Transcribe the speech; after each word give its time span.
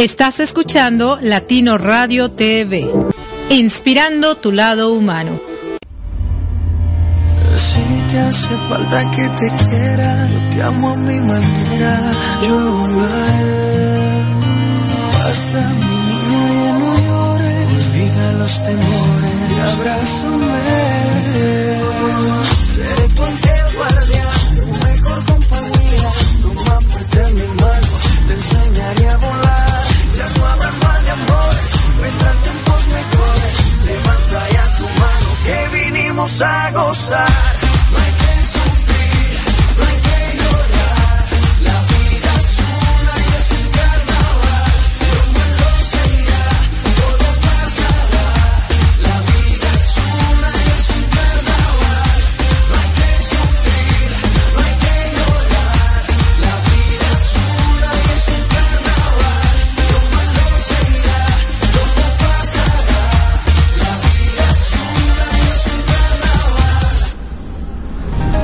Estás 0.00 0.40
escuchando 0.40 1.18
Latino 1.20 1.76
Radio 1.76 2.30
TV, 2.30 2.90
inspirando 3.50 4.34
tu 4.34 4.50
lado 4.50 4.94
humano. 4.94 5.38
Si 7.54 7.82
te 8.08 8.18
hace 8.18 8.54
falta 8.70 9.10
que 9.10 9.28
te 9.28 9.52
quiera, 9.62 10.26
yo 10.26 10.56
te 10.56 10.62
amo 10.62 10.88
a 10.88 10.96
mi 10.96 11.20
manera, 11.20 12.12
yo 12.48 12.58
lo 12.58 13.00
haré. 13.02 14.24
Basta 15.18 15.68
mi 15.68 15.94
niña 16.08 16.44
y 16.48 16.72
no 16.80 16.94
llores, 17.04 17.88
olvida 17.90 18.32
los 18.38 18.62
temores 18.62 19.40
abrázame. 19.74 20.60
Seré 22.64 23.08
tu 23.14 23.22
vinimos 36.20 36.42
a 36.42 36.70
gozar. 36.72 37.59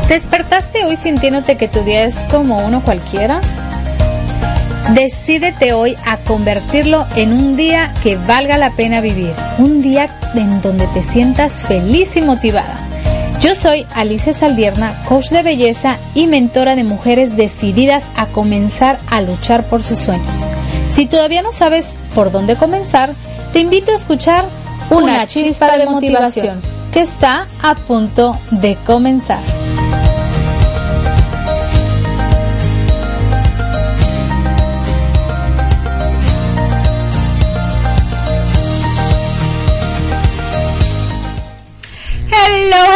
¿Despertaste 0.09 0.85
hoy 0.85 0.95
sintiéndote 0.95 1.57
que 1.57 1.67
tu 1.67 1.83
día 1.83 2.05
es 2.05 2.25
como 2.31 2.65
uno 2.65 2.81
cualquiera? 2.81 3.41
Decídete 4.95 5.73
hoy 5.73 5.97
a 6.07 6.19
convertirlo 6.19 7.05
en 7.17 7.33
un 7.33 7.57
día 7.57 7.93
que 8.05 8.17
valga 8.17 8.57
la 8.57 8.71
pena 8.71 9.01
vivir, 9.01 9.33
un 9.59 9.83
día 9.83 10.09
en 10.35 10.63
donde 10.63 10.87
te 10.89 11.03
sientas 11.03 11.65
feliz 11.65 12.17
y 12.17 12.23
motivada. 12.23 12.77
Yo 13.41 13.57
soy 13.57 13.85
Alicia 13.97 14.33
Saldierna, 14.33 15.03
coach 15.09 15.31
de 15.31 15.43
belleza 15.43 15.99
y 16.15 16.29
mentora 16.29 16.77
de 16.77 16.85
mujeres 16.85 17.37
decididas 17.37 18.07
a 18.17 18.27
comenzar 18.27 19.01
a 19.09 19.21
luchar 19.21 19.65
por 19.65 19.83
sus 19.83 19.99
sueños. 19.99 20.47
Si 20.89 21.07
todavía 21.07 21.43
no 21.43 21.51
sabes 21.51 21.97
por 22.15 22.31
dónde 22.31 22.55
comenzar, 22.55 23.13
te 23.53 23.59
invito 23.59 23.91
a 23.91 23.97
escuchar 23.97 24.45
una 24.89 25.27
chispa 25.27 25.77
de 25.77 25.87
motivación 25.87 26.63
que 26.93 27.01
está 27.01 27.49
a 27.61 27.75
punto 27.75 28.39
de 28.53 28.77
comenzar. 28.87 29.56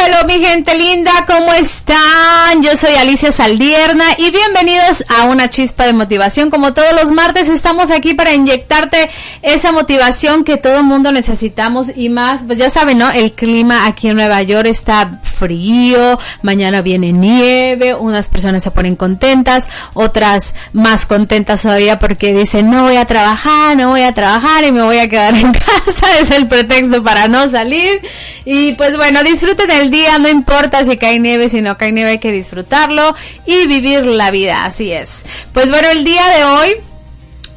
Hello, 0.02 0.24
mi 0.26 0.42
gente 0.42 0.74
linda, 0.78 1.12
¿cómo 1.26 1.52
están? 1.52 2.62
Yo 2.62 2.74
soy 2.78 2.94
Alicia 2.94 3.32
Saldierna 3.32 4.04
y 4.16 4.30
bienvenidos 4.30 5.04
a 5.08 5.24
una 5.24 5.50
chispa 5.50 5.84
de 5.84 5.92
motivación. 5.92 6.48
Como 6.48 6.72
todos 6.72 6.94
los 6.94 7.10
martes 7.12 7.48
estamos 7.48 7.90
aquí 7.90 8.14
para 8.14 8.32
inyectarte 8.32 9.10
esa 9.42 9.72
motivación 9.72 10.44
que 10.44 10.56
todo 10.56 10.82
mundo 10.82 11.12
necesitamos 11.12 11.88
y 11.94 12.08
más, 12.08 12.44
pues 12.46 12.58
ya 12.58 12.70
saben, 12.70 12.96
¿no? 12.96 13.10
El 13.10 13.32
clima 13.32 13.84
aquí 13.84 14.08
en 14.08 14.16
Nueva 14.16 14.40
York 14.42 14.68
está 14.68 15.20
frío, 15.38 16.18
mañana 16.40 16.80
viene 16.80 17.12
nieve, 17.12 17.94
unas 17.94 18.28
personas 18.28 18.62
se 18.62 18.70
ponen 18.70 18.96
contentas, 18.96 19.66
otras 19.92 20.54
más 20.72 21.04
contentas 21.04 21.62
todavía 21.62 21.98
porque 21.98 22.32
dicen 22.32 22.70
no 22.70 22.84
voy 22.84 22.96
a 22.96 23.04
trabajar, 23.04 23.76
no 23.76 23.90
voy 23.90 24.02
a 24.02 24.14
trabajar 24.14 24.64
y 24.64 24.72
me 24.72 24.82
voy 24.82 24.98
a 24.98 25.08
quedar 25.08 25.34
en 25.34 25.52
casa, 25.86 26.18
es 26.20 26.30
el 26.30 26.46
pretexto 26.46 27.02
para 27.02 27.28
no 27.28 27.48
salir 27.50 28.00
y 28.44 28.72
pues 28.72 28.96
bueno, 28.96 29.22
disfruten 29.22 29.70
el 29.70 29.89
día, 29.90 30.18
no 30.18 30.28
importa 30.28 30.84
si 30.84 30.96
cae 30.96 31.18
nieve, 31.18 31.48
si 31.48 31.60
no 31.60 31.76
cae 31.76 31.92
nieve 31.92 32.12
hay 32.12 32.18
que 32.18 32.32
disfrutarlo 32.32 33.14
y 33.46 33.66
vivir 33.66 34.06
la 34.06 34.30
vida, 34.30 34.64
así 34.64 34.92
es. 34.92 35.24
Pues 35.52 35.70
bueno, 35.70 35.88
el 35.88 36.04
día 36.04 36.26
de 36.28 36.44
hoy 36.44 36.76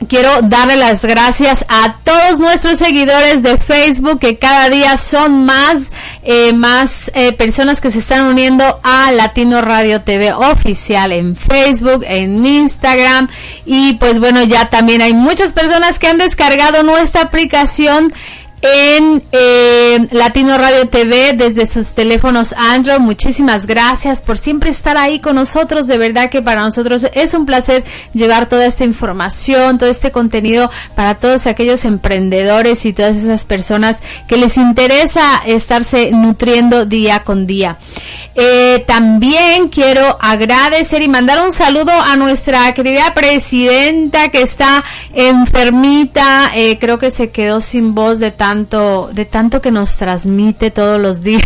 quiero 0.08 0.42
darle 0.44 0.76
las 0.76 1.04
gracias 1.06 1.66
a 1.70 1.98
todos 2.04 2.40
nuestros 2.40 2.78
seguidores 2.80 3.44
de 3.44 3.58
Facebook 3.58 4.20
que 4.20 4.38
cada 4.38 4.70
día 4.70 4.98
son 4.98 5.46
más 5.46 5.84
eh, 6.24 6.54
más 6.54 7.12
eh, 7.14 7.34
personas 7.34 7.82
que 7.82 7.92
se 7.92 8.00
están 8.00 8.26
uniendo 8.26 8.80
a 8.84 9.12
Latino 9.12 9.62
Radio 9.62 10.02
TV 10.02 10.34
oficial 10.34 11.12
en 11.12 11.36
Facebook, 11.36 12.04
en 12.08 12.46
Instagram 12.46 13.30
y 13.66 13.94
pues 13.96 14.20
bueno 14.20 14.44
ya 14.44 14.70
también 14.70 15.02
hay 15.02 15.14
muchas 15.14 15.54
personas 15.54 16.00
que 16.00 16.08
han 16.08 16.18
descargado 16.18 16.84
nuestra 16.84 17.22
aplicación 17.22 18.14
en 18.64 19.22
eh, 19.34 20.08
Latino 20.12 20.58
Radio 20.58 20.88
TV 20.88 21.34
desde 21.34 21.66
sus 21.66 21.96
teléfonos 21.96 22.56
Android. 22.58 23.00
Muchísimas 23.00 23.66
gracias 23.66 24.22
por 24.22 24.38
siempre 24.38 24.70
estar 24.70 24.98
ahí 24.98 25.20
con 25.20 25.36
nosotros. 25.36 25.88
De 25.88 25.98
verdad 25.98 26.30
que 26.30 26.42
para 26.42 26.62
nosotros 26.62 27.06
es 27.14 27.34
un 27.34 27.46
placer 27.46 27.84
llevar 28.14 28.48
toda 28.48 28.66
esta 28.66 28.86
información, 28.86 29.78
todo 29.78 29.90
este 29.90 30.12
contenido 30.12 30.72
para 30.96 31.16
todos 31.16 31.46
aquellos 31.46 31.84
emprendedores 31.84 32.86
y 32.86 32.94
todas 32.94 33.18
esas 33.18 33.44
personas 33.44 33.98
que 34.28 34.38
les 34.38 34.56
interesa 34.56 35.44
estarse 35.46 36.12
nutriendo 36.12 36.86
día 36.86 37.24
con 37.26 37.46
día. 37.46 37.78
Eh, 38.36 38.84
también 38.88 39.70
quiero 39.70 40.18
agradecer 40.20 41.04
y 41.04 41.08
mandar 41.08 41.44
un 41.44 41.52
saludo 41.52 41.92
a 41.92 42.16
nuestra 42.16 42.74
querida 42.74 43.14
presidenta 43.14 44.30
que 44.30 44.42
está 44.42 44.84
enfermita. 45.14 46.52
Eh, 46.56 46.80
creo 46.80 46.98
que 46.98 47.12
se 47.12 47.30
quedó 47.30 47.62
sin 47.62 47.94
voz 47.94 48.20
de 48.20 48.32
tanto, 48.32 49.10
de 49.14 49.26
tanto 49.26 49.62
que 49.62 49.70
nos 49.70 49.98
transmite 49.98 50.72
todos 50.72 51.00
los 51.00 51.22
días. 51.24 51.44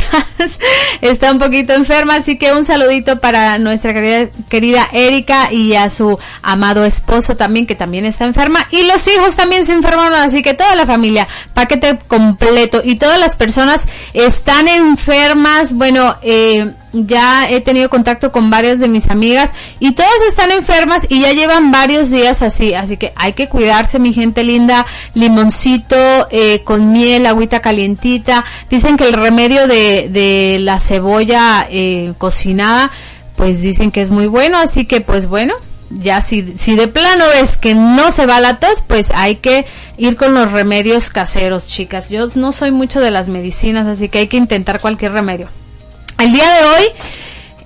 está 1.01 1.31
un 1.31 1.39
poquito 1.39 1.73
enferma, 1.73 2.15
así 2.15 2.37
que 2.37 2.53
un 2.53 2.63
saludito 2.63 3.19
para 3.19 3.57
nuestra 3.57 3.93
querida, 3.93 4.29
querida 4.47 4.87
Erika 4.93 5.51
y 5.51 5.75
a 5.75 5.89
su 5.89 6.17
amado 6.41 6.85
esposo 6.85 7.35
también, 7.35 7.67
que 7.67 7.75
también 7.75 8.05
está 8.05 8.25
enferma. 8.25 8.65
Y 8.71 8.83
los 8.83 9.05
hijos 9.07 9.35
también 9.35 9.65
se 9.65 9.73
enfermaron, 9.73 10.13
así 10.13 10.41
que 10.41 10.53
toda 10.53 10.75
la 10.75 10.85
familia, 10.85 11.27
paquete 11.53 11.99
completo. 12.07 12.81
Y 12.83 12.95
todas 12.95 13.19
las 13.19 13.35
personas 13.35 13.81
están 14.13 14.67
enfermas. 14.67 15.73
Bueno, 15.73 16.15
eh, 16.21 16.71
ya 17.05 17.49
he 17.49 17.61
tenido 17.61 17.89
contacto 17.89 18.31
con 18.31 18.49
varias 18.49 18.79
de 18.79 18.87
mis 18.87 19.09
amigas 19.09 19.51
y 19.79 19.91
todas 19.91 20.11
están 20.27 20.51
enfermas 20.51 21.05
y 21.09 21.21
ya 21.21 21.33
llevan 21.33 21.71
varios 21.71 22.09
días 22.09 22.41
así, 22.41 22.73
así 22.73 22.97
que 22.97 23.13
hay 23.15 23.33
que 23.33 23.49
cuidarse 23.49 23.99
mi 23.99 24.13
gente 24.13 24.43
linda, 24.43 24.85
limoncito 25.13 25.95
eh, 26.31 26.63
con 26.63 26.91
miel, 26.91 27.25
agüita 27.25 27.61
calientita, 27.61 28.43
dicen 28.69 28.97
que 28.97 29.05
el 29.05 29.13
remedio 29.13 29.67
de, 29.67 30.07
de 30.09 30.57
la 30.59 30.79
cebolla 30.79 31.67
eh, 31.69 32.13
cocinada, 32.17 32.91
pues 33.35 33.61
dicen 33.61 33.91
que 33.91 34.01
es 34.01 34.09
muy 34.09 34.27
bueno, 34.27 34.57
así 34.57 34.85
que 34.85 35.01
pues 35.01 35.27
bueno, 35.27 35.53
ya 35.89 36.21
si, 36.21 36.57
si 36.57 36.75
de 36.75 36.87
plano 36.87 37.25
ves 37.29 37.57
que 37.57 37.75
no 37.75 38.11
se 38.11 38.25
va 38.25 38.39
la 38.39 38.59
tos, 38.59 38.81
pues 38.85 39.11
hay 39.11 39.35
que 39.35 39.65
ir 39.97 40.15
con 40.15 40.33
los 40.33 40.51
remedios 40.51 41.09
caseros, 41.09 41.67
chicas. 41.67 42.09
Yo 42.09 42.27
no 42.35 42.51
soy 42.51 42.71
mucho 42.71 42.99
de 42.99 43.11
las 43.11 43.29
medicinas, 43.29 43.87
así 43.87 44.09
que 44.09 44.19
hay 44.19 44.27
que 44.27 44.37
intentar 44.37 44.81
cualquier 44.81 45.13
remedio. 45.13 45.47
El 46.19 46.33
día 46.33 46.45
de 46.51 46.65
hoy, 46.65 46.83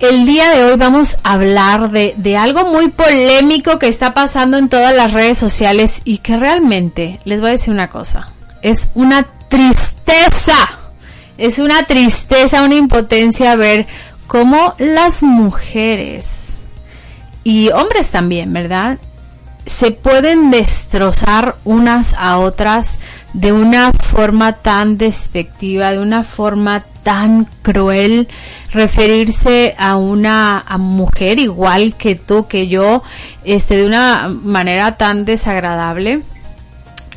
el 0.00 0.26
día 0.26 0.50
de 0.50 0.64
hoy 0.64 0.76
vamos 0.76 1.16
a 1.22 1.32
hablar 1.32 1.90
de, 1.90 2.14
de, 2.16 2.36
algo 2.36 2.64
muy 2.66 2.88
polémico 2.88 3.78
que 3.78 3.88
está 3.88 4.12
pasando 4.12 4.58
en 4.58 4.68
todas 4.68 4.94
las 4.94 5.12
redes 5.12 5.38
sociales 5.38 6.02
y 6.04 6.18
que 6.18 6.36
realmente, 6.36 7.18
les 7.24 7.40
voy 7.40 7.48
a 7.48 7.52
decir 7.52 7.72
una 7.72 7.88
cosa, 7.88 8.28
es 8.60 8.90
una 8.94 9.26
tristeza, 9.48 10.78
es 11.38 11.58
una 11.58 11.84
tristeza, 11.84 12.62
una 12.62 12.74
impotencia 12.74 13.56
ver 13.56 13.86
cómo 14.26 14.74
las 14.78 15.22
mujeres 15.22 16.28
y 17.42 17.70
hombres 17.70 18.10
también, 18.10 18.52
¿verdad? 18.52 18.98
se 19.66 19.92
pueden 19.92 20.50
destrozar 20.50 21.56
unas 21.64 22.14
a 22.14 22.38
otras 22.38 22.98
de 23.32 23.52
una 23.52 23.92
forma 23.92 24.54
tan 24.54 24.98
despectiva, 24.98 25.92
de 25.92 26.00
una 26.00 26.24
forma 26.24 26.84
tan 27.02 27.46
cruel, 27.62 28.28
referirse 28.72 29.74
a 29.78 29.96
una 29.96 30.64
mujer 30.78 31.38
igual 31.38 31.94
que 31.96 32.14
tú, 32.14 32.46
que 32.46 32.68
yo, 32.68 33.02
este, 33.44 33.76
de 33.76 33.86
una 33.86 34.28
manera 34.28 34.96
tan 34.96 35.24
desagradable. 35.24 36.22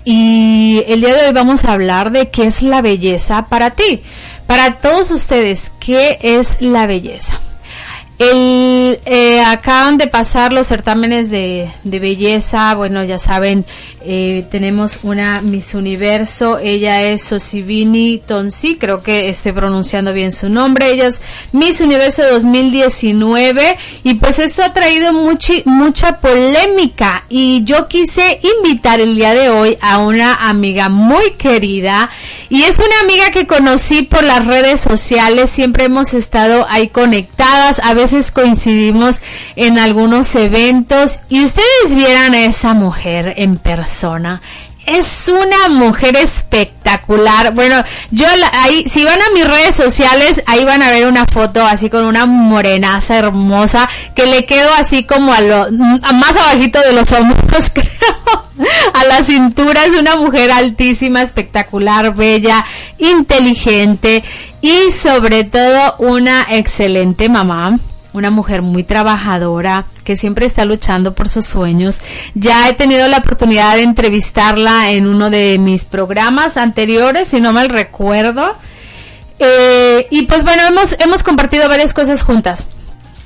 Y 0.03 0.83
el 0.87 1.01
día 1.01 1.15
de 1.15 1.27
hoy 1.27 1.33
vamos 1.33 1.65
a 1.65 1.73
hablar 1.73 2.11
de 2.11 2.29
qué 2.29 2.45
es 2.45 2.61
la 2.61 2.81
belleza 2.81 3.47
para 3.49 3.71
ti. 3.71 4.03
Para 4.45 4.75
todos 4.75 5.09
ustedes, 5.09 5.71
¿qué 5.79 6.19
es 6.21 6.61
la 6.61 6.85
belleza? 6.85 7.39
El, 8.17 9.01
eh, 9.05 9.41
acaban 9.41 9.97
de 9.97 10.07
pasar 10.07 10.53
los 10.53 10.67
certámenes 10.67 11.29
de, 11.29 11.69
de 11.83 11.99
belleza, 11.99 12.73
bueno, 12.73 13.03
ya 13.03 13.19
saben, 13.19 13.65
eh, 14.05 14.45
tenemos 14.49 14.99
una 15.03 15.41
Miss 15.41 15.73
Universo, 15.73 16.57
ella 16.59 17.01
es 17.01 17.23
Sosibini 17.23 18.21
Tonsi, 18.25 18.77
creo 18.77 19.03
que 19.03 19.27
estoy 19.27 19.51
pronunciando 19.51 20.13
bien 20.13 20.31
su 20.31 20.47
nombre, 20.47 20.91
ella 20.91 21.07
es 21.07 21.19
Miss 21.51 21.81
Universo 21.81 22.23
2019 22.23 23.77
y 24.03 24.13
pues 24.13 24.39
esto 24.39 24.63
ha 24.63 24.71
traído 24.71 25.11
muchi, 25.11 25.63
mucha 25.65 26.21
polémica. 26.21 27.25
Y 27.27 27.63
yo 27.65 27.89
quise 27.89 28.39
invitar 28.57 29.01
el 29.01 29.15
día 29.15 29.33
de 29.33 29.49
hoy 29.49 29.77
a 29.81 29.97
una 29.97 30.35
amiga 30.35 30.87
muy 30.87 31.31
querida. 31.31 32.09
Y 32.47 32.63
es 32.63 32.77
una 32.77 32.99
amiga 33.03 33.31
que 33.31 33.47
conocí 33.47 34.03
por 34.03 34.23
las 34.23 34.45
redes 34.45 34.79
sociales, 34.79 35.49
siempre 35.49 35.85
hemos 35.85 36.13
estado 36.13 36.65
ahí 36.69 36.87
conectadas, 36.87 37.79
a 37.83 37.93
veces 37.93 38.04
coincidimos 38.33 39.21
en 39.55 39.79
algunos 39.79 40.35
eventos 40.35 41.19
y 41.29 41.43
ustedes 41.43 41.95
vieran 41.95 42.33
a 42.33 42.45
esa 42.45 42.73
mujer 42.73 43.33
en 43.37 43.57
persona 43.57 44.41
es 44.85 45.27
una 45.27 45.69
mujer 45.69 46.15
espectacular. 46.15 47.53
Bueno, 47.53 47.83
yo 48.11 48.27
ahí, 48.53 48.87
si 48.89 49.03
van 49.03 49.21
a 49.21 49.31
mis 49.33 49.47
redes 49.47 49.75
sociales, 49.75 50.43
ahí 50.45 50.63
van 50.63 50.81
a 50.81 50.91
ver 50.91 51.07
una 51.07 51.25
foto 51.25 51.65
así 51.65 51.89
con 51.89 52.05
una 52.05 52.25
morenaza 52.25 53.17
hermosa 53.17 53.89
que 54.15 54.25
le 54.25 54.45
quedo 54.45 54.69
así 54.75 55.03
como 55.03 55.33
a 55.33 55.41
lo 55.41 55.71
más 55.71 56.35
abajito 56.35 56.79
de 56.81 56.93
los 56.93 57.11
hombros, 57.11 57.69
creo. 57.73 58.45
A 58.93 59.03
la 59.05 59.21
cintura 59.23 59.83
es 59.85 59.99
una 59.99 60.15
mujer 60.15 60.49
altísima, 60.49 61.21
espectacular, 61.21 62.15
bella, 62.15 62.63
inteligente 62.97 64.23
y 64.61 64.91
sobre 64.93 65.43
todo 65.43 65.95
una 65.97 66.47
excelente 66.49 67.27
mamá 67.27 67.77
una 68.15 68.31
mujer 68.31 68.61
muy 68.61 68.83
trabajadora 68.83 69.85
que 70.03 70.15
siempre 70.15 70.45
está 70.45 70.65
luchando 70.65 71.13
por 71.13 71.29
sus 71.29 71.45
sueños. 71.45 72.01
Ya 72.33 72.69
he 72.69 72.73
tenido 72.73 73.07
la 73.07 73.17
oportunidad 73.17 73.75
de 73.75 73.83
entrevistarla 73.83 74.91
en 74.91 75.07
uno 75.07 75.29
de 75.29 75.57
mis 75.59 75.85
programas 75.85 76.57
anteriores, 76.57 77.27
si 77.27 77.41
no 77.41 77.51
mal 77.51 77.69
recuerdo. 77.69 78.55
Eh, 79.39 80.07
y 80.09 80.23
pues 80.23 80.43
bueno, 80.43 80.63
hemos, 80.63 80.95
hemos 80.99 81.23
compartido 81.23 81.67
varias 81.67 81.93
cosas 81.93 82.23
juntas. 82.23 82.65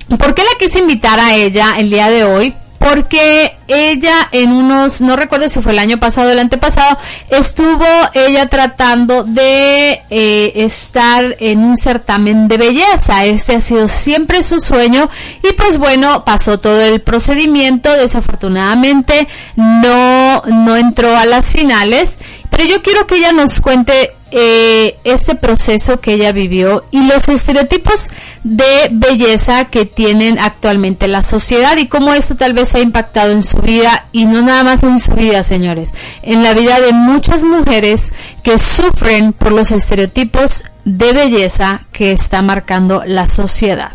¿Por 0.09 0.33
qué 0.33 0.41
la 0.41 0.57
quise 0.57 0.79
invitar 0.79 1.19
a 1.19 1.35
ella 1.35 1.75
el 1.77 1.91
día 1.91 2.09
de 2.09 2.23
hoy? 2.23 2.55
Porque 2.79 3.57
ella 3.67 4.29
en 4.31 4.51
unos, 4.51 5.01
no 5.01 5.15
recuerdo 5.15 5.47
si 5.49 5.61
fue 5.61 5.73
el 5.73 5.79
año 5.79 5.99
pasado 5.99 6.29
o 6.29 6.31
el 6.31 6.39
antepasado, 6.39 6.97
estuvo 7.29 7.85
ella 8.13 8.47
tratando 8.47 9.25
de 9.25 10.01
eh, 10.09 10.51
estar 10.55 11.35
en 11.39 11.59
un 11.59 11.77
certamen 11.77 12.47
de 12.47 12.57
belleza. 12.57 13.25
Este 13.25 13.57
ha 13.57 13.61
sido 13.61 13.87
siempre 13.87 14.41
su 14.41 14.59
sueño 14.59 15.09
y 15.43 15.53
pues 15.53 15.77
bueno, 15.77 16.23
pasó 16.25 16.59
todo 16.59 16.81
el 16.81 17.01
procedimiento, 17.01 17.91
desafortunadamente 17.93 19.27
no, 19.55 20.41
no 20.47 20.75
entró 20.77 21.15
a 21.15 21.25
las 21.25 21.51
finales, 21.51 22.17
pero 22.49 22.63
yo 22.63 22.81
quiero 22.81 23.05
que 23.05 23.17
ella 23.17 23.33
nos 23.33 23.59
cuente 23.59 24.15
eh, 24.31 24.97
este 25.03 25.35
proceso 25.35 25.99
que 25.99 26.13
ella 26.13 26.31
vivió 26.31 26.85
y 26.91 27.01
los 27.07 27.27
estereotipos 27.27 28.07
de 28.43 28.89
belleza 28.91 29.65
que 29.65 29.85
tienen 29.85 30.39
actualmente 30.39 31.07
la 31.07 31.23
sociedad 31.23 31.77
y 31.77 31.87
cómo 31.87 32.13
esto 32.13 32.35
tal 32.35 32.53
vez 32.53 32.73
ha 32.75 32.79
impactado 32.79 33.31
en 33.31 33.43
su 33.43 33.57
vida 33.57 34.05
y 34.11 34.25
no 34.25 34.41
nada 34.41 34.63
más 34.63 34.83
en 34.83 34.99
su 34.99 35.13
vida, 35.13 35.43
señores, 35.43 35.93
en 36.21 36.43
la 36.43 36.53
vida 36.53 36.79
de 36.79 36.93
muchas 36.93 37.43
mujeres 37.43 38.11
que 38.43 38.57
sufren 38.57 39.33
por 39.33 39.51
los 39.51 39.71
estereotipos 39.71 40.63
de 40.85 41.11
belleza 41.11 41.85
que 41.91 42.11
está 42.11 42.41
marcando 42.41 43.03
la 43.05 43.27
sociedad. 43.27 43.91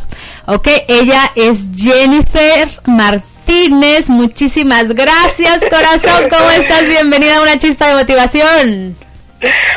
Ok, 0.47 0.69
ella 0.89 1.33
es 1.35 1.71
Jennifer 1.75 2.69
Martínez. 2.87 4.09
Muchísimas 4.09 4.89
gracias, 4.89 5.63
corazón. 5.71 6.29
¿Cómo 6.31 6.51
estás? 6.51 6.87
Bienvenida 6.87 7.39
a 7.39 7.43
una 7.43 7.59
chispa 7.59 7.89
de 7.89 7.95
motivación. 7.95 9.04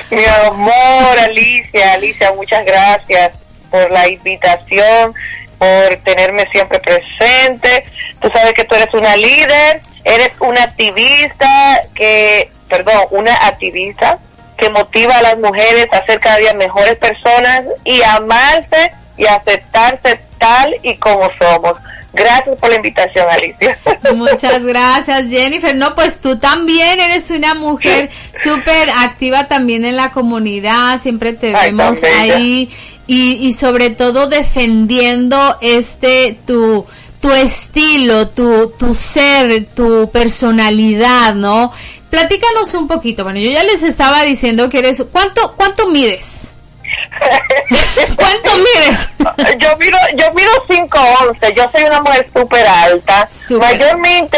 Mi 0.10 0.25
amor, 0.25 1.19
Alicia, 1.19 1.94
Alicia, 1.94 2.31
muchas 2.34 2.66
gracias 2.66 3.31
por 3.69 3.92
la 3.92 4.08
invitación, 4.08 5.14
por 5.58 5.96
tenerme 6.04 6.48
siempre 6.52 6.80
presente. 6.80 7.84
Tú 8.19 8.30
sabes 8.34 8.54
que 8.54 8.64
tú 8.64 8.75
eres 8.75 8.94
una 8.94 9.16
líder, 9.16 9.81
eres 10.04 10.31
una 10.40 10.64
activista 10.64 11.84
que, 11.94 12.52
perdón, 12.69 13.08
una 13.12 13.34
activista 13.34 14.19
que 14.58 14.69
motiva 14.69 15.18
a 15.18 15.22
las 15.22 15.38
mujeres 15.38 15.88
a 15.92 16.06
ser 16.06 16.19
cada 16.19 16.38
día 16.38 16.54
mejores 16.54 16.96
personas 16.96 17.64
y 17.84 18.02
amarse 18.02 18.92
y 19.18 19.25
aceptarse 19.25 20.19
tal 20.40 20.75
y 20.81 20.96
como 20.98 21.30
somos. 21.38 21.74
Gracias 22.18 22.58
por 22.58 22.69
la 22.69 22.75
invitación, 22.78 23.28
Alicia. 23.30 23.80
Muchas 24.16 24.64
gracias, 24.64 25.30
Jennifer. 25.30 25.75
No, 25.75 25.94
pues 25.94 26.19
tú 26.19 26.40
también 26.40 27.00
eres 27.00 27.30
una 27.30 27.54
mujer 27.54 28.10
súper 28.44 28.90
activa 28.90 29.48
también 29.48 29.86
en 29.86 29.96
la 29.96 30.12
comunidad, 30.12 31.00
siempre 31.00 31.34
te 31.34 31.52
vemos 31.52 32.04
ahí 32.04 32.69
y, 33.06 33.48
y 33.48 33.54
sobre 33.54 33.92
todo 33.92 34.28
defendiendo 34.28 35.58
este 35.62 36.40
tu 36.46 36.86
tu 37.22 37.31
estilo, 37.31 38.30
tu, 38.30 38.74
tu 38.78 38.94
ser, 38.94 39.66
tu 39.75 40.10
personalidad, 40.12 41.34
¿no? 41.34 41.72
Platícanos 42.12 42.74
un 42.75 42.88
poquito. 42.88 43.24
Bueno, 43.24 43.40
yo 43.40 43.52
ya 43.52 43.64
les 43.64 43.81
estaba 43.81 44.24
diciendo 44.24 44.69
que 44.69 44.80
eres, 44.80 45.04
¿cuánto, 45.12 45.54
cuánto 45.58 45.88
mides? 45.90 46.54
¿Cuánto 48.16 48.51
mides? 48.57 49.10
yo 49.57 49.75
miro, 49.78 49.98
yo 50.16 50.34
miro 50.34 50.51
5'11, 50.68 51.54
yo 51.54 51.69
soy 51.72 51.84
una 51.84 52.01
mujer 52.01 52.30
súper 52.34 52.66
alta. 52.66 53.28
Mayormente, 53.50 54.38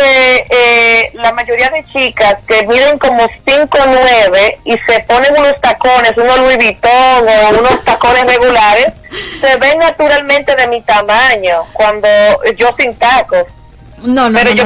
eh, 0.49 1.11
la 1.13 1.31
mayoría 1.33 1.69
de 1.69 1.85
chicas 1.85 2.37
que 2.47 2.65
miden 2.65 2.97
como 2.99 3.27
5'9 3.45 4.57
y 4.63 4.71
se 4.87 4.99
ponen 5.01 5.37
unos 5.37 5.59
tacones, 5.61 6.13
unos 6.17 6.37
Louis 6.39 6.57
Vuitton 6.57 7.27
o 7.27 7.59
unos 7.59 7.83
tacones 7.85 8.25
regulares, 8.25 8.93
se 9.41 9.55
ven 9.57 9.79
naturalmente 9.79 10.55
de 10.55 10.67
mi 10.67 10.81
tamaño 10.81 11.65
cuando 11.73 12.07
yo 12.57 12.73
sin 12.77 12.93
tacos. 12.95 13.45
No, 14.03 14.29
no, 14.29 14.43
no, 14.43 14.51
yo, 14.51 14.65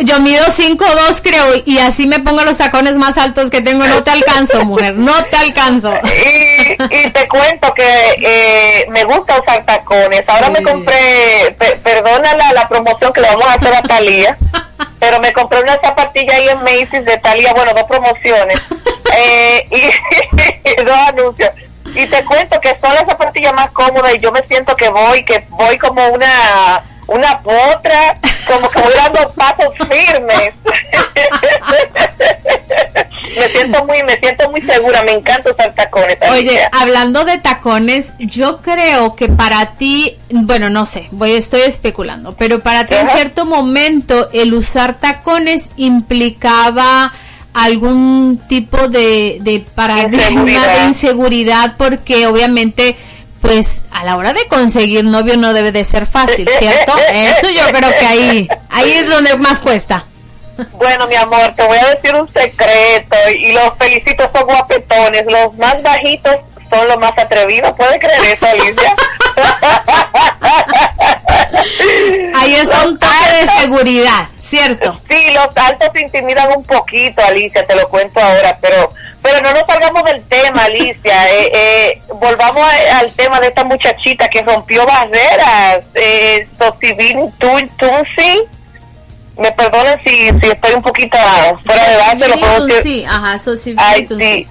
yo, 0.00 0.20
mido 0.20 0.44
5'2 0.44 1.20
creo 1.22 1.62
y 1.64 1.78
así 1.78 2.06
me 2.06 2.20
pongo 2.20 2.42
los 2.42 2.58
tacones 2.58 2.96
más 2.96 3.16
altos 3.18 3.50
que 3.50 3.60
tengo. 3.60 3.86
No 3.86 4.02
te 4.02 4.10
alcanzo, 4.10 4.64
mujer, 4.64 4.94
no 4.96 5.24
te 5.24 5.36
alcanzo. 5.36 5.92
Y, 6.90 7.10
te 7.10 7.28
cuento 7.28 7.72
que 7.72 7.84
eh, 8.20 8.86
me 8.90 9.04
gusta 9.04 9.40
usar 9.40 9.64
tacones. 9.64 10.28
Ahora 10.28 10.50
me 10.50 10.62
compré, 10.62 11.56
perdona 11.82 12.34
la, 12.52 12.68
promoción 12.68 13.12
que 13.12 13.20
le 13.20 13.28
vamos 13.28 13.46
a 13.46 13.54
hacer 13.54 13.74
a 13.74 13.82
Talía, 13.82 14.36
pero 14.98 15.20
me 15.20 15.32
compré 15.32 15.60
una 15.60 15.78
zapatilla 15.78 16.34
ahí 16.34 16.48
en 16.48 16.58
Macy's 16.58 17.04
de 17.04 17.16
Talía, 17.18 17.52
bueno, 17.54 17.72
dos 17.74 17.84
promociones 17.84 18.60
eh, 19.16 19.66
y 19.70 20.82
dos 20.84 20.96
anuncios. 21.08 21.50
Y 21.94 22.06
te 22.06 22.24
cuento 22.24 22.60
que 22.60 22.76
son 22.82 22.94
las 22.94 23.06
zapatillas 23.06 23.54
más 23.54 23.70
cómodas 23.70 24.14
y 24.14 24.18
yo 24.18 24.32
me 24.32 24.42
siento 24.46 24.74
que 24.76 24.88
voy, 24.88 25.24
que 25.24 25.46
voy 25.50 25.78
como 25.78 26.06
una 26.08 26.84
una 27.06 27.40
potra, 27.40 28.18
como 28.46 28.70
que 28.70 28.80
voy 28.80 28.92
dando 28.94 29.28
pasos 29.30 29.70
firmes. 29.78 30.54
me 33.36 33.48
siento 33.48 33.84
muy, 33.84 34.02
me 34.02 34.18
siento 34.18 34.50
muy 34.50 34.62
segura, 34.62 35.02
me 35.02 35.12
encanta 35.12 35.50
usar 35.50 35.74
tacones. 35.74 36.18
Oye, 36.30 36.60
hablando 36.72 37.24
de 37.24 37.38
tacones, 37.38 38.12
yo 38.18 38.58
creo 38.58 39.14
que 39.14 39.28
para 39.28 39.74
ti, 39.74 40.16
bueno, 40.30 40.70
no 40.70 40.86
sé, 40.86 41.08
voy, 41.10 41.32
estoy 41.32 41.62
especulando, 41.62 42.34
pero 42.34 42.60
para 42.60 42.86
ti 42.86 42.94
en 42.94 43.10
cierto 43.10 43.44
momento 43.44 44.28
el 44.32 44.54
usar 44.54 44.98
tacones 44.98 45.68
implicaba 45.76 47.12
algún 47.52 48.40
tipo 48.48 48.88
de, 48.88 49.38
de 49.40 49.64
paradigma 49.74 50.66
de 50.66 50.84
inseguridad 50.88 51.74
porque 51.78 52.26
obviamente 52.26 52.96
pues 53.46 53.84
a 53.90 54.04
la 54.04 54.16
hora 54.16 54.32
de 54.32 54.46
conseguir 54.48 55.04
novio 55.04 55.36
no 55.36 55.52
debe 55.52 55.72
de 55.72 55.84
ser 55.84 56.06
fácil, 56.06 56.48
¿cierto? 56.58 56.92
Eso 57.12 57.50
yo 57.50 57.66
creo 57.72 57.90
que 57.98 58.06
ahí, 58.06 58.48
ahí 58.68 58.92
es 58.92 59.08
donde 59.08 59.36
más 59.36 59.60
cuesta. 59.60 60.04
Bueno, 60.72 61.06
mi 61.06 61.14
amor, 61.14 61.54
te 61.54 61.66
voy 61.66 61.78
a 61.78 61.94
decir 61.94 62.14
un 62.14 62.30
secreto 62.32 63.16
y 63.38 63.52
los 63.52 63.72
felicito, 63.78 64.30
son 64.34 64.46
guapetones. 64.46 65.26
Los 65.26 65.54
más 65.56 65.82
bajitos 65.82 66.36
son 66.70 66.88
los 66.88 66.98
más 66.98 67.12
atrevidos. 67.16 67.72
¿Puedes 67.76 67.98
creer 67.98 68.24
eso, 68.24 68.46
Alicia? 68.46 68.96
Ahí 72.34 72.54
está 72.54 72.86
un 72.86 72.98
toque 72.98 73.14
de 73.40 73.46
seguridad, 73.48 74.28
¿cierto? 74.40 74.98
Sí, 75.10 75.30
los 75.34 75.48
altos 75.56 75.90
se 75.92 76.00
intimidan 76.00 76.56
un 76.56 76.64
poquito, 76.64 77.22
Alicia, 77.24 77.64
te 77.64 77.74
lo 77.74 77.88
cuento 77.88 78.20
ahora, 78.20 78.56
pero 78.60 78.92
pero 79.26 79.40
no 79.42 79.52
nos 79.52 79.66
salgamos 79.66 80.04
del 80.04 80.22
tema, 80.24 80.64
Alicia. 80.64 81.28
Eh, 81.34 81.50
eh, 81.52 82.02
volvamos 82.14 82.62
a- 82.64 82.98
al 83.00 83.10
tema 83.12 83.40
de 83.40 83.48
esta 83.48 83.64
muchachita 83.64 84.28
que 84.28 84.42
rompió 84.42 84.86
barreras, 84.86 85.80
eh, 85.94 86.46
Sosibin 86.58 87.32
Tun- 87.38 87.68
Tunsi. 87.76 88.42
Me 89.36 89.50
perdonen 89.52 89.98
si, 90.04 90.28
si 90.40 90.50
estoy 90.50 90.74
un 90.74 90.82
poquito 90.82 91.18
fuera 91.64 91.88
de 91.88 91.96
base, 91.96 92.28
lo 92.28 92.36
puedo 92.38 92.66
decir. 92.66 92.82
Sí, 92.82 93.04
ajá. 93.04 93.38
Ay, 93.78 94.06
sí. 94.18 94.48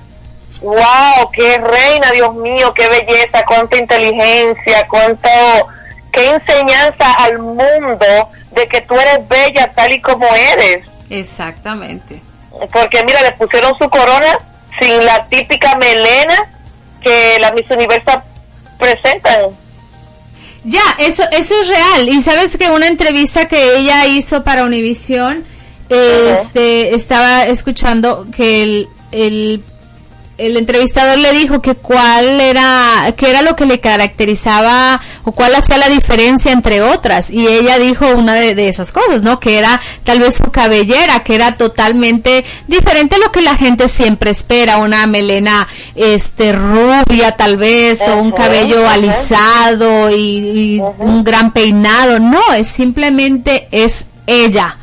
Wow, 0.61 1.31
qué 1.31 1.57
reina, 1.57 2.11
Dios 2.11 2.33
mío, 2.35 2.73
qué 2.73 2.87
belleza, 2.87 3.43
cuánta 3.47 3.77
inteligencia, 3.77 4.87
cuánto, 4.89 5.29
qué 6.11 6.29
enseñanza 6.31 7.13
al 7.13 7.39
mundo 7.39 8.05
de 8.51 8.67
que 8.67 8.81
tú 8.81 8.95
eres 8.99 9.27
bella 9.27 9.71
tal 9.73 9.91
y 9.93 10.01
como 10.01 10.27
eres. 10.35 10.85
Exactamente. 11.09 12.21
Porque 12.71 13.03
mira, 13.03 13.21
le 13.21 13.31
pusieron 13.33 13.77
su 13.77 13.89
corona 13.89 14.37
sin 14.79 15.05
la 15.05 15.25
típica 15.29 15.77
melena 15.77 16.49
que 17.01 17.37
la 17.39 17.51
Miss 17.51 17.69
Universo 17.69 18.21
presentan. 18.79 19.51
Ya, 20.63 20.81
eso, 20.97 21.23
eso 21.31 21.53
es 21.61 21.67
real. 21.67 22.09
Y 22.09 22.21
sabes 22.21 22.57
que 22.57 22.69
una 22.71 22.87
entrevista 22.87 23.47
que 23.47 23.77
ella 23.77 24.07
hizo 24.07 24.43
para 24.43 24.63
Univision, 24.63 25.43
este, 25.89 26.95
estaba 26.95 27.45
escuchando 27.45 28.25
que 28.35 28.63
el, 28.63 28.89
el, 29.11 29.63
el 30.37 30.57
entrevistador 30.57 31.17
le 31.17 31.31
dijo 31.31 31.61
que 31.61 31.75
cuál 31.75 32.41
era, 32.41 33.13
qué 33.15 33.29
era 33.29 33.41
lo 33.41 33.55
que 33.55 33.65
le 33.65 33.79
caracterizaba 33.79 35.01
o 35.23 35.31
cuál 35.31 35.55
hacía 35.55 35.77
la 35.77 35.89
diferencia 35.89 36.51
entre 36.51 36.81
otras. 36.81 37.29
Y 37.29 37.47
ella 37.47 37.77
dijo 37.77 38.07
una 38.09 38.35
de, 38.35 38.55
de 38.55 38.67
esas 38.67 38.91
cosas, 38.91 39.21
¿no? 39.21 39.39
Que 39.39 39.57
era 39.57 39.79
tal 40.03 40.19
vez 40.19 40.35
su 40.35 40.51
cabellera, 40.51 41.23
que 41.23 41.35
era 41.35 41.55
totalmente 41.55 42.43
diferente 42.67 43.15
a 43.15 43.19
lo 43.19 43.31
que 43.31 43.41
la 43.41 43.55
gente 43.55 43.87
siempre 43.87 44.31
espera. 44.31 44.77
Una 44.77 45.07
melena, 45.07 45.67
este, 45.95 46.51
rubia 46.51 47.35
tal 47.37 47.57
vez, 47.57 48.01
o 48.07 48.17
un 48.17 48.31
cabello 48.31 48.87
alisado 48.87 50.09
y, 50.09 50.75
y 50.75 50.81
un 50.99 51.23
gran 51.23 51.53
peinado. 51.53 52.19
No, 52.19 52.41
es 52.53 52.67
simplemente 52.67 53.67
es 53.71 54.05
ella. 54.27 54.77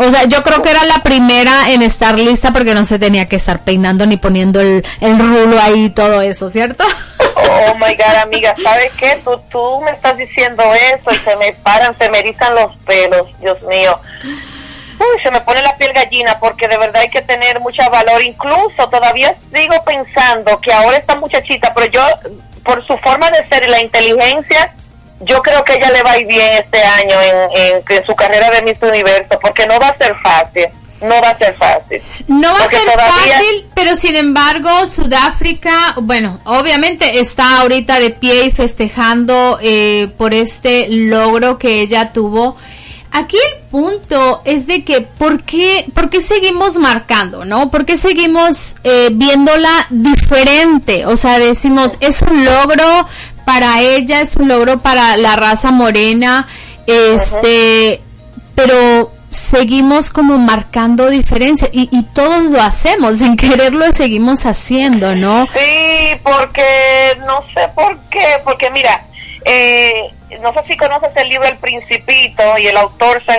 O 0.00 0.08
sea, 0.12 0.26
yo 0.26 0.44
creo 0.44 0.62
que 0.62 0.70
era 0.70 0.84
la 0.84 1.02
primera 1.02 1.70
en 1.70 1.82
estar 1.82 2.14
lista 2.16 2.52
porque 2.52 2.72
no 2.72 2.84
se 2.84 3.00
tenía 3.00 3.26
que 3.26 3.34
estar 3.34 3.64
peinando 3.64 4.06
ni 4.06 4.16
poniendo 4.16 4.60
el, 4.60 4.86
el 5.00 5.18
rulo 5.18 5.60
ahí 5.60 5.86
y 5.86 5.90
todo 5.90 6.22
eso, 6.22 6.48
¿cierto? 6.48 6.84
Oh 7.34 7.74
my 7.74 7.96
God, 7.96 8.14
amiga, 8.22 8.54
¿sabes 8.62 8.92
qué? 8.96 9.18
Tú, 9.24 9.36
tú 9.50 9.80
me 9.80 9.90
estás 9.90 10.16
diciendo 10.16 10.62
eso 10.72 11.10
y 11.10 11.16
se 11.16 11.34
me 11.34 11.52
paran, 11.64 11.98
se 11.98 12.08
me 12.10 12.20
erizan 12.20 12.54
los 12.54 12.76
pelos, 12.86 13.26
Dios 13.40 13.60
mío. 13.62 13.98
Uy, 14.22 15.20
se 15.20 15.32
me 15.32 15.40
pone 15.40 15.62
la 15.62 15.76
piel 15.76 15.92
gallina 15.92 16.38
porque 16.38 16.68
de 16.68 16.78
verdad 16.78 17.02
hay 17.02 17.10
que 17.10 17.22
tener 17.22 17.58
mucho 17.58 17.82
valor. 17.90 18.22
Incluso 18.22 18.88
todavía 18.88 19.34
sigo 19.52 19.82
pensando 19.82 20.60
que 20.60 20.72
ahora 20.72 20.96
esta 20.96 21.16
muchachita, 21.16 21.74
pero 21.74 21.86
yo, 21.90 22.02
por 22.62 22.86
su 22.86 22.96
forma 22.98 23.32
de 23.32 23.48
ser 23.48 23.64
y 23.64 23.68
la 23.68 23.80
inteligencia, 23.80 24.72
yo 25.20 25.42
creo 25.42 25.64
que 25.64 25.74
ella 25.74 25.90
le 25.90 26.02
va 26.02 26.12
a 26.12 26.18
ir 26.18 26.26
bien 26.26 26.48
este 26.64 26.82
año 26.82 27.14
en, 27.20 27.60
en, 27.76 27.82
en 27.88 28.06
su 28.06 28.14
carrera 28.14 28.50
de 28.50 28.62
Miss 28.62 28.78
Universo 28.82 29.38
porque 29.40 29.66
no 29.66 29.78
va 29.80 29.88
a 29.88 29.98
ser 29.98 30.14
fácil. 30.22 30.66
No 31.00 31.20
va 31.22 31.30
a 31.30 31.38
ser 31.38 31.56
fácil. 31.56 32.02
No 32.26 32.52
va 32.52 32.58
a 32.64 32.68
ser 32.68 32.80
todavía- 32.80 33.06
fácil, 33.36 33.66
pero 33.74 33.94
sin 33.94 34.16
embargo, 34.16 34.68
Sudáfrica, 34.88 35.94
bueno, 36.02 36.40
obviamente 36.44 37.20
está 37.20 37.60
ahorita 37.60 38.00
de 38.00 38.10
pie 38.10 38.46
y 38.46 38.50
festejando 38.50 39.58
eh, 39.62 40.08
por 40.18 40.34
este 40.34 40.88
logro 40.88 41.56
que 41.58 41.80
ella 41.82 42.12
tuvo. 42.12 42.56
Aquí 43.10 43.36
el 43.36 43.60
punto 43.70 44.42
es 44.44 44.66
de 44.66 44.84
que, 44.84 45.00
¿por 45.00 45.42
qué, 45.42 45.86
por 45.94 46.10
qué 46.10 46.20
seguimos 46.20 46.76
marcando, 46.76 47.44
no? 47.44 47.70
¿Por 47.70 47.86
qué 47.86 47.96
seguimos 47.96 48.76
eh, 48.84 49.08
viéndola 49.12 49.86
diferente? 49.88 51.06
O 51.06 51.16
sea, 51.16 51.38
decimos, 51.38 51.96
es 52.00 52.20
un 52.22 52.44
logro 52.44 53.08
para 53.48 53.80
ella, 53.80 54.20
es 54.20 54.36
un 54.36 54.46
logro 54.46 54.78
para 54.80 55.16
la 55.16 55.34
raza 55.34 55.70
morena, 55.70 56.46
este, 56.86 57.98
pero 58.54 59.10
seguimos 59.30 60.10
como 60.10 60.36
marcando 60.36 61.08
diferencia 61.08 61.70
y, 61.72 61.88
y 61.90 62.02
todos 62.12 62.50
lo 62.50 62.60
hacemos, 62.60 63.16
sin 63.16 63.38
quererlo 63.38 63.90
seguimos 63.94 64.44
haciendo, 64.44 65.14
¿no? 65.14 65.46
Sí, 65.54 66.20
porque 66.22 67.16
no 67.26 67.42
sé 67.54 67.66
por 67.74 67.98
qué, 68.10 68.38
porque 68.44 68.70
mira, 68.70 69.06
eh, 69.46 69.94
no 70.42 70.52
sé 70.52 70.60
si 70.68 70.76
conoces 70.76 71.08
el 71.16 71.30
libro 71.30 71.48
El 71.48 71.56
Principito 71.56 72.42
y 72.58 72.66
el 72.66 72.76
autor 72.76 73.24
San. 73.24 73.38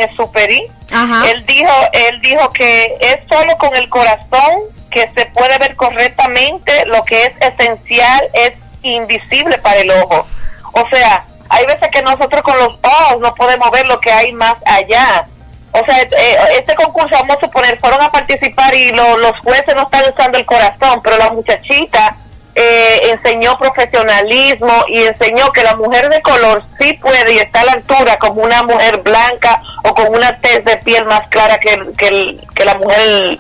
Ajá. 0.91 1.29
Él 1.29 1.45
dijo, 1.45 1.71
él 1.93 2.19
dijo 2.21 2.49
que 2.49 2.97
es 2.99 3.19
solo 3.29 3.55
con 3.59 3.75
el 3.77 3.87
corazón 3.89 4.63
que 4.89 5.07
se 5.15 5.27
puede 5.27 5.55
ver 5.59 5.75
correctamente 5.75 6.83
lo 6.87 7.03
que 7.03 7.25
es 7.25 7.31
esencial, 7.41 8.27
es 8.33 8.53
invisible 8.83 9.57
para 9.59 9.77
el 9.79 9.91
ojo. 9.91 10.25
O 10.74 10.88
sea, 10.89 11.25
hay 11.50 11.65
veces 11.65 11.89
que 11.91 12.01
nosotros 12.01 12.41
con 12.41 12.57
los 12.59 12.75
ojos 12.83 13.19
no 13.19 13.33
podemos 13.36 13.69
ver 13.71 13.88
lo 13.88 14.00
que 14.00 14.12
hay 14.12 14.31
más 14.33 14.55
allá. 14.65 15.25
O 15.71 15.83
sea, 15.86 16.01
eh, 16.01 16.38
este 16.57 16.74
concurso, 16.75 17.09
vamos 17.12 17.38
a 17.38 17.41
suponer, 17.41 17.79
fueron 17.79 18.01
a 18.01 18.12
participar 18.12 18.74
y 18.74 18.91
lo- 18.91 19.17
los 19.17 19.38
jueces 19.39 19.75
no 19.75 19.83
están 19.83 20.03
usando 20.12 20.38
el 20.38 20.45
corazón, 20.45 21.00
pero 21.03 21.17
la 21.17 21.29
muchachita 21.31 22.15
eh, 22.55 23.12
enseñó 23.12 23.57
profesionalismo 23.57 24.83
y 24.88 25.03
enseñó 25.03 25.51
que 25.51 25.63
la 25.63 25.75
mujer 25.75 26.09
de 26.09 26.21
color 26.21 26.63
sí 26.79 26.93
puede 26.93 27.33
y 27.33 27.38
está 27.38 27.62
a 27.62 27.65
la 27.65 27.71
altura 27.74 28.17
como 28.17 28.41
una 28.41 28.63
mujer 28.63 28.98
blanca 28.98 29.62
o 29.83 29.93
con 29.93 30.07
una 30.13 30.38
tez 30.39 30.65
de 30.65 30.75
piel 30.77 31.05
más 31.05 31.27
clara 31.29 31.57
que, 31.59 31.77
que, 31.98 32.38
que 32.55 32.65
la 32.65 32.74
mujer 32.75 33.38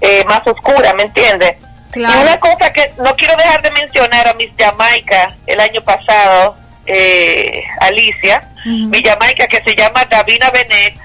eh, 0.00 0.24
más 0.26 0.40
oscura, 0.46 0.92
¿me 0.94 1.04
entiendes? 1.04 1.54
Claro. 1.92 2.18
Y 2.18 2.22
una 2.22 2.38
cosa 2.38 2.72
que 2.72 2.92
no 2.98 3.14
quiero 3.16 3.34
dejar 3.36 3.62
de 3.62 3.70
mencionar 3.72 4.28
a 4.28 4.34
Miss 4.34 4.50
Jamaica 4.58 5.34
el 5.46 5.58
año 5.60 5.80
pasado, 5.82 6.56
eh, 6.86 7.64
Alicia, 7.80 8.48
mi 8.90 9.02
Jamaica 9.02 9.46
que 9.46 9.62
se 9.64 9.74
llama 9.76 10.04
Davina 10.04 10.50
Bennett, 10.50 10.96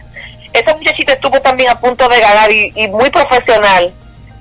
esa 0.54 0.76
muchachita 0.76 1.14
estuvo 1.14 1.42
también 1.42 1.70
a 1.70 1.80
punto 1.80 2.08
de 2.10 2.20
ganar 2.20 2.52
y, 2.52 2.72
y 2.76 2.88
muy 2.88 3.10
profesional. 3.10 3.94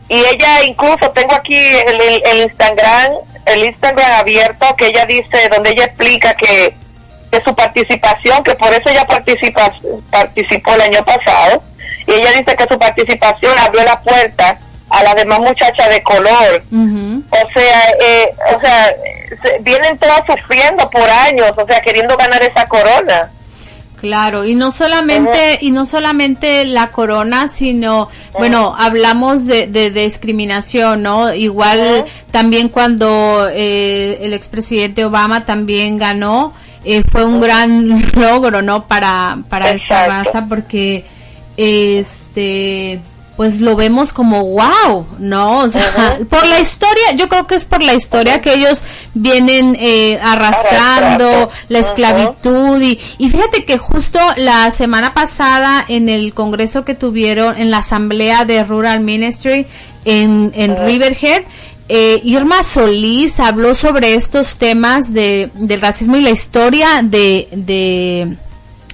Y 0.09 0.17
ella 0.27 0.63
incluso, 0.65 1.11
tengo 1.13 1.35
aquí 1.35 1.57
el, 1.57 2.01
el- 2.01 2.23
el 2.27 2.43
Instagram, 2.43 3.13
el 3.47 3.65
Instagram 3.65 4.13
abierto, 4.21 4.75
que 4.77 4.89
ella 4.89 5.07
dice, 5.07 5.49
donde 5.51 5.71
ella 5.71 5.85
explica 5.85 6.35
que, 6.35 6.75
que 7.31 7.41
su 7.45 7.55
participación, 7.55 8.43
que 8.43 8.55
por 8.57 8.73
eso 8.73 8.91
ella 8.91 9.05
participa, 9.07 9.73
participó 10.11 10.75
el 10.75 10.83
año 10.83 11.05
pasado, 11.05 11.63
y 12.07 12.13
ella 12.13 12.31
dice 12.33 12.57
que 12.57 12.67
su 12.69 12.79
participación 12.79 13.59
abrió 13.59 13.85
la 13.85 14.01
puerta 14.03 14.59
a 14.93 15.03
las 15.03 15.15
demás 15.17 15.41
muchachas 15.41 15.89
de 15.89 16.03
color. 16.03 16.63
O 17.31 17.51
sea, 17.55 17.91
eh, 18.01 18.33
o 18.57 18.61
sea, 18.61 18.95
se- 19.43 19.59
vienen 19.61 19.99
todas 19.99 20.23
sufriendo 20.27 20.89
por 20.91 21.09
años, 21.09 21.51
o 21.57 21.67
sea, 21.67 21.81
queriendo 21.81 22.17
ganar 22.17 22.43
esa 22.43 22.67
corona. 22.69 23.31
Claro, 24.01 24.45
y 24.45 24.57
no 24.57 24.73
solamente 24.73 25.59
y 25.61 25.71
no 25.71 25.87
solamente 25.87 26.65
la 26.65 26.89
corona, 26.91 27.47
sino 27.47 28.09
bueno, 28.33 28.75
hablamos 28.77 29.47
de, 29.47 29.69
de 29.69 29.93
discriminación, 29.93 31.03
¿no? 31.03 31.33
Igual 31.33 32.07
también 32.33 32.69
cuando 32.69 33.49
eh, 33.53 34.19
el 34.23 34.33
expresidente 34.35 35.05
Obama 35.05 35.47
también 35.47 35.99
ganó, 35.99 36.53
eh, 36.85 37.05
fue 37.13 37.25
un 37.25 37.41
gran 37.41 38.03
logro, 38.17 38.61
¿no? 38.61 38.89
Para 38.89 39.39
para 39.49 39.71
esta 39.71 40.09
raza 40.09 40.47
porque 40.49 41.05
este 41.57 43.01
pues 43.37 43.61
lo 43.61 43.77
vemos 43.77 44.12
como 44.12 44.45
wow, 44.45 45.07
¿no? 45.19 45.59
O 45.61 45.69
sea, 45.69 46.19
por 46.29 46.47
la 46.47 46.61
historia, 46.61 47.12
yo 47.17 47.29
creo 47.29 47.47
que 47.47 47.55
es 47.55 47.65
por 47.65 47.83
la 47.83 47.95
historia 47.95 48.41
que 48.41 48.55
ellos 48.55 48.83
vienen 49.15 49.77
eh, 49.81 50.19
arrastrando, 50.23 51.51
la 51.69 51.79
esclavitud 51.79 52.81
y, 52.81 53.01
y 53.19 53.31
fíjate 53.31 53.65
que 53.65 53.79
justo 53.79 54.19
la 54.37 54.71
semana 54.71 55.15
pasada 55.15 55.85
en 55.89 56.09
el 56.09 56.35
congreso 56.35 56.85
que 56.85 56.95
tuvieron 56.95 57.59
en 57.59 57.71
la 57.71 57.79
asamblea 57.79 58.45
de 58.45 58.65
Rural 58.65 59.01
Ministry 59.01 59.67
en, 60.05 60.53
en 60.55 60.85
Riverhead, 60.85 61.45
eh, 61.89 62.21
Irma 62.25 62.62
Solís 62.62 63.41
habló 63.41 63.75
sobre 63.75 64.15
estos 64.15 64.57
temas 64.57 65.12
de, 65.12 65.51
del 65.55 65.81
racismo 65.81 66.17
y 66.17 66.23
la 66.23 66.31
historia 66.31 67.03
de, 67.03 67.49
de, 67.53 68.37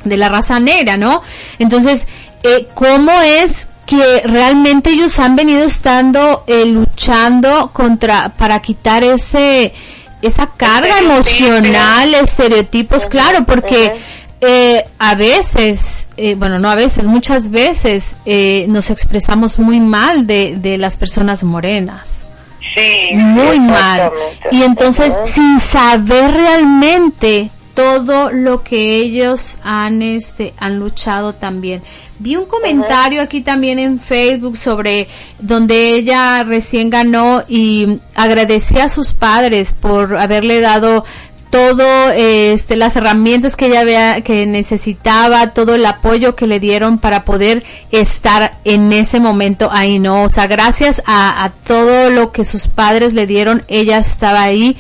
de 0.05 0.17
la 0.17 0.29
raza 0.29 0.59
negra, 0.59 0.97
¿no? 0.97 1.23
Entonces, 1.59 2.07
eh, 2.43 2.67
¿cómo 2.75 3.13
es 3.21 3.69
que 3.89 4.21
realmente 4.25 4.91
ellos 4.91 5.19
han 5.19 5.35
venido 5.35 5.65
estando 5.65 6.45
eh, 6.47 6.67
luchando 6.67 7.71
contra 7.73 8.29
para 8.37 8.61
quitar 8.61 9.03
ese 9.03 9.73
esa 10.21 10.49
carga 10.57 10.99
emocional, 10.99 12.13
estereotipos, 12.15 13.07
claro, 13.07 13.45
porque 13.47 13.97
eh, 14.41 14.85
a 14.99 15.15
veces, 15.15 16.09
eh, 16.17 16.35
bueno, 16.35 16.59
no 16.59 16.69
a 16.69 16.75
veces, 16.75 17.07
muchas 17.07 17.51
veces 17.51 18.17
eh, 18.27 18.67
nos 18.69 18.91
expresamos 18.91 19.59
muy 19.59 19.81
mal 19.81 20.27
de, 20.27 20.57
de 20.59 20.77
las 20.77 20.97
personas 20.97 21.43
morenas 21.43 22.27
Sí. 22.75 23.15
muy 23.15 23.59
mal. 23.59 24.13
Y 24.53 24.63
entonces, 24.63 25.15
sin 25.25 25.59
saber 25.59 26.31
realmente 26.33 27.51
todo 27.75 28.31
lo 28.31 28.63
que 28.63 28.97
ellos 28.97 29.57
han 29.63 30.03
este 30.03 30.53
han 30.59 30.79
luchado 30.79 31.33
también. 31.33 31.83
Vi 32.21 32.35
un 32.35 32.47
comentario 32.47 33.23
aquí 33.23 33.43
también 33.43 33.79
en 33.79 34.01
Facebook 34.01 34.57
sobre 34.57 35.07
donde 35.39 35.95
ella 35.95 36.43
recién 36.43 36.91
ganó 36.91 37.45
y 37.47 38.01
agradecía 38.15 38.85
a 38.85 38.89
sus 38.89 39.13
padres 39.13 39.73
por 39.73 40.19
haberle 40.19 40.61
dado 40.61 41.05
todo 41.51 42.11
este 42.11 42.77
las 42.77 42.97
herramientas 42.97 43.57
que 43.57 43.67
ella 43.67 43.81
había, 43.81 44.21
que 44.23 44.47
necesitaba 44.47 45.55
todo 45.55 45.77
el 45.77 45.87
apoyo 45.87 46.35
que 46.35 46.47
le 46.47 46.61
dieron 46.61 46.99
para 46.99 47.25
poder 47.25 47.65
estar 47.91 48.59
en 48.65 48.93
ese 48.93 49.21
momento 49.21 49.71
ahí 49.73 49.99
no 49.99 50.25
o 50.25 50.31
sea 50.31 50.47
gracias 50.47 51.03
a, 51.07 51.45
a 51.45 51.51
todo 51.51 52.11
lo 52.11 52.33
que 52.33 52.45
sus 52.45 52.67
padres 52.69 53.15
le 53.15 53.27
dieron 53.27 53.63
ella 53.69 53.99
estaba 53.99 54.43
ahí. 54.43 54.77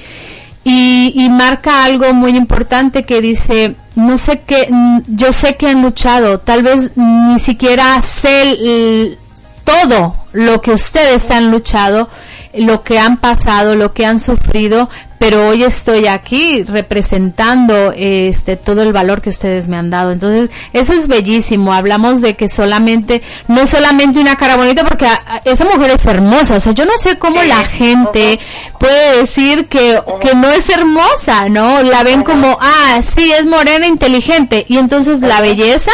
Y, 0.65 1.15
y 1.15 1.31
marca 1.31 1.85
algo 1.85 2.13
muy 2.13 2.37
importante 2.37 3.05
que 3.05 3.23
dice 3.23 3.75
no 3.99 4.17
sé 4.17 4.41
qué 4.41 4.69
yo 5.07 5.33
sé 5.33 5.57
que 5.57 5.69
han 5.69 5.83
luchado 5.83 6.41
tal 6.41 6.63
vez 6.63 6.93
ni 6.97 7.39
siquiera 7.39 8.01
sé 8.03 9.17
todo 9.65 10.15
lo 10.33 10.61
que 10.61 10.73
ustedes 10.73 11.31
han 11.31 11.51
luchado 11.51 12.09
lo 12.55 12.83
que 12.83 12.99
han 12.99 13.19
pasado, 13.19 13.75
lo 13.75 13.93
que 13.93 14.07
han 14.07 14.19
sufrido, 14.19 14.89
pero 15.19 15.49
hoy 15.49 15.65
estoy 15.65 16.07
aquí 16.07 16.63
representando 16.63 17.93
este 17.97 18.57
todo 18.57 18.83
el 18.83 18.93
valor 18.93 19.23
que 19.23 19.31
ustedes 19.31 19.69
me 19.69 19.77
han 19.77 19.91
dado. 19.91 20.13
Entonces, 20.13 20.51
eso 20.73 20.93
es 20.93 21.09
bellísimo. 21.09 21.73
Hablamos 21.73 22.21
de 22.21 22.37
que 22.37 22.49
solamente 22.49 23.23
no 23.49 23.67
solamente 23.67 24.19
una 24.19 24.37
cara 24.37 24.57
bonita 24.57 24.85
porque 24.85 25.07
esa 25.45 25.65
mujer 25.65 25.91
es 25.91 26.07
hermosa, 26.07 26.57
o 26.57 26.61
sea, 26.61 26.73
yo 26.73 26.85
no 26.85 26.97
sé 26.99 27.19
cómo 27.19 27.43
la 27.43 27.65
gente 27.65 28.39
puede 28.79 29.19
decir 29.19 29.67
que 29.67 30.01
que 30.21 30.35
no 30.35 30.51
es 30.51 30.69
hermosa, 30.69 31.49
¿no? 31.49 31.83
La 31.83 32.03
ven 32.03 32.23
como, 32.23 32.59
ah, 32.61 33.01
sí, 33.03 33.33
es 33.33 33.47
morena 33.47 33.87
inteligente 33.87 34.65
y 34.69 34.79
entonces 34.79 35.21
la 35.21 35.41
belleza 35.41 35.93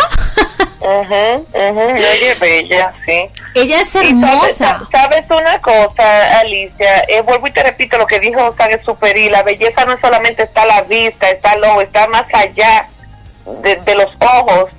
Ella 0.85 2.33
es 2.33 2.41
bella, 2.41 2.93
sí. 3.07 3.25
Ella 3.55 3.81
es 3.81 3.95
hermosa. 3.95 4.83
Sabes, 4.93 5.25
una 5.31 5.59
cosa, 5.61 6.41
Alicia, 6.41 7.05
eh, 7.09 7.23
vuelvo 7.23 7.47
y 7.47 7.53
te 7.53 7.63
repito 7.63 7.97
lo 7.97 8.07
que 8.07 8.21
dijo 8.21 8.55
San 8.59 8.71
Superi, 9.15 9.29
la 9.31 9.43
belleza 9.43 9.85
no 9.85 9.99
solamente 10.01 10.43
está 10.43 10.63
a 10.63 10.67
la 10.67 10.83
vista, 10.83 11.31
está 11.31 11.57
lo, 11.57 11.81
está 11.81 12.07
más 12.09 12.25
allá 12.33 12.89
de, 13.63 13.95
los 13.95 14.11
ojos. 14.21 14.71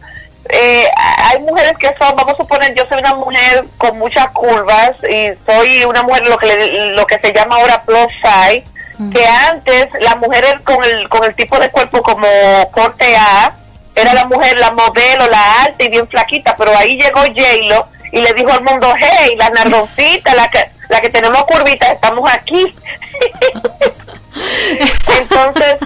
Eh, 0.49 0.85
hay 0.95 1.39
mujeres 1.39 1.73
que 1.79 1.87
son, 1.97 2.15
vamos 2.15 2.33
a 2.33 2.37
suponer, 2.37 2.73
yo 2.75 2.85
soy 2.87 2.99
una 2.99 3.15
mujer 3.15 3.65
con 3.77 3.97
muchas 3.97 4.27
curvas 4.29 4.91
y 5.09 5.31
soy 5.45 5.85
una 5.85 6.03
mujer 6.03 6.27
lo 6.27 6.37
que 6.37 6.91
lo 6.93 7.05
que 7.07 7.17
se 7.19 7.33
llama 7.33 7.55
ahora 7.55 7.81
plus 7.81 8.11
size, 8.21 8.63
que 9.11 9.25
antes 9.25 9.87
las 10.01 10.17
mujeres 10.17 10.55
con 10.63 10.83
el 10.83 11.09
con 11.09 11.23
el 11.23 11.33
tipo 11.35 11.57
de 11.59 11.69
cuerpo 11.69 12.03
como 12.03 12.27
corte 12.71 13.15
A 13.17 13.55
era 13.95 14.13
la 14.13 14.25
mujer, 14.25 14.59
la 14.59 14.71
modelo, 14.71 15.27
la 15.27 15.63
alta 15.63 15.83
y 15.83 15.89
bien 15.89 16.07
flaquita, 16.07 16.55
pero 16.57 16.77
ahí 16.77 16.97
llegó 16.97 17.21
J-Lo 17.21 17.87
y 18.11 18.21
le 18.21 18.33
dijo 18.33 18.51
al 18.51 18.63
mundo, 18.63 18.93
hey, 18.99 19.35
la 19.37 19.49
nardoncita, 19.49 20.35
la 20.35 20.47
que, 20.49 20.69
la 20.89 21.01
que 21.01 21.09
tenemos 21.09 21.43
curvitas, 21.45 21.91
estamos 21.91 22.29
aquí. 22.31 22.75
entonces, 25.19 25.77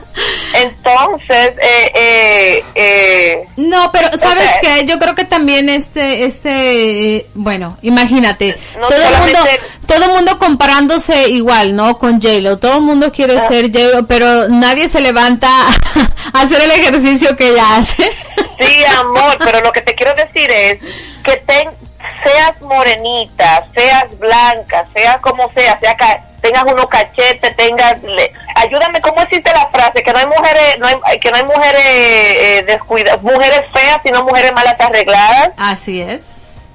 entonces, 0.54 1.52
eh, 1.62 1.92
eh, 1.96 2.66
eh, 2.76 3.48
no, 3.58 3.92
pero 3.92 4.10
sabes 4.18 4.50
que 4.62 4.86
yo 4.86 4.98
creo 4.98 5.14
que 5.14 5.26
también 5.26 5.70
este, 5.70 6.26
este, 6.26 7.16
eh, 7.16 7.28
bueno, 7.36 7.78
imagínate, 7.82 8.58
todo 8.74 8.98
el 8.98 9.18
mundo, 9.22 9.40
todo 9.86 10.06
el 10.06 10.12
mundo 10.12 10.40
comparándose 10.40 11.30
igual, 11.30 11.76
¿no? 11.76 12.00
Con 12.00 12.22
J-Lo, 12.22 12.58
todo 12.58 12.78
el 12.78 12.82
mundo 12.82 13.12
quiere 13.12 13.38
ah. 13.38 13.48
ser 13.48 13.72
J-Lo, 13.72 14.08
pero 14.08 14.50
nadie 14.50 14.90
se 14.90 15.02
levanta 15.02 15.48
a 16.34 16.42
hacer 16.42 16.62
el 16.62 16.72
ejercicio 16.72 17.36
que 17.36 17.50
ella 17.50 17.78
hace. 17.78 18.12
sí, 18.60 18.84
amor, 19.00 19.38
pero 19.44 19.62
lo 19.62 19.72
que 19.72 19.82
te 19.82 19.94
quiero 19.94 20.14
decir 20.16 20.50
es 20.50 20.80
que 21.24 21.38
ten, 21.46 21.70
seas 22.24 22.62
morenita, 22.62 23.66
seas 23.76 24.18
blanca, 24.18 24.88
seas 24.94 25.18
como 25.20 25.52
sea, 25.54 25.80
sea 25.80 25.96
tengas 26.42 26.64
unos 26.64 26.88
cachetes, 26.88 27.56
tengas, 27.56 27.96
ayúdame, 28.56 29.02
¿cómo 29.02 29.22
existe 29.22 29.52
la 29.54 29.68
frase? 29.68 30.04
Que 30.04 30.12
no 30.14 30.20
hay 30.20 30.28
mujeres, 30.28 30.78
no 30.80 30.88
hay, 30.88 31.20
que 31.20 31.32
no 31.32 31.38
hay 31.38 31.44
mujeres 31.44 31.86
eh, 31.86 32.64
descuidadas, 32.68 33.22
mujeres 33.22 33.64
feas, 33.74 34.00
sino 34.04 34.24
mujeres 34.24 34.54
malas 34.54 34.80
arregladas. 34.80 35.52
Así 35.58 36.02
es. 36.02 36.24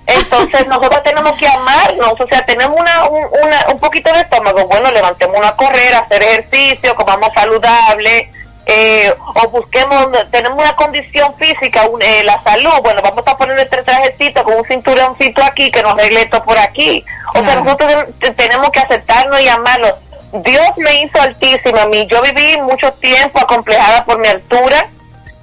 Entonces 0.06 0.66
nosotros 0.66 1.02
tenemos 1.02 1.32
que 1.38 1.48
amarnos, 1.48 2.20
o 2.20 2.26
sea, 2.26 2.44
tenemos 2.44 2.78
una, 2.78 3.08
un, 3.08 3.24
una, 3.42 3.66
un 3.72 3.80
poquito 3.80 4.12
de 4.12 4.20
estómago, 4.20 4.66
bueno, 4.66 4.90
levantemos 4.90 5.38
una 5.38 5.56
correr, 5.56 5.94
hacer 5.94 6.22
ejercicio, 6.22 6.94
comamos 6.94 7.30
saludable, 7.34 8.30
eh, 8.66 9.14
o 9.18 9.48
busquemos, 9.48 10.09
tenemos 10.31 10.59
una 10.59 10.74
condición 10.74 11.35
física, 11.37 11.87
eh, 12.00 12.22
la 12.24 12.42
salud, 12.42 12.72
bueno, 12.83 13.03
vamos 13.03 13.22
a 13.27 13.37
poner 13.37 13.59
este 13.59 13.83
trajecito 13.83 14.42
con 14.42 14.55
un 14.55 14.64
cinturoncito 14.64 15.42
aquí 15.42 15.70
que 15.70 15.83
nos 15.83 15.92
arregle 15.92 16.22
esto 16.22 16.42
por 16.44 16.59
aquí. 16.59 17.05
O 17.35 17.44
sea, 17.44 17.57
nosotros 17.57 18.07
tenemos 18.37 18.70
que 18.70 18.81
aceptarnos 18.81 19.40
y 19.40 19.48
amarnos. 19.48 19.94
Dios 20.33 20.66
me 20.79 21.03
hizo 21.03 21.20
altísima 21.20 21.83
a 21.83 21.87
mí. 21.87 22.07
Yo 22.07 22.22
viví 22.22 22.61
mucho 22.62 22.92
tiempo 22.94 23.38
acomplejada 23.38 24.05
por 24.05 24.18
mi 24.18 24.29
altura. 24.29 24.88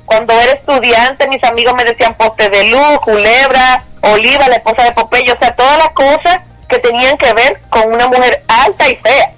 Cuando 0.05 0.33
era 0.33 0.53
estudiante, 0.53 1.27
mis 1.29 1.43
amigos 1.43 1.73
me 1.75 1.85
decían 1.85 2.15
poste 2.15 2.49
de 2.49 2.65
luz, 2.65 2.99
culebra, 3.01 3.83
oliva, 4.01 4.47
la 4.49 4.55
esposa 4.55 4.83
de 4.83 4.91
Popeye, 4.91 5.31
o 5.31 5.39
sea, 5.39 5.55
todas 5.55 5.77
las 5.77 5.91
cosas 5.91 6.39
que 6.67 6.79
tenían 6.79 7.17
que 7.17 7.31
ver 7.33 7.61
con 7.69 7.93
una 7.93 8.07
mujer 8.07 8.43
alta 8.47 8.89
y 8.89 8.95
fea. 8.97 9.31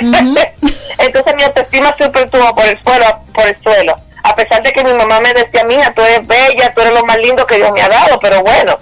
Entonces 1.00 1.34
mi 1.34 1.42
autoestima 1.42 1.94
siempre 1.96 2.22
estuvo 2.22 2.54
por 2.54 2.64
el 2.64 2.82
suelo, 2.82 3.06
por 3.32 3.46
el 3.46 3.56
suelo. 3.62 3.96
A 4.22 4.34
pesar 4.36 4.62
de 4.62 4.72
que 4.72 4.84
mi 4.84 4.92
mamá 4.92 5.18
me 5.20 5.32
decía, 5.32 5.64
mija, 5.64 5.92
tú 5.92 6.02
eres 6.02 6.26
bella, 6.26 6.72
tú 6.74 6.82
eres 6.82 6.92
lo 6.92 7.04
más 7.04 7.18
lindo 7.18 7.46
que 7.46 7.56
Dios 7.56 7.72
me 7.72 7.80
ha 7.80 7.88
dado, 7.88 8.20
pero 8.20 8.42
bueno, 8.42 8.76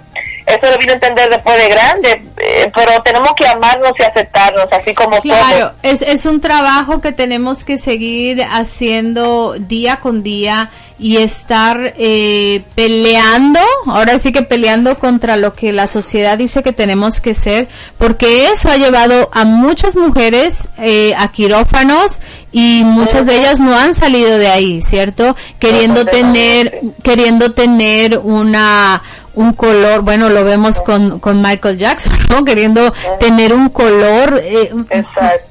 eso 0.45 0.71
lo 0.71 0.77
vino 0.77 0.91
a 0.91 0.95
entender 0.95 1.29
después 1.29 1.55
de 1.57 1.69
grande, 1.69 2.23
eh, 2.37 2.71
pero 2.73 3.01
tenemos 3.03 3.31
que 3.33 3.47
amarnos 3.47 3.91
y 3.97 4.03
aceptarnos, 4.03 4.67
así 4.71 4.93
como 4.93 5.21
Claro, 5.21 5.73
es, 5.81 6.01
es 6.01 6.25
un 6.25 6.41
trabajo 6.41 6.99
que 6.99 7.11
tenemos 7.11 7.63
que 7.63 7.77
seguir 7.77 8.43
haciendo 8.43 9.55
día 9.57 9.97
con 10.01 10.23
día 10.23 10.71
y 10.99 11.17
estar 11.17 11.93
eh, 11.97 12.63
peleando, 12.75 13.59
ahora 13.85 14.19
sí 14.19 14.31
que 14.31 14.41
peleando 14.41 14.97
contra 14.99 15.37
lo 15.37 15.53
que 15.53 15.71
la 15.71 15.87
sociedad 15.87 16.37
dice 16.37 16.61
que 16.61 16.73
tenemos 16.73 17.21
que 17.21 17.33
ser, 17.33 17.69
porque 17.97 18.47
eso 18.47 18.69
ha 18.69 18.77
llevado 18.77 19.29
a 19.31 19.45
muchas 19.45 19.95
mujeres 19.95 20.67
eh, 20.77 21.13
a 21.17 21.31
quirófanos 21.31 22.19
y 22.51 22.83
muchas 22.83 23.25
de 23.25 23.39
ellas 23.39 23.59
no 23.59 23.77
han 23.77 23.93
salido 23.93 24.37
de 24.37 24.49
ahí, 24.49 24.81
¿cierto? 24.81 25.35
Queriendo 25.59 26.05
tener, 26.05 26.81
queriendo 27.01 27.53
tener 27.53 28.17
una 28.17 29.01
un 29.35 29.53
color, 29.53 30.01
bueno, 30.01 30.29
lo 30.29 30.43
vemos 30.43 30.81
con, 30.81 31.19
con 31.19 31.41
Michael 31.41 31.77
Jackson, 31.77 32.13
¿no? 32.29 32.43
Queriendo 32.43 32.93
tener 33.19 33.53
un 33.53 33.69
color, 33.69 34.41
eh, 34.43 34.73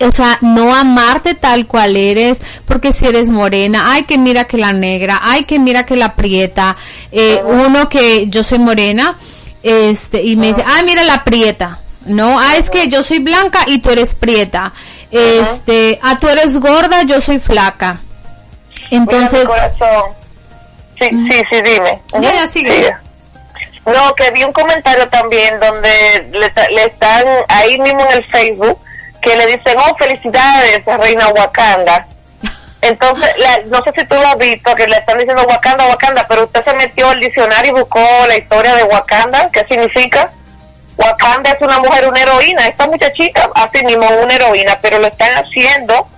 o 0.01 0.13
sea, 0.13 0.39
no 0.41 0.75
amarte 0.75 1.35
tal 1.35 1.67
cual 1.67 1.97
eres, 1.97 2.41
porque 2.65 2.93
si 2.93 3.07
eres 3.07 3.29
morena, 3.29 3.93
ay 3.93 4.05
que 4.05 4.19
mira 4.19 4.45
que 4.45 4.59
la 4.59 4.73
negra, 4.73 5.21
ay 5.23 5.45
que 5.45 5.59
mira 5.59 5.87
que 5.87 5.97
la 5.97 6.15
prieta, 6.15 6.77
eh, 7.13 7.41
uno 7.45 7.89
que 7.89 8.29
yo 8.29 8.43
soy 8.43 8.59
morena, 8.59 9.17
este, 9.63 10.23
y 10.23 10.37
me 10.37 10.49
dice, 10.49 10.65
ay 10.67 10.85
mira 10.85 11.03
la 11.05 11.25
prieta, 11.25 11.81
no, 12.07 12.39
ah, 12.39 12.57
es 12.57 12.71
que 12.71 12.89
yo 12.89 13.03
soy 13.03 13.19
blanca 13.19 13.61
y 13.67 13.79
tú 13.79 13.91
eres 13.91 14.15
prieta, 14.15 14.73
este, 15.11 15.99
ah, 16.03 16.17
tú 16.19 16.29
eres 16.29 16.59
gorda, 16.59 17.03
yo 17.03 17.21
soy 17.21 17.39
flaca. 17.39 18.01
Entonces, 18.91 19.49
sí, 20.99 21.09
sí, 21.11 21.43
sí, 21.51 21.63
dime. 21.63 22.01
Ya, 22.15 22.33
ya, 22.33 22.49
sigue. 22.49 22.97
No, 23.93 24.15
que 24.15 24.31
vi 24.33 24.45
un 24.45 24.53
comentario 24.53 25.09
también 25.09 25.59
donde 25.59 26.29
le, 26.31 26.85
están 26.85 27.25
ahí 27.49 27.79
mismo 27.79 28.01
en 28.03 28.19
el 28.19 28.25
Facebook 28.27 28.79
que 29.21 29.35
le 29.35 29.47
dicen, 29.47 29.77
oh, 29.79 29.97
felicidades, 29.97 30.83
Reina 30.85 31.29
Wakanda. 31.29 32.07
Entonces, 32.81 33.35
no 33.67 33.83
sé 33.83 33.93
si 33.97 34.07
tú 34.07 34.15
lo 34.15 34.27
has 34.27 34.39
visto, 34.39 34.75
que 34.75 34.87
le 34.87 34.97
están 34.97 35.19
diciendo 35.19 35.43
Wakanda, 35.49 35.87
Wakanda, 35.87 36.27
pero 36.29 36.45
usted 36.45 36.65
se 36.65 36.75
metió 36.75 37.09
al 37.09 37.19
diccionario 37.19 37.71
y 37.73 37.81
buscó 37.81 38.01
la 38.29 38.37
historia 38.37 38.75
de 38.77 38.85
Wakanda, 38.85 39.49
¿qué 39.51 39.65
significa? 39.69 40.31
Wakanda 40.97 41.51
es 41.51 41.63
una 41.63 41.81
mujer, 41.81 42.07
una 42.07 42.21
heroína, 42.21 42.67
esta 42.67 42.87
muchachita, 42.87 43.51
así 43.55 43.85
mismo, 43.85 44.07
una 44.23 44.35
heroína, 44.35 44.79
pero 44.81 44.99
lo 44.99 45.09
están 45.09 45.45
haciendo. 45.45 46.09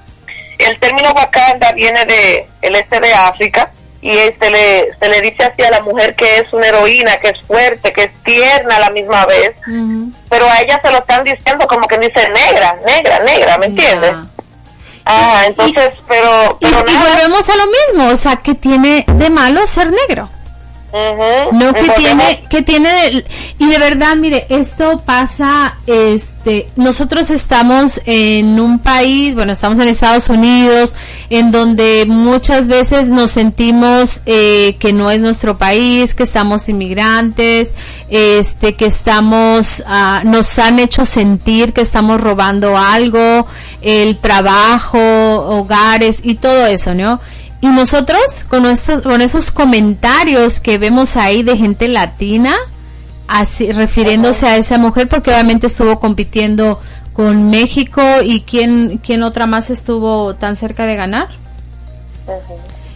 El 0.59 0.79
término 0.79 1.13
Wakanda 1.13 1.73
viene 1.73 2.05
de 2.05 2.49
el 2.61 2.75
este 2.75 3.01
de 3.01 3.15
África 3.15 3.71
y 4.03 4.11
se 4.13 4.51
le, 4.51 4.89
se 5.01 5.09
le 5.09 5.21
dice 5.21 5.45
así 5.45 5.63
a 5.63 5.71
la 5.71 5.83
mujer 5.83 6.15
que 6.17 6.39
es 6.39 6.53
una 6.53 6.67
heroína, 6.69 7.19
que 7.19 7.29
es 7.29 7.41
fuerte, 7.47 7.93
que 7.93 8.05
es 8.05 8.11
tierna 8.25 8.77
a 8.77 8.81
la 8.81 8.91
misma 8.91 9.27
vez, 9.27 9.53
pero 10.29 10.47
a 10.49 10.61
ella 10.61 10.81
se 10.83 10.91
lo 10.91 10.99
están 10.99 11.23
diciendo 11.25 11.67
como 11.67 11.87
que 11.87 11.99
dice 11.99 12.29
negra, 12.31 12.79
negra, 12.87 13.19
negra, 13.21 13.59
¿me 13.59 13.67
entiendes? 13.67 14.13
Ah, 15.05 15.43
entonces, 15.47 15.91
pero... 16.09 16.57
y, 16.61 16.67
volvemos 16.67 17.49
a 17.49 17.57
lo 17.57 17.67
mismo, 17.67 18.13
o 18.13 18.17
sea, 18.17 18.37
¿qué 18.37 18.55
tiene 18.55 19.05
de 19.07 19.31
malo 19.31 19.67
ser 19.67 19.91
negro? 19.91 20.29
Ujú. 20.93 21.53
No, 21.57 21.73
que 21.73 21.89
tiene, 21.97 22.45
que 22.51 22.63
tiene, 22.63 22.93
de- 22.93 23.25
y 23.59 23.67
de 23.69 23.79
verdad, 23.79 24.17
mire, 24.17 24.47
esto 24.49 24.99
pasa, 24.99 25.77
este, 25.87 26.69
nosotros 26.75 27.31
estamos 27.31 28.01
en 28.07 28.59
un 28.59 28.81
país, 28.81 29.35
bueno, 29.37 29.53
estamos 29.53 29.79
en 29.79 29.87
Estados 29.87 30.29
Unidos, 30.29 30.97
en 31.31 31.53
donde 31.53 32.07
muchas 32.09 32.67
veces 32.67 33.09
nos 33.09 33.31
sentimos 33.31 34.21
eh, 34.27 34.77
que 34.81 34.93
no 34.93 35.13
es 35.13 35.21
nuestro 35.21 35.57
país, 35.57 36.15
que 36.17 36.25
estamos 36.25 36.69
inmigrantes, 36.69 37.75
este, 38.09 38.75
que 38.75 38.87
estamos, 38.87 39.85
ah, 39.87 40.23
nos 40.25 40.59
han 40.59 40.81
hecho 40.81 41.07
sentir 41.07 41.73
que 41.73 41.83
estamos 41.83 42.21
robando 42.21 42.77
algo, 42.77 43.47
el 43.81 44.19
trabajo, 44.19 44.99
hogares 44.99 46.19
y 46.25 46.35
todo 46.35 46.67
eso, 46.67 46.95
¿no? 46.95 47.21
Y 47.61 47.69
nosotros, 47.69 48.45
con 48.49 48.67
esos, 48.67 49.03
con 49.03 49.23
esos 49.23 49.53
comentarios 49.53 50.59
que 50.59 50.79
vemos 50.79 51.17
ahí 51.17 51.45
de 51.45 51.57
gente 51.57 51.87
latina, 51.87 52.57
así, 53.29 53.71
refiriéndose 53.71 54.47
a 54.47 54.57
esa 54.57 54.79
mujer, 54.79 55.09
porque 55.09 55.31
obviamente 55.31 55.69
estuvo 55.69 56.01
compitiendo 56.01 56.81
con 57.13 57.51
México 57.51 58.03
y 58.23 58.43
quién, 58.43 58.99
quién 58.99 59.23
otra 59.23 59.47
más 59.47 59.71
estuvo 59.71 60.35
tan 60.37 60.57
cerca 60.57 60.87
de 60.87 60.97
ganar. 60.97 61.29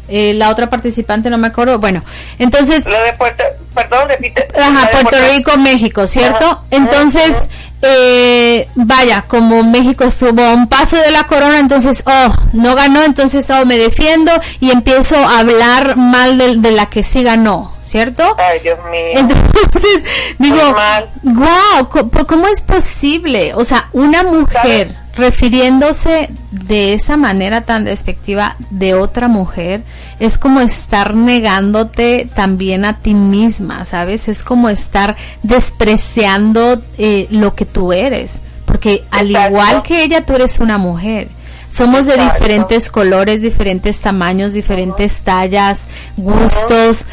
Eh, 0.09 0.35
la 0.35 0.51
otra 0.51 0.69
participante 0.69 1.31
no 1.31 1.39
me 1.39 1.47
acuerdo. 1.49 1.79
Bueno, 1.79 2.03
entonces, 2.39 2.85
de 2.85 3.13
Puerto, 3.17 3.43
perdón, 3.75 4.09
repite. 4.09 4.47
Ajá, 4.59 4.91
Puerto 4.91 5.17
Rico, 5.35 5.57
México, 5.57 6.07
¿cierto? 6.07 6.63
Entonces, 6.71 7.49
eh, 7.81 8.69
vaya, 8.75 9.25
como 9.27 9.63
México 9.63 10.05
estuvo 10.05 10.43
a 10.43 10.53
un 10.55 10.69
paso 10.69 10.97
de 10.97 11.11
la 11.11 11.25
corona, 11.25 11.59
entonces, 11.59 12.03
oh, 12.07 12.35
no 12.53 12.75
ganó, 12.75 13.03
entonces, 13.03 13.49
oh, 13.51 13.65
me 13.65 13.79
defiendo 13.79 14.33
y 14.61 14.71
empiezo 14.71 15.17
a 15.17 15.39
hablar 15.39 15.97
mal 15.97 16.37
de, 16.37 16.57
de 16.57 16.73
la 16.73 16.87
que 16.87 17.03
sí 17.03 17.23
ganó, 17.23 17.74
¿cierto? 17.85 18.37
Ay, 18.39 18.61
Dios 18.61 18.79
mío. 18.91 19.13
Entonces, 19.15 20.05
digo, 20.39 20.75
wow, 21.23 22.11
¿cómo 22.27 22.49
es 22.49 22.61
posible? 22.63 23.55
O 23.55 23.65
sea, 23.65 23.89
una 23.93 24.23
mujer 24.23 24.97
refiriéndose 25.17 26.31
de 26.51 26.95
esa 26.95 27.17
manera 27.17 27.61
tan 27.61 27.85
despectiva 27.85 28.57
de 28.71 28.95
otra 28.95 29.29
mujer 29.29 29.85
es 30.19 30.39
como 30.39 30.61
estar 30.61 31.15
negándote 31.15 32.29
también 32.35 32.85
a 32.85 32.99
ti 32.99 33.15
misma, 33.15 33.85
¿sabes? 33.85 34.29
Es 34.29 34.43
como 34.43 34.69
estar 34.69 35.17
despreciando 35.43 36.83
eh, 36.99 37.29
lo 37.31 37.55
que 37.55 37.65
tú 37.65 37.93
eres, 37.93 38.43
porque 38.65 39.05
al 39.11 39.29
Exacto. 39.29 39.51
igual 39.51 39.83
que 39.83 40.03
ella, 40.03 40.25
tú 40.25 40.35
eres 40.35 40.59
una 40.59 40.79
mujer. 40.79 41.29
Somos 41.69 42.07
de 42.07 42.15
Exacto. 42.15 42.35
diferentes 42.35 42.91
colores, 42.91 43.43
diferentes 43.43 43.99
tamaños, 44.01 44.53
diferentes 44.53 45.23
tallas, 45.23 45.87
gustos, 46.17 47.07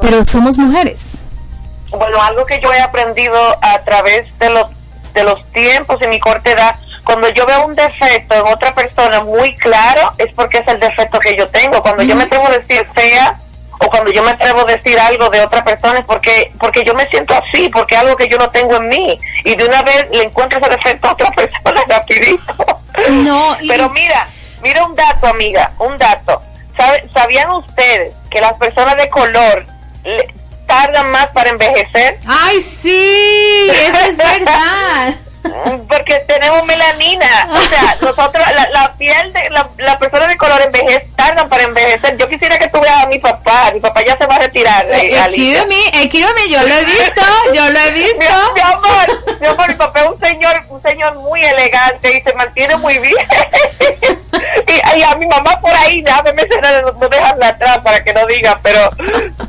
pero 0.00 0.24
somos 0.24 0.56
mujeres. 0.58 1.14
Bueno, 1.90 2.22
algo 2.22 2.46
que 2.46 2.58
yo 2.60 2.72
he 2.72 2.80
aprendido 2.80 3.38
a 3.60 3.78
través 3.84 4.26
de 4.38 4.50
los 4.50 4.64
de 5.14 5.24
los 5.24 5.44
tiempos 5.52 6.00
y 6.02 6.06
mi 6.06 6.18
corta 6.18 6.50
edad, 6.52 6.76
cuando 7.04 7.28
yo 7.28 7.44
veo 7.44 7.66
un 7.66 7.74
defecto 7.74 8.34
en 8.34 8.46
otra 8.50 8.74
persona 8.74 9.22
muy 9.22 9.54
claro, 9.56 10.10
es 10.16 10.32
porque 10.34 10.56
es 10.58 10.68
el 10.68 10.80
defecto 10.80 11.18
que 11.20 11.36
yo 11.36 11.46
tengo. 11.50 11.82
Cuando 11.82 12.02
yo 12.02 12.16
me 12.16 12.22
atrevo 12.24 12.46
a 12.46 12.50
decir 12.52 12.86
fea 12.94 13.38
o 13.78 13.90
cuando 13.90 14.10
yo 14.10 14.22
me 14.22 14.30
atrevo 14.30 14.60
a 14.62 14.64
decir 14.64 14.98
algo 14.98 15.28
de 15.28 15.42
otra 15.42 15.62
persona 15.64 15.98
es 15.98 16.04
porque 16.06 16.50
porque 16.58 16.82
yo 16.82 16.94
me 16.94 17.06
siento 17.10 17.34
así, 17.34 17.68
porque 17.68 17.94
es 17.94 18.00
algo 18.00 18.16
que 18.16 18.26
yo 18.28 18.38
no 18.38 18.48
tengo 18.48 18.76
en 18.76 18.88
mí 18.88 19.18
y 19.44 19.54
de 19.54 19.64
una 19.66 19.82
vez 19.82 20.06
le 20.12 20.22
encuentro 20.22 20.58
ese 20.58 20.70
defecto 20.70 21.08
a 21.08 21.12
otra 21.12 21.30
persona 21.32 21.82
rapidito. 21.88 22.80
No, 23.10 23.54
y- 23.60 23.68
Pero 23.68 23.90
mira, 23.90 24.26
mira 24.62 24.82
un 24.86 24.94
dato, 24.94 25.26
amiga, 25.26 25.72
un 25.78 25.98
dato. 25.98 26.40
¿Sabe- 26.78 27.06
¿Sabían 27.12 27.50
ustedes 27.50 28.14
que 28.30 28.40
las 28.40 28.54
personas 28.54 28.96
de 28.96 29.08
color 29.10 29.66
tardan 30.66 31.10
más 31.10 31.28
para 31.28 31.50
envejecer? 31.50 32.18
Ay, 32.26 32.60
sí, 32.60 33.68
eso 33.70 33.98
es 34.08 34.16
verdad. 34.16 35.14
Porque 35.88 36.20
tenemos 36.28 36.64
melanina. 36.64 37.48
O 37.50 37.60
sea, 37.62 37.96
nosotros, 38.00 38.44
la, 38.54 38.68
la 38.70 38.96
piel 38.96 39.32
de 39.32 39.50
la, 39.50 39.68
la 39.78 39.98
persona 39.98 40.26
de 40.28 40.36
color 40.36 40.60
envejece, 40.62 41.08
tardan 41.16 41.48
para 41.48 41.64
envejecer. 41.64 42.16
Yo 42.16 42.28
quisiera 42.28 42.58
que 42.58 42.68
tú 42.68 42.80
veas 42.80 43.02
a 43.02 43.06
mi 43.06 43.18
papá. 43.18 43.70
Mi 43.74 43.80
papá 43.80 44.02
ya 44.06 44.16
se 44.16 44.26
va 44.26 44.36
a 44.36 44.38
retirar. 44.38 44.86
eh. 44.90 45.08
Excuse 45.16 45.66
me, 45.66 45.88
excuse 46.02 46.32
me, 46.34 46.48
yo 46.48 46.62
lo 46.62 46.74
he 46.74 46.84
visto, 46.84 47.22
yo 47.52 47.68
lo 47.70 47.78
he 47.80 47.92
Mi, 47.92 47.98
visto. 48.00 48.52
mi 48.54 48.60
amor, 48.60 49.21
mi 49.42 49.48
amor, 49.48 49.68
mi 49.68 49.74
papá 49.74 50.02
es 50.02 50.08
un 50.08 50.20
señor, 50.20 50.54
un 50.68 50.80
señor 50.82 51.16
muy 51.16 51.42
elegante 51.42 52.16
y 52.16 52.22
se 52.22 52.32
mantiene 52.34 52.76
muy 52.76 52.96
bien. 52.98 53.16
y, 54.68 54.98
y 54.98 55.02
a 55.02 55.16
mi 55.16 55.26
mamá 55.26 55.60
por 55.60 55.74
ahí, 55.74 56.00
déjame 56.00 56.32
mencionar, 56.32 56.80
no, 56.84 56.92
no 56.92 57.08
dejarla 57.08 57.48
atrás 57.48 57.78
para 57.80 58.04
que 58.04 58.14
no 58.14 58.24
diga, 58.26 58.60
pero 58.62 58.88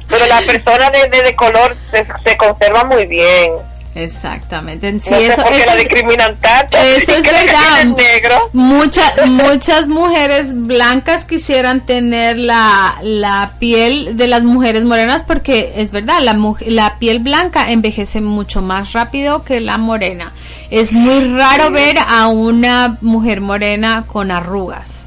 pero 0.10 0.26
la 0.26 0.42
persona 0.42 0.90
de, 0.90 1.10
de, 1.10 1.22
de 1.22 1.36
color 1.36 1.78
se, 1.92 2.08
se 2.24 2.38
conserva 2.38 2.84
muy 2.86 3.06
bien. 3.06 3.54
Exactamente, 3.96 4.92
sí, 5.00 5.12
no 5.12 5.18
sé 5.18 5.28
eso, 5.28 5.42
por 5.44 5.52
qué 5.52 5.58
eso 5.60 5.70
la 5.70 5.76
discriminan 5.76 6.38
tanto. 6.40 6.78
Eso 6.78 7.12
es 7.16 7.24
¿Qué 7.24 7.32
le 7.32 7.44
verdad. 7.46 7.60
dicen 7.76 7.96
negro? 7.96 8.50
Mucha- 8.54 9.14
muchas 9.28 9.88
mujeres 9.88 10.48
blancas 10.52 11.26
quisieran 11.26 11.82
tener 11.86 12.38
la, 12.40 12.96
la 13.04 13.52
piel 13.60 14.18
de 14.18 14.28
las 14.28 14.44
mujeres 14.44 14.84
morenas 14.84 15.22
porque 15.24 15.74
es 15.78 15.92
verdad, 15.92 16.22
la, 16.22 16.36
la 16.66 16.98
piel 16.98 17.20
blanca 17.20 17.72
envejece 17.72 18.20
mucho 18.22 18.62
más 18.64 18.94
rápido 18.94 19.44
que 19.44 19.60
la 19.62 19.78
morena. 19.78 20.32
Es 20.72 20.92
muy 20.92 21.36
raro 21.38 21.70
ver 21.70 21.98
a 22.00 22.28
una 22.30 22.98
mujer 23.02 23.42
morena 23.42 24.06
con 24.12 24.32
arrugas. 24.32 25.04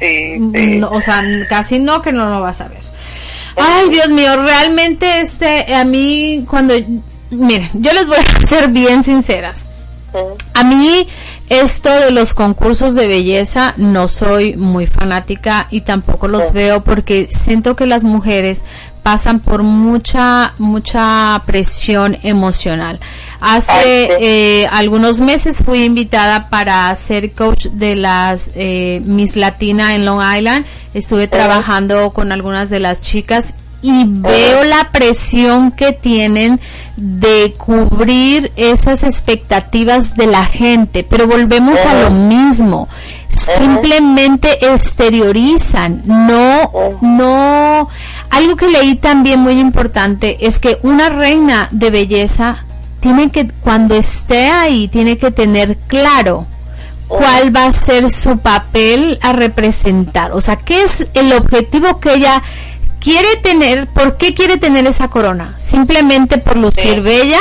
Sí, 0.00 0.32
sí. 0.54 0.78
No, 0.78 0.90
o 0.90 1.00
sea, 1.00 1.22
casi 1.48 1.78
no 1.78 2.02
que 2.02 2.10
no 2.12 2.26
lo 2.28 2.40
vas 2.40 2.60
a 2.60 2.66
ver. 2.66 2.80
Ay, 3.54 3.90
Dios 3.90 4.08
mío, 4.08 4.42
realmente 4.42 5.20
este, 5.20 5.72
a 5.72 5.84
mí 5.84 6.44
cuando, 6.50 6.74
miren, 7.32 7.68
yo 7.74 7.92
les 7.92 8.06
voy 8.06 8.16
a 8.18 8.46
ser 8.46 8.68
bien 8.68 9.02
sinceras. 9.04 9.64
A 10.52 10.62
mí 10.62 11.08
esto 11.48 11.88
de 11.88 12.10
los 12.10 12.34
concursos 12.34 12.94
de 12.94 13.06
belleza 13.06 13.72
no 13.78 14.08
soy 14.08 14.56
muy 14.58 14.84
fanática 14.86 15.68
y 15.70 15.80
tampoco 15.80 16.28
los 16.28 16.48
Sí. 16.48 16.52
veo 16.52 16.84
porque 16.84 17.28
siento 17.30 17.76
que 17.76 17.86
las 17.86 18.04
mujeres 18.04 18.62
pasan 19.02 19.40
por 19.40 19.62
mucha 19.62 20.52
mucha 20.58 21.40
presión 21.46 22.18
emocional. 22.24 23.00
Hace 23.40 23.72
Ay, 23.72 24.06
sí. 24.06 24.14
eh, 24.20 24.68
algunos 24.70 25.18
meses 25.20 25.62
fui 25.64 25.82
invitada 25.82 26.50
para 26.50 26.94
ser 26.94 27.32
coach 27.32 27.68
de 27.68 27.96
las 27.96 28.50
eh, 28.54 29.00
Miss 29.06 29.34
Latina 29.34 29.94
en 29.94 30.04
Long 30.04 30.20
Island. 30.36 30.66
Estuve 30.92 31.26
trabajando 31.26 32.10
con 32.12 32.32
algunas 32.32 32.68
de 32.68 32.80
las 32.80 33.00
chicas 33.00 33.54
y 33.82 34.04
veo 34.06 34.64
la 34.64 34.90
presión 34.92 35.72
que 35.72 35.92
tienen 35.92 36.60
de 36.96 37.54
cubrir 37.58 38.52
esas 38.54 39.02
expectativas 39.02 40.16
de 40.16 40.26
la 40.26 40.46
gente, 40.46 41.04
pero 41.04 41.26
volvemos 41.26 41.78
a 41.80 41.94
lo 42.02 42.10
mismo. 42.10 42.88
Simplemente 43.28 44.72
exteriorizan, 44.72 46.02
no, 46.04 46.70
no. 47.00 47.88
Algo 48.30 48.56
que 48.56 48.68
leí 48.68 48.94
también 48.94 49.40
muy 49.40 49.58
importante 49.58 50.46
es 50.46 50.60
que 50.60 50.78
una 50.82 51.08
reina 51.08 51.68
de 51.72 51.90
belleza 51.90 52.64
tiene 53.00 53.30
que, 53.30 53.48
cuando 53.48 53.96
esté 53.96 54.46
ahí, 54.48 54.86
tiene 54.86 55.18
que 55.18 55.32
tener 55.32 55.76
claro 55.88 56.46
cuál 57.08 57.54
va 57.54 57.66
a 57.66 57.72
ser 57.72 58.10
su 58.10 58.38
papel 58.38 59.18
a 59.22 59.32
representar. 59.32 60.32
O 60.32 60.40
sea, 60.40 60.56
qué 60.56 60.82
es 60.82 61.08
el 61.14 61.32
objetivo 61.32 62.00
que 62.00 62.14
ella 62.14 62.42
quiere 63.02 63.36
tener, 63.42 63.88
por 63.88 64.16
qué 64.16 64.34
quiere 64.34 64.56
tener 64.58 64.86
esa 64.86 65.08
corona. 65.08 65.54
Simplemente 65.58 66.38
por 66.38 66.56
lucir 66.56 66.94
Sí. 66.94 67.00
bella 67.00 67.40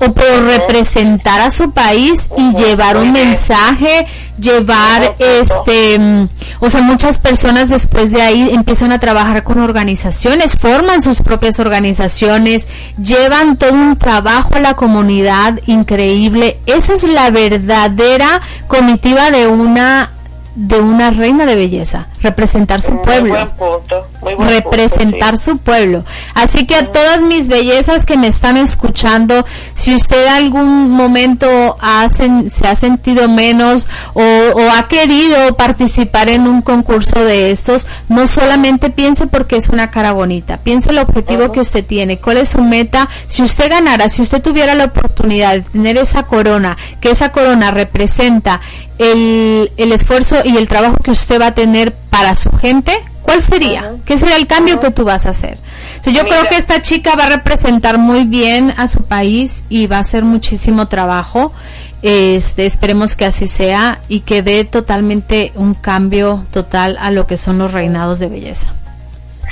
o 0.00 0.12
por 0.12 0.44
representar 0.44 1.40
a 1.40 1.50
su 1.50 1.72
país 1.72 2.28
y 2.36 2.54
llevar 2.54 2.96
un 2.96 3.10
mensaje, 3.12 4.06
llevar 4.38 5.16
este, 5.18 5.98
mm, 5.98 6.28
o 6.60 6.70
sea, 6.70 6.82
muchas 6.82 7.18
personas 7.18 7.68
después 7.68 8.12
de 8.12 8.22
ahí 8.22 8.48
empiezan 8.52 8.92
a 8.92 9.00
trabajar 9.00 9.42
con 9.42 9.58
organizaciones, 9.58 10.56
forman 10.56 11.02
sus 11.02 11.20
propias 11.20 11.58
organizaciones, 11.58 12.68
llevan 13.02 13.56
todo 13.56 13.72
un 13.72 13.96
trabajo 13.96 14.54
a 14.54 14.60
la 14.60 14.74
comunidad 14.74 15.58
increíble. 15.66 16.58
Esa 16.66 16.94
es 16.94 17.02
la 17.02 17.30
verdadera 17.30 18.40
comitiva 18.68 19.32
de 19.32 19.48
una 19.48 20.12
de 20.60 20.80
una 20.80 21.10
reina 21.12 21.46
de 21.46 21.54
belleza, 21.54 22.08
representar 22.20 22.82
su 22.82 22.90
Muy 22.92 23.04
pueblo 23.04 23.28
buen 23.32 23.50
punto. 23.50 24.08
Representar 24.22 25.30
punto, 25.30 25.36
su 25.36 25.58
pueblo. 25.58 26.04
Así 26.34 26.66
que 26.66 26.74
a 26.74 26.84
todas 26.84 27.22
mis 27.22 27.48
bellezas 27.48 28.04
que 28.04 28.16
me 28.16 28.26
están 28.26 28.56
escuchando, 28.56 29.44
si 29.74 29.94
usted 29.94 30.26
algún 30.26 30.90
momento 30.90 31.76
ha 31.80 32.08
se 32.08 32.66
ha 32.66 32.74
sentido 32.74 33.28
menos 33.28 33.88
o, 34.14 34.22
o 34.22 34.70
ha 34.76 34.88
querido 34.88 35.56
participar 35.56 36.28
en 36.28 36.46
un 36.46 36.62
concurso 36.62 37.24
de 37.24 37.50
estos, 37.50 37.86
no 38.08 38.26
solamente 38.26 38.90
piense 38.90 39.26
porque 39.26 39.56
es 39.56 39.68
una 39.68 39.90
cara 39.90 40.12
bonita, 40.12 40.58
piense 40.58 40.90
el 40.90 40.98
objetivo 40.98 41.52
que 41.52 41.60
usted 41.60 41.84
tiene, 41.84 42.18
cuál 42.18 42.38
es 42.38 42.50
su 42.50 42.62
meta. 42.62 43.08
Si 43.26 43.42
usted 43.42 43.70
ganara, 43.70 44.08
si 44.08 44.22
usted 44.22 44.42
tuviera 44.42 44.74
la 44.74 44.86
oportunidad 44.86 45.54
de 45.54 45.60
tener 45.60 45.96
esa 45.96 46.24
corona, 46.24 46.76
que 47.00 47.10
esa 47.10 47.30
corona 47.30 47.70
representa 47.70 48.60
el, 48.98 49.72
el 49.76 49.92
esfuerzo 49.92 50.36
y 50.44 50.56
el 50.56 50.68
trabajo 50.68 50.96
que 50.96 51.10
usted 51.10 51.40
va 51.40 51.48
a 51.48 51.54
tener 51.54 51.94
para 52.10 52.34
su 52.34 52.50
gente, 52.50 53.00
¿Cuál 53.28 53.42
sería? 53.42 53.92
¿Qué 54.06 54.16
sería 54.16 54.36
el 54.36 54.46
cambio 54.46 54.80
que 54.80 54.90
tú 54.90 55.04
vas 55.04 55.26
a 55.26 55.30
hacer? 55.30 55.58
yo 56.02 56.24
creo 56.24 56.48
que 56.48 56.56
esta 56.56 56.80
chica 56.80 57.14
va 57.14 57.24
a 57.24 57.28
representar 57.28 57.98
muy 57.98 58.24
bien 58.24 58.72
a 58.78 58.88
su 58.88 59.04
país 59.04 59.64
y 59.68 59.86
va 59.86 59.98
a 59.98 60.00
hacer 60.00 60.24
muchísimo 60.24 60.88
trabajo. 60.88 61.52
Este, 62.00 62.64
esperemos 62.64 63.16
que 63.16 63.26
así 63.26 63.46
sea 63.46 63.98
y 64.08 64.20
que 64.20 64.40
dé 64.40 64.64
totalmente 64.64 65.52
un 65.56 65.74
cambio 65.74 66.46
total 66.52 66.96
a 66.98 67.10
lo 67.10 67.26
que 67.26 67.36
son 67.36 67.58
los 67.58 67.70
reinados 67.74 68.18
de 68.18 68.28
belleza. 68.28 68.72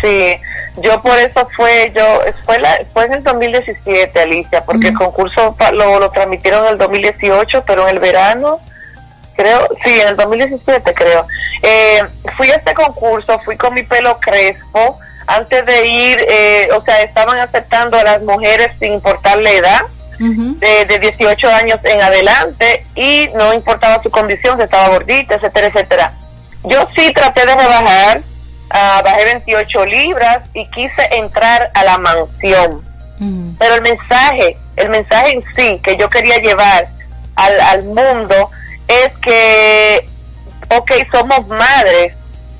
Sí, 0.00 0.36
yo 0.82 1.02
por 1.02 1.18
eso 1.18 1.46
fue, 1.54 1.92
yo, 1.94 2.02
fue, 2.46 2.58
la, 2.58 2.78
fue 2.94 3.04
en 3.04 3.12
el 3.12 3.24
2017, 3.24 4.18
Alicia, 4.18 4.64
porque 4.64 4.88
el 4.88 4.94
concurso 4.94 5.54
lo, 5.74 6.00
lo 6.00 6.10
transmitieron 6.10 6.64
en 6.64 6.72
el 6.72 6.78
2018, 6.78 7.64
pero 7.66 7.86
en 7.86 7.94
el 7.94 7.98
verano, 8.00 8.58
creo, 9.36 9.68
sí, 9.84 10.00
en 10.00 10.08
el 10.08 10.16
2017 10.16 10.94
creo. 10.94 11.26
Eh, 11.62 12.02
fui 12.36 12.50
a 12.50 12.56
este 12.56 12.74
concurso, 12.74 13.38
fui 13.44 13.56
con 13.56 13.74
mi 13.74 13.82
pelo 13.82 14.18
crespo, 14.20 14.98
antes 15.26 15.66
de 15.66 15.86
ir, 15.86 16.26
eh, 16.28 16.68
o 16.76 16.82
sea, 16.84 17.02
estaban 17.02 17.38
aceptando 17.38 17.98
a 17.98 18.04
las 18.04 18.22
mujeres 18.22 18.70
sin 18.80 18.94
importar 18.94 19.38
la 19.38 19.50
edad, 19.50 19.80
de, 20.18 20.86
de 20.86 20.98
18 20.98 21.46
años 21.48 21.78
en 21.84 22.00
adelante, 22.00 22.86
y 22.94 23.28
no 23.34 23.52
importaba 23.52 24.02
su 24.02 24.10
condición, 24.10 24.56
si 24.56 24.64
estaba 24.64 24.88
gordita, 24.88 25.34
etcétera, 25.34 25.66
etcétera. 25.66 26.12
Yo 26.64 26.88
sí 26.96 27.12
traté 27.12 27.44
de 27.44 27.54
rebajar, 27.54 28.20
uh, 28.20 29.04
bajé 29.04 29.24
28 29.26 29.84
libras 29.84 30.38
y 30.54 30.66
quise 30.70 31.08
entrar 31.12 31.70
a 31.74 31.84
la 31.84 31.98
mansión. 31.98 32.82
Pero 33.58 33.74
el 33.74 33.82
mensaje, 33.82 34.58
el 34.76 34.90
mensaje 34.90 35.32
en 35.32 35.44
sí 35.54 35.80
que 35.82 35.96
yo 35.96 36.08
quería 36.08 36.36
llevar 36.38 36.88
al, 37.36 37.60
al 37.60 37.82
mundo 37.84 38.50
es 38.88 39.10
que, 39.20 40.08
ok, 40.68 40.92
somos 41.12 41.46
madres, 41.48 42.14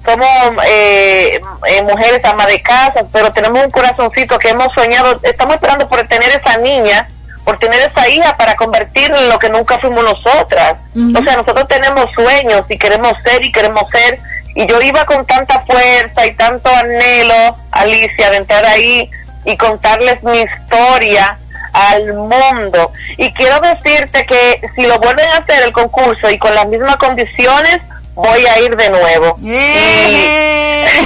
somos 0.04 0.28
eh, 0.66 1.40
eh, 1.66 1.82
mujeres 1.82 2.24
amas 2.24 2.46
de 2.46 2.62
casa, 2.62 3.04
pero 3.12 3.32
tenemos 3.32 3.64
un 3.64 3.70
corazoncito 3.70 4.38
que 4.38 4.50
hemos 4.50 4.72
soñado, 4.72 5.20
estamos 5.22 5.56
esperando 5.56 5.88
por 5.88 6.06
tener 6.06 6.30
esa 6.30 6.58
niña, 6.58 7.08
por 7.44 7.58
tener 7.58 7.80
esa 7.80 8.08
hija 8.08 8.36
para 8.36 8.56
convertirla 8.56 9.18
en 9.18 9.28
lo 9.28 9.38
que 9.38 9.48
nunca 9.50 9.78
fuimos 9.78 10.02
nosotras. 10.02 10.76
O 10.94 11.22
sea, 11.22 11.36
nosotros 11.36 11.68
tenemos 11.68 12.06
sueños 12.12 12.64
y 12.68 12.76
queremos 12.76 13.12
ser 13.24 13.44
y 13.44 13.52
queremos 13.52 13.84
ser. 13.90 14.18
Y 14.56 14.66
yo 14.66 14.80
iba 14.80 15.04
con 15.04 15.24
tanta 15.26 15.64
fuerza 15.64 16.26
y 16.26 16.34
tanto 16.34 16.68
anhelo, 16.70 17.56
Alicia, 17.70 18.30
de 18.30 18.38
entrar 18.38 18.64
ahí 18.64 19.10
y 19.44 19.56
contarles 19.56 20.22
mi 20.24 20.38
historia 20.38 21.38
al 21.76 22.14
mundo. 22.14 22.92
Y 23.18 23.32
quiero 23.32 23.60
decirte 23.60 24.24
que 24.26 24.60
si 24.74 24.86
lo 24.86 24.98
vuelven 24.98 25.28
a 25.28 25.38
hacer 25.38 25.62
el 25.64 25.72
concurso 25.72 26.30
y 26.30 26.38
con 26.38 26.54
las 26.54 26.66
mismas 26.66 26.96
condiciones, 26.96 27.80
voy 28.14 28.46
a 28.46 28.60
ir 28.60 28.74
de 28.76 28.90
nuevo. 28.90 29.38
¡Eh! 29.44 30.86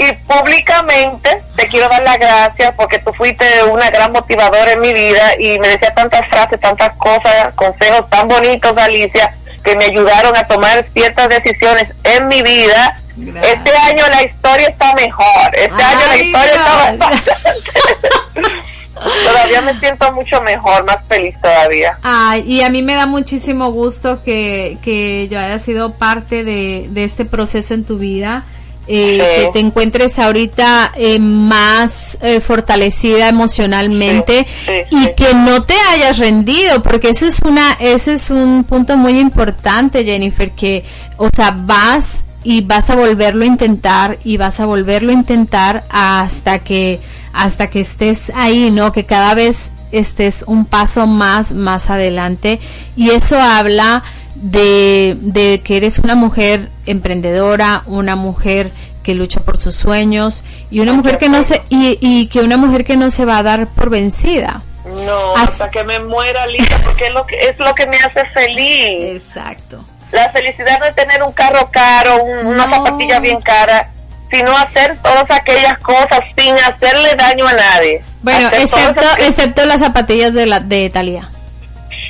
Y, 0.00 0.10
públicamente 0.26 1.42
te 1.54 1.68
quiero 1.68 1.86
dar 1.86 2.02
las 2.02 2.18
gracias 2.18 2.72
porque 2.76 2.98
tú 3.00 3.12
fuiste 3.12 3.44
una 3.64 3.90
gran 3.90 4.10
motivadora 4.10 4.72
en 4.72 4.80
mi 4.80 4.94
vida 4.94 5.34
y 5.38 5.58
me 5.58 5.68
decías 5.68 5.94
tantas 5.94 6.26
frases, 6.28 6.58
tantas 6.60 6.96
cosas, 6.96 7.52
consejos 7.54 8.08
tan 8.08 8.26
bonitos, 8.26 8.72
Alicia, 8.78 9.36
que 9.62 9.76
me 9.76 9.84
ayudaron 9.84 10.34
a 10.34 10.46
tomar 10.46 10.86
ciertas 10.94 11.28
decisiones 11.28 11.88
en 12.04 12.26
mi 12.26 12.40
vida. 12.40 12.98
Este 13.18 13.76
año 13.76 14.04
la 14.08 14.22
historia 14.22 14.68
está 14.68 14.94
mejor. 14.94 15.54
Este 15.54 15.82
año 15.82 16.06
la 16.08 16.16
historia 16.16 16.54
está 16.54 17.10
mejor. 17.10 18.62
todavía 18.94 19.62
me 19.62 19.78
siento 19.80 20.12
mucho 20.12 20.40
mejor, 20.42 20.84
más 20.84 20.98
feliz 21.08 21.34
todavía. 21.42 21.98
Ay, 22.02 22.44
y 22.46 22.62
a 22.62 22.68
mí 22.70 22.82
me 22.82 22.94
da 22.94 23.06
muchísimo 23.06 23.70
gusto 23.72 24.22
que, 24.22 24.78
que 24.82 25.28
yo 25.28 25.38
haya 25.38 25.58
sido 25.58 25.94
parte 25.94 26.44
de, 26.44 26.88
de 26.90 27.04
este 27.04 27.24
proceso 27.24 27.74
en 27.74 27.84
tu 27.84 27.98
vida. 27.98 28.44
Eh, 28.88 29.20
Sí. 29.38 29.44
que 29.46 29.50
te 29.52 29.60
encuentres 29.60 30.18
ahorita 30.18 30.90
eh, 30.96 31.20
más 31.20 32.18
eh, 32.20 32.40
fortalecida 32.40 33.28
emocionalmente 33.28 34.44
Sí, 34.66 34.72
sí, 34.90 34.96
y 34.96 35.14
que 35.14 35.34
no 35.34 35.62
te 35.62 35.74
hayas 35.92 36.18
rendido 36.18 36.82
porque 36.82 37.10
eso 37.10 37.24
es 37.26 37.38
una 37.42 37.74
ese 37.78 38.14
es 38.14 38.28
un 38.30 38.64
punto 38.64 38.96
muy 38.96 39.20
importante 39.20 40.04
Jennifer 40.04 40.50
que 40.50 40.84
o 41.16 41.30
sea 41.32 41.54
vas 41.56 42.24
y 42.44 42.62
vas 42.62 42.90
a 42.90 42.96
volverlo 42.96 43.44
a 43.44 43.46
intentar 43.46 44.18
y 44.24 44.36
vas 44.36 44.60
a 44.60 44.66
volverlo 44.66 45.10
a 45.10 45.14
intentar 45.14 45.84
hasta 45.90 46.58
que 46.60 47.00
hasta 47.32 47.70
que 47.70 47.80
estés 47.80 48.30
ahí 48.34 48.70
no 48.70 48.92
que 48.92 49.04
cada 49.06 49.34
vez 49.34 49.70
estés 49.92 50.44
un 50.46 50.64
paso 50.64 51.06
más 51.06 51.52
más 51.52 51.88
adelante 51.90 52.60
y 52.96 53.10
eso 53.10 53.38
habla 53.40 54.02
de, 54.34 55.16
de 55.20 55.60
que 55.62 55.76
eres 55.76 55.98
una 56.00 56.14
mujer 56.16 56.70
emprendedora, 56.86 57.82
una 57.86 58.16
mujer 58.16 58.72
que 59.02 59.14
lucha 59.14 59.40
por 59.40 59.56
sus 59.58 59.74
sueños 59.76 60.42
y 60.70 60.80
una 60.80 60.92
mujer 60.94 61.18
que 61.18 61.28
no 61.28 61.42
se 61.42 61.62
y, 61.68 61.98
y 62.00 62.26
que 62.26 62.40
una 62.40 62.56
mujer 62.56 62.84
que 62.84 62.96
no 62.96 63.10
se 63.10 63.24
va 63.24 63.38
a 63.38 63.42
dar 63.42 63.68
por 63.68 63.90
vencida. 63.90 64.62
No, 65.06 65.36
As- 65.36 65.60
hasta 65.60 65.70
que 65.70 65.84
me 65.84 66.00
muera, 66.00 66.44
Lisa, 66.48 66.76
porque 66.84 67.06
es 67.06 67.12
lo 67.14 67.24
que, 67.26 67.36
es 67.36 67.58
lo 67.58 67.72
que 67.74 67.86
me 67.86 67.96
hace 67.98 68.24
feliz. 68.34 69.22
Exacto. 69.22 69.84
La 70.12 70.30
felicidad 70.30 70.78
no 70.78 70.84
es 70.86 70.94
tener 70.94 71.22
un 71.22 71.32
carro 71.32 71.68
caro, 71.72 72.22
un- 72.22 72.46
una 72.46 72.66
No. 72.66 72.74
zapatilla 72.76 73.18
bien 73.18 73.40
cara, 73.40 73.90
sino 74.30 74.56
hacer 74.56 74.96
todas 75.02 75.28
aquellas 75.30 75.78
cosas 75.78 76.20
sin 76.36 76.54
hacerle 76.56 77.14
daño 77.16 77.46
a 77.46 77.52
nadie. 77.54 78.04
Bueno, 78.22 78.48
Hacer 78.48 78.60
excepto 78.62 79.00
aquellas- 79.00 79.28
excepto 79.28 79.64
las 79.64 79.80
zapatillas 79.80 80.34
de 80.34 80.46
la 80.46 80.60
de 80.60 80.84
Italia. 80.84 81.28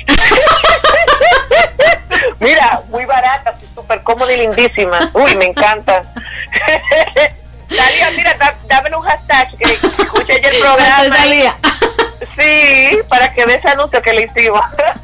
Mira, 2.39 2.81
muy 2.89 3.05
baratas 3.05 3.55
y 3.61 3.75
súper 3.75 4.01
cómodas 4.03 4.33
y 4.33 4.37
lindísimas. 4.37 5.07
Uy, 5.13 5.35
me 5.37 5.45
encantan. 5.45 6.03
Dalia, 7.69 8.11
mira, 8.17 8.33
da- 8.35 8.55
dame 8.67 8.95
un 8.95 9.01
hashtag 9.03 9.55
que 9.57 9.73
escuche 9.73 10.41
ya 10.41 10.49
el 10.49 10.59
programa. 10.59 11.15
Talía. 11.15 11.57
Sí, 12.37 12.99
para 13.07 13.33
que 13.33 13.45
vea 13.45 13.57
ese 13.57 13.69
anuncio 13.69 14.01
que 14.01 14.13
le 14.13 14.23
hicimos. 14.23 14.61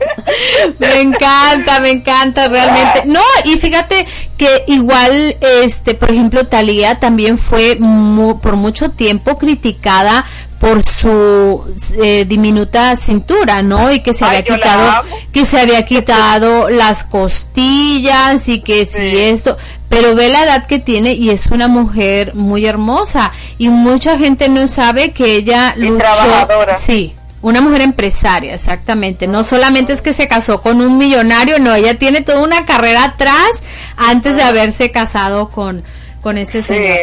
Me 0.80 1.02
encanta, 1.02 1.80
me 1.80 1.90
encanta 1.92 2.48
realmente. 2.48 3.04
No, 3.06 3.22
y 3.44 3.58
fíjate 3.58 4.06
que 4.38 4.64
igual, 4.68 5.38
este, 5.64 5.94
por 5.96 6.12
ejemplo, 6.12 6.48
Talía 6.48 7.00
también 7.00 7.38
fue 7.38 7.76
mu- 7.80 8.40
por 8.40 8.56
mucho 8.56 8.90
tiempo 8.92 9.38
criticada 9.38 10.26
por 10.60 10.84
su 10.84 11.64
eh, 12.04 12.26
diminuta 12.28 12.98
cintura, 12.98 13.62
¿no? 13.62 13.92
Y 13.94 14.02
que 14.02 14.12
se 14.14 14.26
Ay, 14.26 14.38
había 14.38 14.56
quitado, 14.56 15.04
que 15.32 15.46
se 15.46 15.58
había 15.60 15.86
quitado 15.86 16.70
las 16.70 17.06
costillas 17.06 18.48
y 18.50 18.62
que 18.62 18.86
si 18.86 18.98
Sí. 18.98 19.18
esto, 19.20 19.58
pero 19.88 20.16
ve 20.16 20.28
la 20.30 20.44
edad 20.44 20.66
que 20.68 20.80
tiene 20.80 21.14
y 21.14 21.30
es 21.30 21.48
una 21.48 21.68
mujer 21.70 22.36
muy 22.36 22.66
hermosa 22.66 23.32
y 23.58 23.70
mucha 23.70 24.18
gente 24.18 24.50
no 24.50 24.68
sabe 24.68 25.12
que 25.12 25.36
ella 25.38 25.74
Y 25.78 25.82
luchó, 25.82 25.98
trabajadora. 26.00 26.78
sí, 26.78 27.16
una 27.42 27.62
mujer 27.62 27.82
empresaria, 27.82 28.54
exactamente. 28.54 29.28
No 29.28 29.44
solamente 29.44 29.94
es 29.94 30.02
que 30.02 30.14
se 30.14 30.28
casó 30.28 30.62
con 30.62 30.82
un 30.82 30.98
millonario, 30.98 31.60
no, 31.60 31.74
ella 31.74 31.98
tiene 31.98 32.22
toda 32.22 32.44
una 32.44 32.66
carrera 32.66 33.06
atrás 33.06 33.50
antes 33.96 34.36
de 34.36 34.44
haberse 34.44 34.92
casado 34.92 35.50
con, 35.50 35.84
con 36.22 36.38
este 36.38 36.62
señor. 36.62 36.98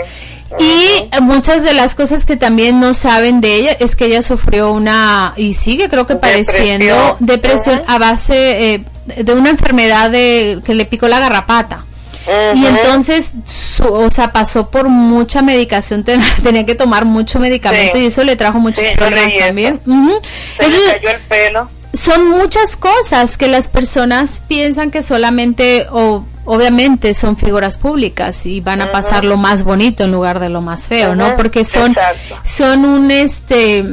Y 0.60 1.20
muchas 1.22 1.64
de 1.64 1.72
las 1.72 1.94
cosas 1.94 2.24
que 2.24 2.36
también 2.36 2.78
no 2.78 2.94
saben 2.94 3.40
de 3.40 3.56
ella 3.56 3.76
es 3.80 3.96
que 3.96 4.06
ella 4.06 4.22
sufrió 4.22 4.70
una, 4.70 5.32
y 5.36 5.54
sigue 5.54 5.88
creo 5.88 6.06
que 6.06 6.16
padeciendo 6.16 7.16
Depresión. 7.18 7.26
depresión 7.26 7.82
a 7.88 7.98
base 7.98 8.74
eh, 8.74 8.84
de 9.22 9.32
una 9.32 9.50
enfermedad 9.50 10.10
de, 10.10 10.60
que 10.64 10.74
le 10.74 10.86
picó 10.86 11.08
la 11.08 11.18
garrapata. 11.18 11.84
Y 12.54 12.66
entonces, 12.66 13.34
su- 13.46 13.84
o 13.92 14.10
sea, 14.10 14.32
pasó 14.32 14.68
por 14.70 14.88
mucha 14.88 15.42
medicación, 15.42 16.02
ten- 16.04 16.20
tenía 16.42 16.66
que 16.66 16.74
tomar 16.74 17.04
mucho 17.04 17.38
medicamento 17.38 17.96
Sí. 17.96 18.02
y 18.02 18.06
eso 18.06 18.24
le 18.24 18.36
trajo 18.36 18.58
muchos 18.58 18.84
Sí, 18.84 18.90
problemas 18.96 19.32
también. 19.38 19.80
Ujú. 19.86 20.12
Se 20.58 20.64
Entonces, 20.64 20.86
le 20.86 20.92
cayó 21.00 21.08
el 21.10 21.20
pelo. 21.22 21.70
son 21.92 22.28
muchas 22.30 22.76
cosas 22.76 23.36
que 23.36 23.46
las 23.48 23.68
personas 23.68 24.42
piensan 24.48 24.90
que 24.90 25.02
solamente 25.02 25.86
o 25.90 26.24
obviamente 26.44 27.12
son 27.14 27.36
figuras 27.36 27.76
públicas 27.78 28.46
y 28.46 28.60
van 28.60 28.80
a 28.80 28.90
pasar 28.92 29.24
lo 29.24 29.36
más 29.36 29.64
bonito 29.64 30.04
en 30.04 30.12
lugar 30.12 30.38
de 30.40 30.48
lo 30.48 30.60
más 30.60 30.86
feo, 30.88 31.14
¿no? 31.16 31.34
Porque 31.36 31.64
son 31.64 31.92
exacto. 31.92 32.36
son 32.44 32.84
un 32.84 33.10
este 33.10 33.84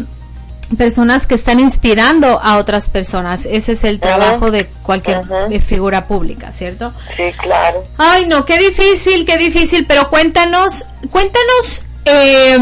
personas 0.75 1.27
que 1.27 1.36
están 1.36 1.59
inspirando 1.59 2.39
a 2.41 2.57
otras 2.57 2.89
personas. 2.89 3.45
Ese 3.45 3.73
es 3.73 3.83
el 3.83 3.99
trabajo 3.99 4.51
de 4.51 4.67
cualquier 4.83 5.23
figura 5.62 6.07
pública, 6.07 6.51
¿cierto? 6.51 6.93
Sí, 7.15 7.23
claro. 7.41 7.83
Ay, 7.97 8.25
no, 8.25 8.45
qué 8.45 8.57
difícil, 8.59 9.25
qué 9.25 9.38
difícil, 9.38 9.86
pero 9.88 10.09
cuéntanos, 10.09 10.86
cuéntanos, 11.12 11.83
eh, 12.05 12.57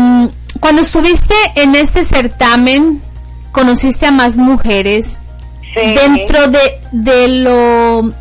cuando 0.59 0.81
estuviste 0.81 1.33
en 1.55 1.75
este 1.75 2.03
certamen, 2.03 3.01
conociste 3.51 4.05
a 4.07 4.11
más 4.11 4.37
mujeres, 4.37 5.17
Sí. 5.73 5.79
dentro 5.95 6.47
de, 6.49 6.59
de 6.91 7.27
lo, 7.29 8.13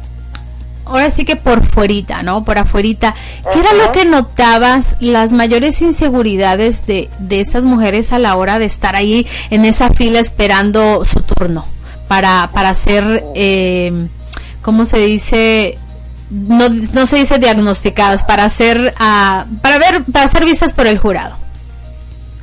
ahora 0.90 1.11
sí 1.11 1.24
que 1.24 1.37
por 1.37 1.64
fuerita, 1.66 2.22
¿no? 2.22 2.44
Por 2.44 2.59
afuerita, 2.59 3.14
¿qué 3.53 3.61
era 3.61 3.72
lo 3.72 3.92
que 3.92 4.05
notabas 4.05 4.96
las 5.00 5.33
mayores 5.33 5.81
inseguridades 5.83 6.87
de, 6.87 7.09
de 7.18 7.40
estas 7.40 7.64
mujeres 7.64 8.12
a 8.12 8.18
la 8.18 8.37
hora 8.37 8.59
de 8.59 8.66
estar 8.66 8.96
ahí 8.96 9.26
en 9.50 9.64
esa 9.64 9.90
fila 9.90 10.18
esperando 10.18 11.05
su 11.05 11.22
turno 11.22 11.66
para, 12.09 12.50
para 12.53 12.74
ser, 12.74 13.24
eh, 13.35 14.09
¿cómo 14.62 14.85
se 14.85 14.98
dice? 14.98 15.79
no, 16.31 16.68
no 16.68 17.07
se 17.07 17.16
dice 17.16 17.38
diagnosticadas, 17.38 18.22
para 18.24 18.48
ser, 18.48 18.94
ah, 18.98 19.46
para 19.62 19.79
ver, 19.79 20.05
para 20.11 20.29
ser 20.29 20.44
vistas 20.44 20.72
por 20.72 20.87
el 20.87 20.98
jurado? 20.98 21.37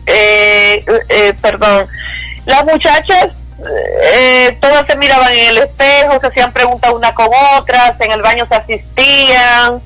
eh, 0.06 0.86
eh, 1.10 1.34
perdón, 1.42 1.86
las 2.46 2.64
muchachas 2.66 3.30
eh, 3.66 4.58
todas 4.62 4.86
se 4.86 4.96
miraban 4.98 5.34
en 5.34 5.48
el 5.50 5.58
espejo, 5.58 6.20
se 6.20 6.28
hacían 6.28 6.52
preguntas 6.52 6.92
una 6.92 7.14
con 7.14 7.28
otras, 7.58 7.94
en 8.00 8.12
el 8.12 8.22
baño 8.22 8.46
se 8.48 8.56
asistían, 8.56 9.82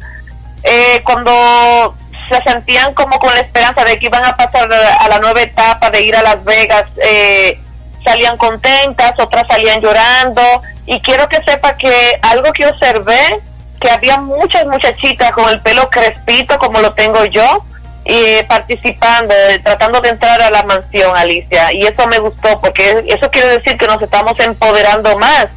eh, 0.63 1.01
cuando 1.03 1.95
se 2.29 2.41
sentían 2.43 2.93
como 2.93 3.17
con 3.19 3.33
la 3.33 3.39
esperanza 3.39 3.83
de 3.83 3.97
que 3.97 4.05
iban 4.05 4.23
a 4.23 4.35
pasar 4.35 4.69
a 4.71 5.07
la 5.07 5.19
nueva 5.19 5.41
etapa 5.41 5.89
de 5.89 6.01
ir 6.01 6.15
a 6.15 6.21
Las 6.21 6.43
Vegas, 6.43 6.83
eh, 6.97 7.59
salían 8.03 8.37
contentas, 8.37 9.13
otras 9.17 9.45
salían 9.47 9.81
llorando, 9.81 10.41
y 10.85 10.99
quiero 11.01 11.27
que 11.29 11.41
sepa 11.45 11.77
que 11.77 12.19
algo 12.21 12.51
que 12.51 12.65
observé, 12.65 13.41
que 13.79 13.89
había 13.89 14.17
muchas 14.17 14.65
muchachitas 14.65 15.31
con 15.31 15.49
el 15.49 15.61
pelo 15.61 15.89
crespito 15.89 16.57
como 16.59 16.79
lo 16.79 16.93
tengo 16.93 17.25
yo, 17.25 17.65
y 18.05 18.41
participando, 18.43 19.33
eh, 19.33 19.59
tratando 19.59 20.01
de 20.01 20.09
entrar 20.09 20.41
a 20.41 20.49
la 20.49 20.63
mansión, 20.63 21.15
Alicia. 21.15 21.71
Y 21.73 21.85
eso 21.85 22.07
me 22.07 22.17
gustó, 22.19 22.59
porque 22.61 23.03
eso 23.07 23.29
quiere 23.29 23.57
decir 23.59 23.77
que 23.77 23.87
nos 23.87 24.01
estamos 24.01 24.37
empoderando 24.39 25.17
más. 25.17 25.47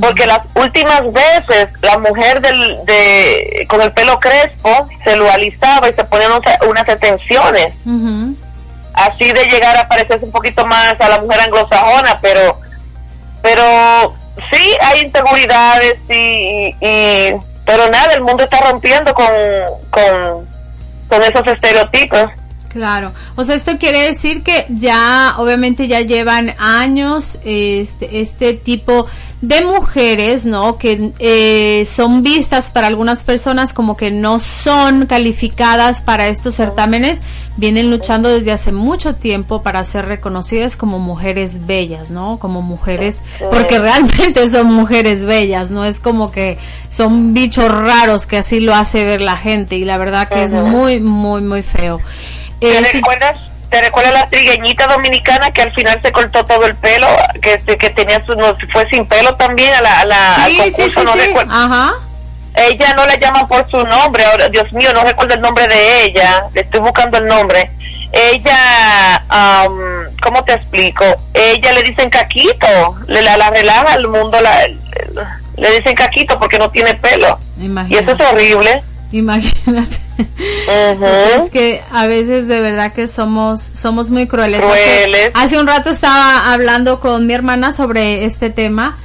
Porque 0.00 0.24
las 0.26 0.40
últimas 0.54 1.02
veces 1.12 1.68
la 1.82 1.98
mujer 1.98 2.40
del, 2.40 2.78
de, 2.86 3.66
con 3.68 3.82
el 3.82 3.92
pelo 3.92 4.18
crespo 4.18 4.88
se 5.04 5.16
lo 5.16 5.30
alisaba 5.30 5.86
y 5.90 5.92
se 5.94 6.02
ponían 6.04 6.32
unas, 6.66 6.88
extensiones. 6.88 7.74
Ujú. 7.84 8.34
Así 8.94 9.30
de 9.32 9.44
llegar 9.46 9.76
a 9.76 9.86
parecerse 9.88 10.24
un 10.24 10.32
poquito 10.32 10.64
más 10.66 10.98
a 10.98 11.08
la 11.10 11.20
mujer 11.20 11.40
anglosajona, 11.42 12.18
pero 12.22 12.58
pero 13.42 14.14
sí 14.50 14.76
hay 14.80 15.00
inseguridades 15.02 15.96
y, 16.08 16.74
y- 16.80 17.34
pero 17.66 17.88
nada, 17.90 18.12
el 18.14 18.22
mundo 18.22 18.44
está 18.44 18.60
rompiendo 18.60 19.12
con, 19.14 19.26
con, 19.90 20.48
con 21.12 21.22
esos 21.22 21.46
estereotipos. 21.46 22.30
Claro, 22.70 23.12
o 23.36 23.44
sea, 23.44 23.54
esto 23.54 23.76
quiere 23.76 23.98
decir 24.08 24.42
que 24.42 24.64
ya, 24.70 25.34
obviamente 25.36 25.88
ya 25.88 26.00
llevan 26.00 26.54
años 26.58 27.38
este, 27.44 28.22
este 28.22 28.54
tipo 28.54 29.06
de 29.42 29.60
mujeres, 29.64 30.46
¿no? 30.46 30.78
Que 30.78 31.12
eh, 31.18 31.84
son 31.84 32.22
vistas 32.22 32.70
para 32.70 32.86
algunas 32.86 33.24
personas 33.24 33.72
como 33.72 33.96
que 33.96 34.12
no 34.12 34.38
son 34.38 35.06
calificadas 35.06 36.00
para 36.00 36.28
estos 36.28 36.54
certámenes, 36.54 37.20
vienen 37.56 37.90
luchando 37.90 38.28
desde 38.28 38.52
hace 38.52 38.70
mucho 38.70 39.16
tiempo 39.16 39.62
para 39.62 39.82
ser 39.82 40.06
reconocidas 40.06 40.76
como 40.76 41.00
mujeres 41.00 41.66
bellas, 41.66 42.12
¿no? 42.12 42.38
Como 42.38 42.62
mujeres, 42.62 43.22
porque 43.50 43.78
realmente 43.80 44.48
son 44.48 44.68
mujeres 44.72 45.24
bellas, 45.24 45.72
no 45.72 45.84
es 45.84 45.98
como 45.98 46.30
que 46.30 46.56
son 46.88 47.34
bichos 47.34 47.68
raros 47.68 48.26
que 48.28 48.38
así 48.38 48.60
lo 48.60 48.74
hace 48.74 49.04
ver 49.04 49.20
la 49.20 49.36
gente 49.36 49.76
y 49.76 49.84
la 49.84 49.98
verdad 49.98 50.28
que 50.28 50.44
es 50.44 50.52
muy, 50.52 51.00
muy, 51.00 51.42
muy 51.42 51.62
feo. 51.62 52.00
¿Te 52.60 52.78
Eh, 52.78 52.82
recuerdas? 52.92 53.40
¿Te 53.72 53.80
recuerdas 53.80 54.12
la 54.12 54.28
trigueñita 54.28 54.86
dominicana 54.86 55.50
que 55.50 55.62
al 55.62 55.72
final 55.72 55.98
se 56.04 56.12
cortó 56.12 56.44
todo 56.44 56.66
el 56.66 56.76
pelo? 56.76 57.06
Que, 57.40 57.58
que 57.78 57.88
tenía 57.88 58.22
su, 58.26 58.34
no, 58.34 58.54
fue 58.70 58.86
sin 58.90 59.06
pelo 59.06 59.34
también 59.36 59.72
a 59.72 59.80
la, 59.80 60.00
a 60.00 60.04
la, 60.04 60.44
sí, 60.44 60.60
al 60.60 60.72
concurso, 60.72 61.00
sí, 61.00 61.06
no 61.06 61.14
recuerdo. 61.14 61.50
Ajá. 61.50 61.94
Ella 62.54 62.92
no 62.94 63.06
la 63.06 63.16
llaman 63.16 63.48
por 63.48 63.66
su 63.70 63.78
nombre, 63.78 64.26
ahora, 64.26 64.50
Dios 64.50 64.70
mío, 64.74 64.90
no 64.92 65.02
recuerdo 65.04 65.32
el 65.32 65.40
nombre 65.40 65.66
de 65.68 66.04
ella, 66.04 66.44
le 66.52 66.60
estoy 66.60 66.80
buscando 66.80 67.16
el 67.16 67.24
nombre. 67.24 67.72
Ella, 68.12 69.24
am, 69.30 69.78
¿cómo 70.22 70.44
te 70.44 70.52
explico? 70.52 71.06
Ella 71.32 71.72
le 71.72 71.82
dicen 71.82 72.10
caquito, 72.10 72.98
le 73.06 73.22
la, 73.22 73.38
la 73.38 73.48
relaja 73.48 73.94
al 73.94 74.06
mundo, 74.06 74.38
la, 74.38 74.68
le 75.56 75.70
dicen 75.78 75.94
caquito 75.94 76.38
porque 76.38 76.58
no 76.58 76.70
tiene 76.70 76.92
pelo. 76.96 77.38
Y 77.88 77.96
eso 77.96 78.12
es 78.12 78.20
horrible. 78.20 78.82
Imagínate. 79.12 79.98
Ujú. 80.18 81.04
Es 81.44 81.50
que 81.50 81.82
a 81.92 82.06
veces 82.06 82.48
de 82.48 82.60
verdad 82.60 82.92
que 82.92 83.06
somos 83.06 83.60
somos 83.74 84.10
muy 84.10 84.26
crueles. 84.26 84.60
Crueles. 84.60 85.30
Hace, 85.34 85.44
hace 85.44 85.58
un 85.60 85.66
rato 85.66 85.90
estaba 85.90 86.52
hablando 86.52 87.00
con 87.00 87.26
mi 87.26 87.34
hermana 87.34 87.72
sobre 87.72 88.24
este 88.24 88.50
tema 88.50 88.98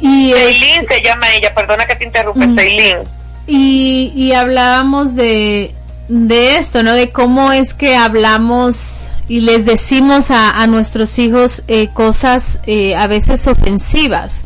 y 0.00 0.32
es- 0.32 0.38
Ceilín 0.58 0.86
se 0.88 1.00
llama 1.02 1.26
ella, 1.34 1.54
perdona 1.54 1.86
que 1.86 1.96
te 1.96 2.04
interrumpa. 2.04 2.46
Ceilín. 2.62 2.98
y, 3.46 4.12
y 4.14 4.32
hablábamos 4.32 5.14
de, 5.16 5.74
de 6.08 6.56
esto, 6.58 6.82
¿no? 6.82 6.94
De 6.94 7.10
cómo 7.10 7.52
es 7.52 7.72
que 7.74 7.96
hablamos 7.96 9.08
y 9.28 9.40
les 9.40 9.64
decimos 9.66 10.30
a, 10.30 10.50
a 10.50 10.66
nuestros 10.66 11.18
hijos 11.18 11.62
eh, 11.68 11.88
cosas 11.94 12.60
eh, 12.66 12.94
a 12.96 13.06
veces 13.06 13.46
ofensivas. 13.46 14.42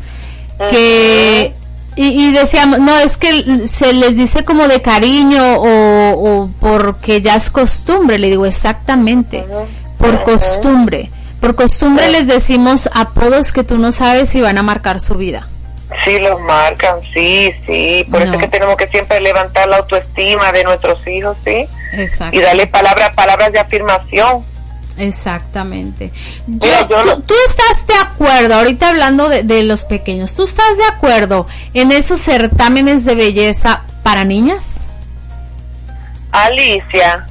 Que, 0.69 1.53
y, 1.95 2.27
y 2.27 2.31
decíamos, 2.31 2.79
no, 2.79 2.97
es 2.97 3.17
que 3.17 3.67
se 3.67 3.93
les 3.93 4.15
dice 4.15 4.43
como 4.43 4.67
de 4.67 4.81
cariño 4.81 5.55
o, 5.55 6.43
o 6.43 6.49
porque 6.59 7.21
ya 7.21 7.35
es 7.35 7.49
costumbre. 7.49 8.19
Le 8.19 8.29
digo, 8.29 8.45
exactamente, 8.45 9.45
por 9.97 10.23
costumbre. 10.23 11.11
Por 11.39 11.55
costumbre 11.55 12.09
les 12.09 12.27
decimos 12.27 12.89
apodos 12.93 13.51
que 13.51 13.63
tú 13.63 13.77
no 13.77 13.91
sabes 13.91 14.29
si 14.29 14.39
van 14.39 14.57
a 14.57 14.63
marcar 14.63 14.99
su 14.99 15.15
vida. 15.15 15.47
Sí, 16.05 16.17
los 16.19 16.39
marcan, 16.41 17.01
sí, 17.13 17.53
sí. 17.67 18.05
Por 18.09 18.21
eso 18.21 18.31
es 18.31 18.37
que 18.37 18.47
tenemos 18.47 18.75
que 18.77 18.87
siempre 18.87 19.19
levantar 19.19 19.67
la 19.67 19.77
autoestima 19.77 20.51
de 20.51 20.63
nuestros 20.63 21.05
hijos, 21.07 21.37
sí. 21.45 21.67
Exacto. 21.93 22.37
Y 22.37 22.41
darle 22.41 22.67
palabras, 22.67 23.11
palabras 23.13 23.51
de 23.51 23.59
afirmación. 23.59 24.43
Exactamente. 24.97 26.11
Yo- 26.47 26.59
Mira, 26.61 26.87
yo 26.87 26.97
tú, 26.99 27.05
lo- 27.05 27.19
tú 27.19 27.33
estás 27.47 27.87
de 27.87 27.95
acuerdo, 27.95 28.55
ahorita 28.55 28.89
hablando 28.89 29.29
de, 29.29 29.43
de 29.43 29.63
los 29.63 29.83
pequeños, 29.83 30.33
¿tú 30.33 30.43
estás 30.45 30.77
de 30.77 30.85
acuerdo 30.85 31.47
en 31.73 31.91
esos 31.91 32.21
certámenes 32.21 33.03
de 33.05 33.15
belleza 33.15 33.81
para 34.03 34.23
niñas? 34.23 34.75
Alicia, 36.31 37.27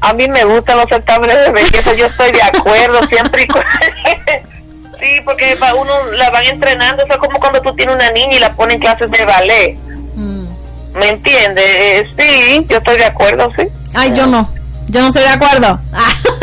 a 0.00 0.12
mí 0.14 0.26
me 0.28 0.44
gustan 0.44 0.76
los 0.78 0.88
certámenes 0.88 1.36
de 1.38 1.50
belleza, 1.52 1.94
yo 1.94 2.06
estoy 2.06 2.32
de 2.32 2.42
acuerdo 2.42 3.00
siempre 3.08 3.44
y 3.44 3.46
Sí, 5.00 5.20
porque 5.24 5.56
uno 5.80 6.06
la 6.12 6.28
van 6.30 6.44
entrenando, 6.44 7.02
eso 7.02 7.14
es 7.14 7.18
como 7.18 7.38
cuando 7.40 7.62
tú 7.62 7.74
tienes 7.74 7.94
una 7.94 8.10
niña 8.10 8.36
y 8.36 8.38
la 8.38 8.52
ponen 8.52 8.74
en 8.74 8.80
clases 8.80 9.10
de 9.10 9.24
ballet. 9.24 9.78
Mm. 10.14 10.46
¿Me 10.94 11.08
entiendes? 11.08 11.64
Eh, 11.64 12.06
sí, 12.18 12.66
yo 12.68 12.76
estoy 12.76 12.98
de 12.98 13.06
acuerdo, 13.06 13.50
sí. 13.56 13.66
Ay, 13.94 14.12
yo 14.14 14.26
no, 14.26 14.52
yo 14.88 15.00
no 15.00 15.06
estoy 15.08 15.22
de 15.22 15.28
acuerdo. 15.30 15.80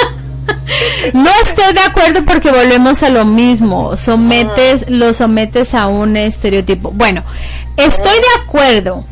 No 1.13 1.29
estoy 1.43 1.73
de 1.73 1.79
acuerdo 1.79 2.25
porque 2.25 2.51
volvemos 2.51 3.03
a 3.03 3.09
lo 3.09 3.25
mismo, 3.25 3.95
sometes, 3.97 4.85
lo 4.89 5.13
sometes 5.13 5.73
a 5.73 5.87
un 5.87 6.17
estereotipo. 6.17 6.91
Bueno, 6.91 7.23
estoy 7.77 8.17
de 8.17 8.41
acuerdo. 8.43 9.05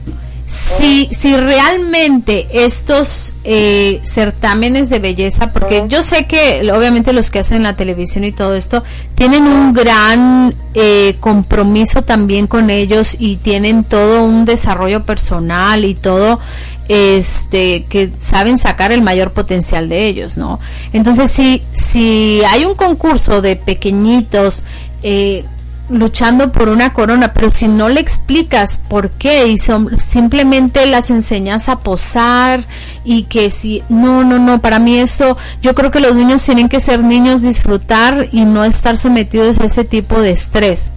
Si, 0.77 1.09
si 1.11 1.35
realmente 1.35 2.47
estos 2.51 3.33
eh, 3.43 3.99
certámenes 4.03 4.89
de 4.89 4.99
belleza, 4.99 5.51
porque 5.53 5.85
yo 5.87 6.03
sé 6.03 6.25
que 6.27 6.71
obviamente 6.71 7.13
los 7.13 7.29
que 7.29 7.39
hacen 7.39 7.63
la 7.63 7.75
televisión 7.75 8.23
y 8.23 8.31
todo 8.31 8.55
esto 8.55 8.83
tienen 9.15 9.43
un 9.43 9.73
gran 9.73 10.55
eh, 10.73 11.15
compromiso 11.19 12.03
también 12.03 12.47
con 12.47 12.69
ellos 12.69 13.15
y 13.17 13.37
tienen 13.37 13.83
todo 13.83 14.23
un 14.23 14.45
desarrollo 14.45 15.03
personal 15.03 15.85
y 15.85 15.95
todo 15.95 16.39
este 16.87 17.85
que 17.85 18.11
saben 18.19 18.57
sacar 18.57 18.91
el 18.91 19.01
mayor 19.01 19.33
potencial 19.33 19.89
de 19.89 20.07
ellos, 20.07 20.37
¿no? 20.37 20.59
Entonces 20.93 21.31
si 21.31 21.63
si 21.73 22.41
hay 22.47 22.65
un 22.65 22.75
concurso 22.75 23.41
de 23.41 23.55
pequeñitos 23.55 24.63
eh, 25.03 25.45
luchando 25.89 26.51
por 26.51 26.69
una 26.69 26.93
corona, 26.93 27.33
pero 27.33 27.51
si 27.51 27.67
no 27.67 27.89
le 27.89 27.99
explicas 27.99 28.79
por 28.87 29.11
qué 29.11 29.47
y 29.47 29.57
son, 29.57 29.97
simplemente 29.97 30.85
las 30.85 31.09
enseñas 31.09 31.69
a 31.69 31.79
posar 31.79 32.65
y 33.03 33.23
que 33.23 33.51
si 33.51 33.83
no, 33.89 34.23
no, 34.23 34.39
no, 34.39 34.61
para 34.61 34.79
mí 34.79 34.99
eso, 34.99 35.37
yo 35.61 35.75
creo 35.75 35.91
que 35.91 35.99
los 35.99 36.15
niños 36.15 36.43
tienen 36.43 36.69
que 36.69 36.79
ser 36.79 37.03
niños, 37.03 37.43
disfrutar 37.43 38.29
y 38.31 38.45
no 38.45 38.63
estar 38.63 38.97
sometidos 38.97 39.59
a 39.59 39.65
ese 39.65 39.83
tipo 39.83 40.19
de 40.21 40.31
estrés. 40.31 40.89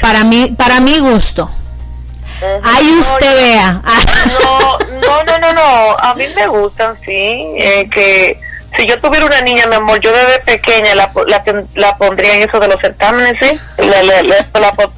Para 0.00 0.24
mí, 0.24 0.54
para 0.56 0.80
mi 0.80 0.98
gusto. 0.98 1.50
Ahí 2.64 2.90
No, 2.92 3.00
usted 3.00 3.30
yo- 3.30 3.36
vea. 3.36 3.80
No, 4.42 4.78
no, 5.00 5.24
no, 5.24 5.38
no, 5.38 5.52
no. 5.52 5.96
A 5.98 6.14
mí 6.14 6.24
me 6.34 6.46
gustan, 6.46 6.96
sí. 7.04 7.54
Eh, 7.58 7.88
que 7.90 8.40
si 8.76 8.86
yo 8.86 9.00
tuviera 9.00 9.26
una 9.26 9.40
niña, 9.40 9.66
mi 9.66 9.74
amor, 9.76 9.98
yo 10.00 10.12
desde 10.12 10.38
pequeña 10.40 10.94
la, 10.94 11.10
la, 11.26 11.42
la 11.74 11.96
pondría 11.96 12.34
en 12.34 12.48
eso 12.48 12.60
de 12.60 12.68
los 12.68 12.80
certámenes, 12.80 13.36
sí. 13.40 13.58
La, 13.78 14.02
la, 14.02 14.22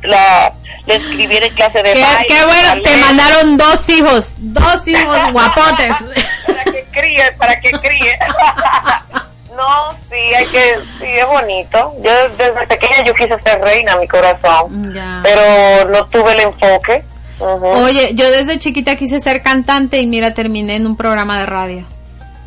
la, 0.03 0.53
le 0.87 0.95
escribiera 0.97 1.47
en 1.47 1.55
clase 1.55 1.83
de 1.83 1.93
Qué, 1.93 2.03
baile. 2.03 2.27
qué 2.27 2.45
bueno, 2.47 2.83
te 2.83 2.97
mandaron 2.97 3.57
dos 3.57 3.89
hijos, 3.89 4.35
dos 4.39 4.87
hijos 4.89 5.33
guapotes. 5.33 5.95
para 6.47 6.65
que 6.65 6.87
críe, 6.93 7.33
para 7.39 7.61
que 7.61 7.71
críe. 7.71 8.19
no, 9.57 9.95
sí, 10.11 10.35
hay 10.35 10.47
que, 10.47 10.79
sí, 10.99 11.07
es 11.07 11.27
bonito. 11.27 11.95
Yo 12.03 12.11
desde 12.37 12.67
pequeña 12.67 13.03
yo 13.05 13.15
quise 13.15 13.37
ser 13.43 13.61
reina, 13.61 13.97
mi 13.97 14.09
corazón. 14.09 14.93
Ya. 14.95 15.21
Pero 15.23 15.89
no 15.91 16.07
tuve 16.07 16.33
el 16.33 16.41
enfoque. 16.41 17.05
Oye, 17.41 18.15
yo 18.15 18.31
desde 18.31 18.59
chiquita 18.59 18.97
quise 18.97 19.21
ser 19.21 19.43
cantante 19.43 19.99
y 19.99 20.07
mira, 20.07 20.35
terminé 20.35 20.77
en 20.77 20.87
un 20.87 20.97
programa 20.97 21.41
de 21.41 21.47
radio. 21.47 21.85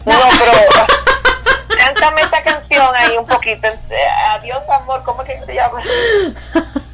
No, 0.05 0.13
pero 0.37 0.51
cántame 1.77 2.21
esta 2.21 2.43
canción 2.43 2.85
ahí 2.95 3.17
un 3.17 3.25
poquito. 3.25 3.67
Adiós, 4.29 4.61
amor, 4.69 5.01
¿cómo 5.03 5.23
es 5.23 5.29
que 5.29 5.45
se 5.45 5.55
llama? 5.55 5.81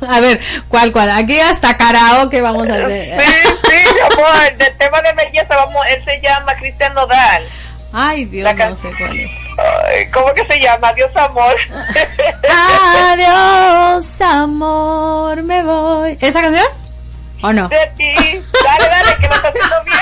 A 0.07 0.19
ver, 0.21 0.39
¿cuál, 0.69 0.91
cuál? 0.91 1.11
Aquí 1.11 1.39
hasta 1.39 1.75
karaoke 1.75 2.41
vamos 2.41 2.69
a 2.69 2.73
hacer. 2.75 3.19
Sí, 3.69 3.87
amor, 4.01 4.57
del 4.57 4.77
tema 4.77 5.01
de 5.01 5.13
belleza, 5.13 5.55
vamos, 5.55 5.85
él 5.89 6.03
se 6.05 6.21
llama 6.21 6.55
Cristian 6.55 6.93
Nodal. 6.93 7.43
Ay, 7.91 8.25
Dios, 8.25 8.55
no 8.55 8.75
sé 8.75 8.91
cuál 8.97 9.19
es. 9.19 9.31
Ay, 9.87 10.09
¿Cómo 10.11 10.31
que 10.33 10.45
se 10.45 10.59
llama? 10.59 10.89
Adiós, 10.89 11.11
amor. 11.15 11.55
Adiós, 13.11 14.21
amor, 14.21 15.43
me 15.43 15.63
voy. 15.63 16.17
¿Esa 16.21 16.41
canción? 16.41 16.67
¿O 17.41 17.53
no? 17.53 17.67
de 17.69 17.91
ti. 17.97 18.13
Dale, 18.15 18.89
dale, 18.89 19.15
que 19.19 19.27
lo 19.27 19.35
está 19.35 19.47
haciendo 19.49 19.75
bien. 19.85 19.99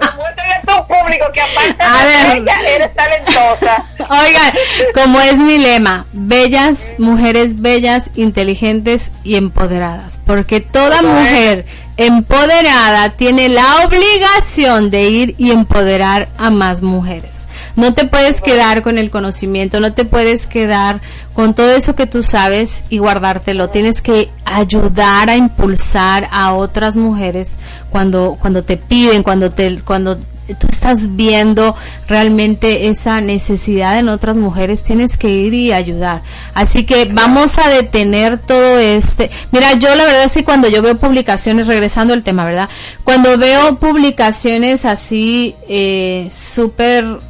Demuéstrale 0.00 0.52
a 0.54 0.60
tu 0.62 0.86
público 0.86 1.24
que 1.32 1.40
aparte 1.40 1.82
A 1.84 2.04
de 2.04 2.28
ver. 2.28 2.36
ella, 2.38 2.60
eres 2.74 2.94
talentosa. 2.94 3.84
Oigan, 3.98 4.52
como 4.94 5.20
es 5.20 5.36
mi 5.36 5.58
lema, 5.58 6.06
bellas, 6.12 6.94
mujeres 6.98 7.60
bellas, 7.60 8.10
inteligentes 8.16 9.10
y 9.22 9.36
empoderadas. 9.36 10.18
Porque 10.26 10.60
toda 10.60 10.98
Correcto. 11.00 11.08
mujer 11.20 11.66
empoderada 11.96 13.10
tiene 13.10 13.48
la 13.48 13.84
obligación 13.84 14.90
de 14.90 15.02
ir 15.04 15.34
y 15.38 15.50
empoderar 15.52 16.28
a 16.38 16.50
más 16.50 16.82
mujeres. 16.82 17.46
No 17.76 17.94
te 17.94 18.06
puedes 18.06 18.40
quedar 18.40 18.82
con 18.82 18.98
el 18.98 19.10
conocimiento, 19.10 19.80
no 19.80 19.92
te 19.92 20.04
puedes 20.04 20.46
quedar 20.46 21.00
con 21.32 21.54
todo 21.54 21.74
eso 21.74 21.96
que 21.96 22.06
tú 22.06 22.22
sabes 22.22 22.84
y 22.88 22.98
guardártelo. 22.98 23.68
Tienes 23.68 24.00
que 24.00 24.30
ayudar 24.44 25.28
a 25.30 25.36
impulsar 25.36 26.28
a 26.30 26.54
otras 26.54 26.96
mujeres 26.96 27.56
cuando 27.90 28.36
cuando 28.40 28.62
te 28.62 28.76
piden, 28.76 29.22
cuando 29.22 29.50
te 29.50 29.80
cuando 29.80 30.18
tú 30.52 30.66
estás 30.70 31.16
viendo 31.16 31.74
realmente 32.06 32.88
esa 32.88 33.20
necesidad 33.20 33.98
en 33.98 34.10
otras 34.10 34.36
mujeres, 34.36 34.82
tienes 34.82 35.16
que 35.16 35.30
ir 35.30 35.54
y 35.54 35.72
ayudar. 35.72 36.22
Así 36.52 36.84
que 36.84 37.06
vamos 37.06 37.58
a 37.58 37.70
detener 37.70 38.38
todo 38.38 38.78
este. 38.78 39.30
Mira, 39.52 39.72
yo 39.74 39.94
la 39.94 40.04
verdad 40.04 40.24
es 40.24 40.32
que 40.32 40.44
cuando 40.44 40.68
yo 40.68 40.82
veo 40.82 40.96
publicaciones, 40.96 41.66
regresando 41.66 42.12
al 42.12 42.22
tema, 42.22 42.44
¿verdad? 42.44 42.68
Cuando 43.04 43.38
veo 43.38 43.78
publicaciones 43.78 44.84
así, 44.84 45.54
eh, 45.68 46.28
súper 46.32 47.20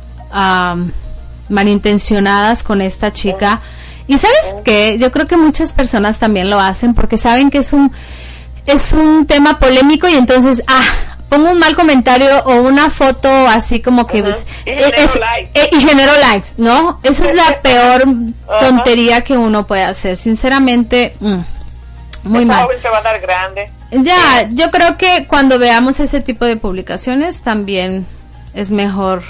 malintencionadas 1.49 2.63
con 2.63 2.81
esta 2.81 3.13
chica, 3.13 3.61
y 4.07 4.19
sabes 4.19 4.55
qué, 4.65 4.99
yo 4.99 5.11
creo 5.11 5.27
que 5.27 5.37
muchas 5.37 5.73
personas 5.73 6.19
también 6.19 6.51
lo 6.51 6.61
hacen 6.61 6.95
porque 6.95 7.17
saben 7.19 7.51
que 7.51 7.59
es 7.59 7.73
un 7.73 7.93
es 8.67 8.93
un 8.95 9.27
tema 9.27 9.59
polémico 9.59 10.09
y 10.09 10.15
entonces, 10.15 10.63
ah, 10.67 10.83
pongo 11.29 11.51
un 11.51 11.59
mal 11.59 11.75
comentario 11.77 12.39
o 12.47 12.63
una 12.63 12.89
foto 12.89 13.29
así 13.49 13.81
como 13.81 14.07
que... 14.07 14.23
pues, 14.23 14.45
Y 14.65 14.71
eh, 14.71 14.75
genero 14.85 14.97
es- 15.05 15.17
likes. 15.21 15.51
eh, 15.61 15.71
y 15.73 15.81
genero 15.83 16.13
likes, 16.31 16.49
¿no? 16.57 16.99
Esa 17.03 17.29
es 17.29 17.37
la 17.37 17.61
peor 17.63 18.05
tontería 18.61 19.21
que 19.23 19.37
uno 19.37 19.67
puede 19.67 19.83
hacer. 19.85 20.17
Sinceramente, 20.17 21.15
mm, 21.21 21.37
muy 22.25 22.43
Esta 22.45 22.55
mal. 22.55 22.65
joven 22.65 22.81
se 22.81 22.89
va 22.89 22.99
a 22.99 23.03
dar 23.03 23.21
grande. 23.21 23.71
Ya, 23.91 24.49
yo 24.51 24.71
creo 24.71 24.97
que 24.97 25.27
cuando 25.29 25.59
veamos 25.59 26.01
ese 26.01 26.23
tipo 26.23 26.47
de 26.47 26.57
publicaciones 26.57 27.43
también 27.43 28.07
es 28.55 28.71
mejor. 28.71 29.25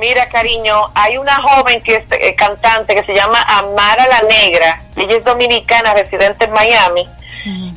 Mira, 0.00 0.26
cariño, 0.30 0.90
hay 0.94 1.18
una 1.18 1.36
joven 1.42 1.78
que 1.82 1.96
es 1.96 2.04
eh, 2.10 2.34
cantante 2.34 2.94
que 2.94 3.04
se 3.04 3.14
llama 3.14 3.38
Amara 3.42 4.06
la 4.08 4.22
Negra. 4.22 4.82
Ella 4.96 5.18
es 5.18 5.24
dominicana, 5.24 5.92
residente 5.92 6.46
en 6.46 6.52
Miami. 6.52 7.06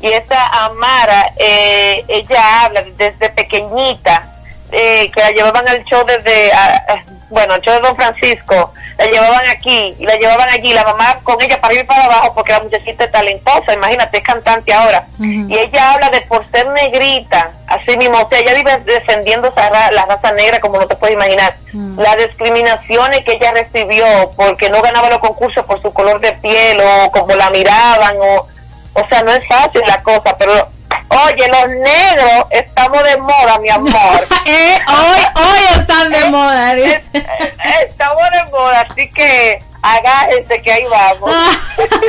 Y 0.02 0.08
esta 0.08 0.48
Amara, 0.66 1.34
eh, 1.38 2.04
ella 2.08 2.64
habla 2.64 2.84
desde 2.98 3.30
pequeñita, 3.30 4.36
eh, 4.72 5.12
que 5.14 5.20
la 5.20 5.32
llevaban 5.32 5.68
al 5.68 5.84
show 5.84 6.06
desde, 6.06 6.52
ah, 6.54 6.82
ah, 6.88 7.04
bueno, 7.34 7.54
al 7.56 7.62
show 7.62 7.74
de 7.74 7.80
Don 7.82 7.96
Francisco, 7.96 8.74
la 8.98 9.06
llevaban 9.06 9.48
aquí 9.50 9.96
y 10.00 10.06
la 10.06 10.16
llevaban 10.16 10.50
allí, 10.50 10.74
la 10.74 10.84
mamá 10.84 11.20
con 11.24 11.42
ella 11.42 11.60
para 11.60 11.70
arriba 11.74 11.84
y 11.84 11.88
para 11.88 12.06
abajo 12.06 12.34
porque 12.36 12.52
la 12.54 12.60
muchachita 12.62 13.04
es 13.06 13.12
talentosa, 13.12 13.74
imagínate, 13.74 14.18
es 14.18 14.24
cantante 14.24 14.72
ahora. 14.74 15.08
Y 15.52 15.58
ella 15.58 15.94
habla 15.94 16.10
de 16.10 16.22
por 16.22 16.46
ser 16.52 16.68
negrita, 16.70 17.52
así 17.68 17.98
mismo, 17.98 18.20
o 18.22 18.30
sea, 18.30 18.40
ella 18.40 18.54
vive 18.54 18.78
defendiendo 18.86 19.48
esa 19.50 19.70
ra- 19.70 19.92
la 19.92 20.06
raza 20.06 20.32
negra 20.34 20.60
como 20.60 20.78
no 20.80 20.88
te 20.88 20.96
puedes 20.96 21.16
imaginar. 21.16 21.56
Las 21.98 22.18
discriminaciones 22.18 23.24
que 23.26 23.34
ella 23.34 23.52
recibió 23.52 24.06
porque 24.38 24.70
no 24.70 24.82
ganaba 24.82 25.10
los 25.10 25.20
concursos 25.20 25.66
por 25.66 25.82
su 25.82 25.92
color 25.92 26.22
de 26.22 26.34
piel 26.34 26.80
o 26.80 27.12
como 27.12 27.34
la 27.36 27.50
miraban 27.50 28.16
o, 28.20 28.48
o 28.94 29.08
sea, 29.10 29.24
no 29.24 29.32
es 29.32 29.46
fácil 29.48 29.82
la 29.88 30.02
cosa, 30.04 30.36
pero 30.38 30.70
oye, 31.10 31.48
los 31.48 31.68
negros 31.70 32.46
estamos 32.52 33.04
de 33.04 33.18
moda, 33.18 33.60
mi 33.60 33.70
amor. 33.70 34.28
Eh, 34.46 34.78
hoy, 34.90 35.42
hoy 35.44 35.80
están 35.80 36.12
de 36.12 36.26
moda, 36.30 36.76
dice. 36.76 37.02
Es- 37.14 37.22
eh, 37.24 37.88
estamos 37.90 38.24
de 38.32 38.44
moda, 38.52 38.82
así 38.90 39.10
que 39.12 39.64
agájense 39.84 40.62
que 40.62 40.72
ahí 40.72 40.84
vamos. 40.90 41.36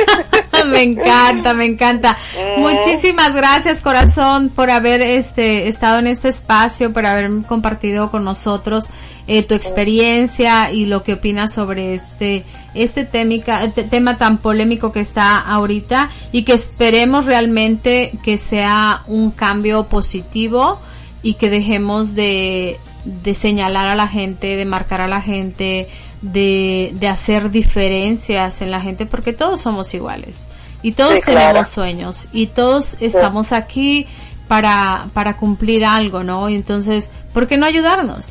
me 0.65 0.81
encanta, 0.81 1.53
me 1.53 1.65
encanta. 1.65 2.17
Mm. 2.57 2.61
Muchísimas 2.61 3.35
gracias, 3.35 3.81
corazón, 3.81 4.49
por 4.49 4.71
haber 4.71 5.01
este 5.01 5.67
estado 5.67 5.99
en 5.99 6.07
este 6.07 6.29
espacio, 6.29 6.93
por 6.93 7.05
haber 7.05 7.29
compartido 7.47 8.09
con 8.09 8.23
nosotros 8.23 8.85
eh, 9.27 9.43
tu 9.43 9.55
experiencia 9.55 10.71
y 10.71 10.85
lo 10.85 11.03
que 11.03 11.13
opinas 11.13 11.53
sobre 11.53 11.95
este 11.95 12.45
este 12.75 13.07
este 13.11 13.83
tema 13.83 14.17
tan 14.17 14.37
polémico 14.37 14.91
que 14.91 14.99
está 14.99 15.37
ahorita 15.37 16.09
y 16.31 16.43
que 16.43 16.53
esperemos 16.53 17.25
realmente 17.25 18.11
que 18.23 18.37
sea 18.37 19.01
un 19.07 19.31
cambio 19.31 19.85
positivo 19.85 20.79
y 21.23 21.35
que 21.35 21.49
dejemos 21.49 22.13
de, 22.13 22.79
de 23.03 23.33
señalar 23.33 23.87
a 23.87 23.95
la 23.95 24.07
gente, 24.07 24.55
de 24.55 24.65
marcar 24.65 25.01
a 25.01 25.07
la 25.07 25.21
gente, 25.21 25.89
de, 26.31 26.91
de 26.95 27.07
hacer 27.07 27.51
diferencias 27.51 28.61
en 28.61 28.71
la 28.71 28.81
gente, 28.81 29.05
porque 29.05 29.33
todos 29.33 29.61
somos 29.61 29.93
iguales 29.93 30.45
y 30.81 30.91
todos 30.93 31.15
Sí, 31.15 31.21
claro. 31.21 31.39
tenemos 31.39 31.67
sueños 31.69 32.27
y 32.33 32.47
todos 32.47 32.97
estamos 32.99 33.51
aquí 33.51 34.07
para, 34.47 35.07
para 35.13 35.37
cumplir 35.37 35.85
algo, 35.85 36.23
¿no? 36.23 36.49
Y 36.49 36.55
entonces, 36.55 37.09
¿por 37.33 37.47
qué 37.47 37.57
no 37.57 37.65
ayudarnos? 37.65 38.25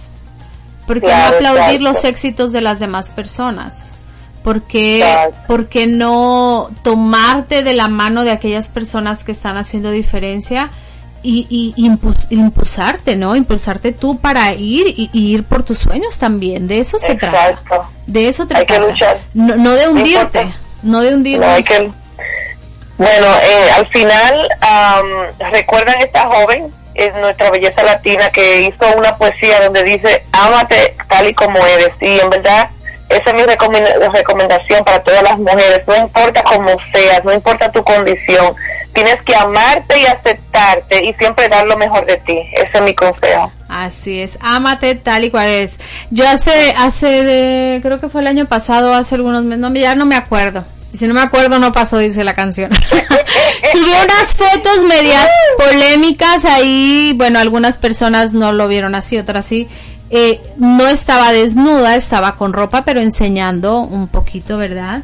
¿Por 0.87 1.01
qué 1.01 1.07
Claro, 1.07 1.41
no 1.41 1.49
aplaudir 1.49 1.81
los 1.81 2.05
éxitos 2.05 2.53
de 2.53 2.61
las 2.61 2.79
demás 2.79 3.09
personas? 3.09 3.89
¿Por 4.43 4.63
qué, 4.63 5.03
por 5.49 5.69
qué 5.69 5.87
no 5.87 6.69
tomarte 6.83 7.63
de 7.63 7.73
la 7.73 7.89
mano 7.89 8.25
de 8.25 8.31
aquellas 8.33 8.69
personas 8.69 9.25
que 9.25 9.33
están 9.33 9.57
haciendo 9.57 9.91
diferencia 9.91 10.71
y, 11.25 11.75
y 11.77 11.89
impu- 11.89 12.27
impulsarte, 12.31 13.17
¿no? 13.17 13.35
Impulsarte 13.35 13.93
tú 13.93 14.19
para 14.21 14.53
ir 14.53 14.87
y, 14.89 15.11
y 15.13 15.33
ir 15.35 15.43
por 15.45 15.63
tus 15.65 15.79
sueños 15.79 16.19
también. 16.19 16.69
De 16.69 16.79
eso 16.79 16.99
se 16.99 17.15
trata. 17.17 17.49
Exacto. 17.51 17.89
De 18.07 18.29
eso 18.29 18.47
se 18.47 18.55
Hay 18.57 18.67
que 18.67 18.75
trata. 18.75 18.91
luchar. 18.91 19.19
No, 19.35 19.57
no 19.57 19.73
de 19.73 19.89
hundirte. 19.89 20.55
No 20.83 21.01
de 21.01 21.15
hundirte. 21.15 21.45
No 21.47 21.53
hay 21.53 21.63
que... 21.65 21.91
Bueno, 22.97 23.27
eh, 23.43 23.71
al 23.77 23.89
final, 23.89 24.49
am, 24.61 25.07
¿recuerdan 25.51 25.97
esta 26.01 26.29
joven? 26.29 26.73
Es 26.95 27.13
nuestra 27.17 27.51
belleza 27.51 27.83
latina 27.83 28.31
que 28.31 28.61
hizo 28.69 28.97
una 28.97 29.17
poesía 29.17 29.61
donde 29.65 29.83
dice, 29.83 30.25
ámate 30.31 30.95
tal 31.09 31.27
y 31.27 31.35
como 31.35 31.59
eres. 31.59 31.91
Y 32.01 32.21
en 32.21 32.31
verdad, 32.31 32.71
esa 33.09 33.31
es 33.31 33.35
mi 33.35 33.43
recomenda- 33.43 34.13
recomendación 34.13 34.85
para 34.85 35.03
todas 35.03 35.25
las 35.25 35.37
mujeres. 35.39 35.83
No 35.89 35.97
importa 35.97 36.45
cómo 36.45 36.71
seas, 36.93 37.25
no 37.25 37.33
importa 37.33 37.73
tu 37.73 37.83
condición. 37.83 38.55
Tienes 38.95 39.17
que 39.25 39.35
amarte 39.35 40.01
y 40.01 40.07
aceptarte 40.07 41.05
y 41.09 41.13
siempre 41.15 41.49
dar 41.49 41.67
lo 41.67 41.77
mejor 41.77 42.07
de 42.07 42.17
ti. 42.19 42.39
Ese 42.53 42.71
es 42.79 42.83
mi 42.83 42.95
consejo. 42.95 43.53
Así 43.69 44.21
es, 44.21 44.39
ámate 44.41 44.95
tal 44.95 45.25
y 45.25 45.31
cual 45.31 45.49
es. 45.49 45.81
Yo 46.11 46.29
hace, 46.29 46.73
hace, 46.79 47.07
de- 47.25 47.81
creo 47.83 47.99
que 48.01 48.09
fue 48.09 48.21
el 48.21 48.29
año 48.29 48.47
pasado, 48.47 48.95
hace 48.95 49.17
algunos 49.17 49.43
meses, 49.45 49.59
no, 49.59 49.75
ya 49.75 49.95
no 49.97 50.07
me 50.07 50.15
acuerdo. 50.17 50.65
Y 50.93 50.99
si 50.99 51.09
no 51.09 51.15
me 51.15 51.23
acuerdo, 51.23 51.59
no 51.59 51.73
pasó, 51.73 51.99
dice 51.99 52.23
la 52.23 52.35
canción. 52.37 52.71
Subió 53.73 53.95
unas 54.05 54.33
fotos 54.35 54.85
medias 54.89 55.29
polémicas 55.59 56.45
ahí, 56.45 57.13
bueno, 57.17 57.41
algunas 57.41 57.79
personas 57.79 58.33
no 58.33 58.53
lo 58.53 58.69
vieron 58.69 58.95
así, 58.95 59.19
otras 59.19 59.45
sí. 59.45 59.69
Eh, 60.11 60.41
no 60.59 60.87
estaba 60.87 61.33
desnuda, 61.33 61.97
estaba 61.97 62.37
con 62.37 62.53
ropa, 62.53 62.85
pero 62.85 63.01
enseñando 63.01 63.81
un 63.81 64.07
poquito, 64.07 64.57
¿verdad? 64.57 65.03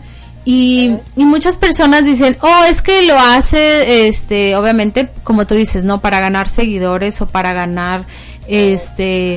Y, 0.53 0.97
y 1.15 1.25
muchas 1.25 1.59
personas 1.59 2.05
dicen, 2.05 2.37
oh, 2.41 2.65
es 2.69 2.83
que 2.83 3.03
lo 3.03 3.17
hace, 3.17 4.09
este, 4.09 4.57
obviamente, 4.57 5.09
como 5.23 5.47
tú 5.47 5.55
dices, 5.55 5.85
¿no? 5.85 6.01
Para 6.01 6.19
ganar 6.19 6.49
seguidores 6.49 7.21
o 7.21 7.27
para 7.27 7.53
ganar, 7.53 8.05
este, 8.49 9.37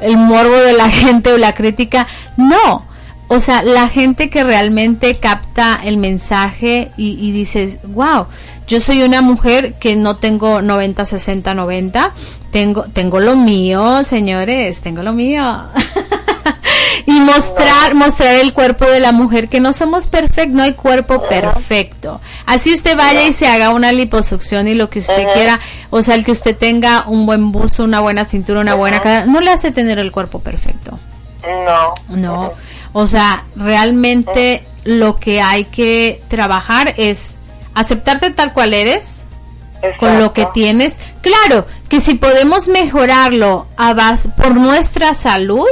el 0.00 0.16
morbo 0.16 0.56
de 0.56 0.72
la 0.72 0.88
gente 1.02 1.34
o 1.34 1.36
la 1.36 1.54
crítica. 1.54 2.06
No. 2.38 2.86
O 3.28 3.40
sea, 3.40 3.62
la 3.62 3.88
gente 3.88 4.30
que 4.30 4.42
realmente 4.42 5.16
capta 5.16 5.80
el 5.84 5.98
mensaje 5.98 6.92
y, 6.96 7.18
y 7.20 7.30
dices, 7.32 7.76
wow, 7.82 8.28
yo 8.66 8.80
soy 8.80 9.02
una 9.02 9.20
mujer 9.20 9.74
que 9.74 9.96
no 9.96 10.16
tengo 10.16 10.62
90, 10.62 11.04
60, 11.04 11.52
90, 11.52 12.14
tengo, 12.52 12.84
tengo 12.84 13.20
lo 13.20 13.36
mío, 13.36 14.02
señores, 14.02 14.80
tengo 14.80 15.02
lo 15.02 15.12
mío. 15.12 15.44
y 17.06 17.20
mostrar, 17.20 17.94
mostrar 17.94 18.36
el 18.36 18.52
cuerpo 18.52 18.86
de 18.86 19.00
la 19.00 19.12
mujer, 19.12 19.48
que 19.48 19.60
no 19.60 19.72
somos 19.72 20.06
perfectos, 20.06 20.54
no 20.54 20.62
hay 20.62 20.72
cuerpo 20.72 21.22
perfecto. 21.28 22.20
Así 22.46 22.72
usted 22.72 22.96
vaya 22.96 23.24
y 23.24 23.32
se 23.32 23.46
haga 23.46 23.70
una 23.70 23.92
liposucción 23.92 24.68
y 24.68 24.74
lo 24.74 24.88
que 24.90 25.00
usted 25.00 25.26
quiera, 25.34 25.60
o 25.90 26.02
sea, 26.02 26.14
el 26.14 26.24
que 26.24 26.32
usted 26.32 26.56
tenga 26.56 27.04
un 27.06 27.26
buen 27.26 27.52
busto, 27.52 27.84
una 27.84 28.00
buena 28.00 28.24
cintura, 28.24 28.60
una 28.60 28.74
buena 28.74 29.00
cadera, 29.00 29.26
no 29.26 29.40
le 29.40 29.50
hace 29.50 29.70
tener 29.70 29.98
el 29.98 30.12
cuerpo 30.12 30.38
perfecto. 30.38 30.98
No. 31.66 31.94
No, 32.16 32.52
o 32.92 33.06
sea, 33.06 33.44
realmente 33.54 34.64
lo 34.84 35.18
que 35.18 35.40
hay 35.40 35.64
que 35.66 36.22
trabajar 36.28 36.94
es 36.96 37.36
aceptarte 37.74 38.30
tal 38.30 38.52
cual 38.52 38.72
eres, 38.72 39.20
con 39.98 40.18
lo 40.18 40.32
que 40.32 40.46
tienes. 40.54 40.94
Claro, 41.20 41.66
que 41.88 42.00
si 42.00 42.14
podemos 42.14 42.68
mejorarlo 42.68 43.66
a 43.76 43.94
base, 43.94 44.28
por 44.30 44.54
nuestra 44.54 45.14
salud, 45.14 45.66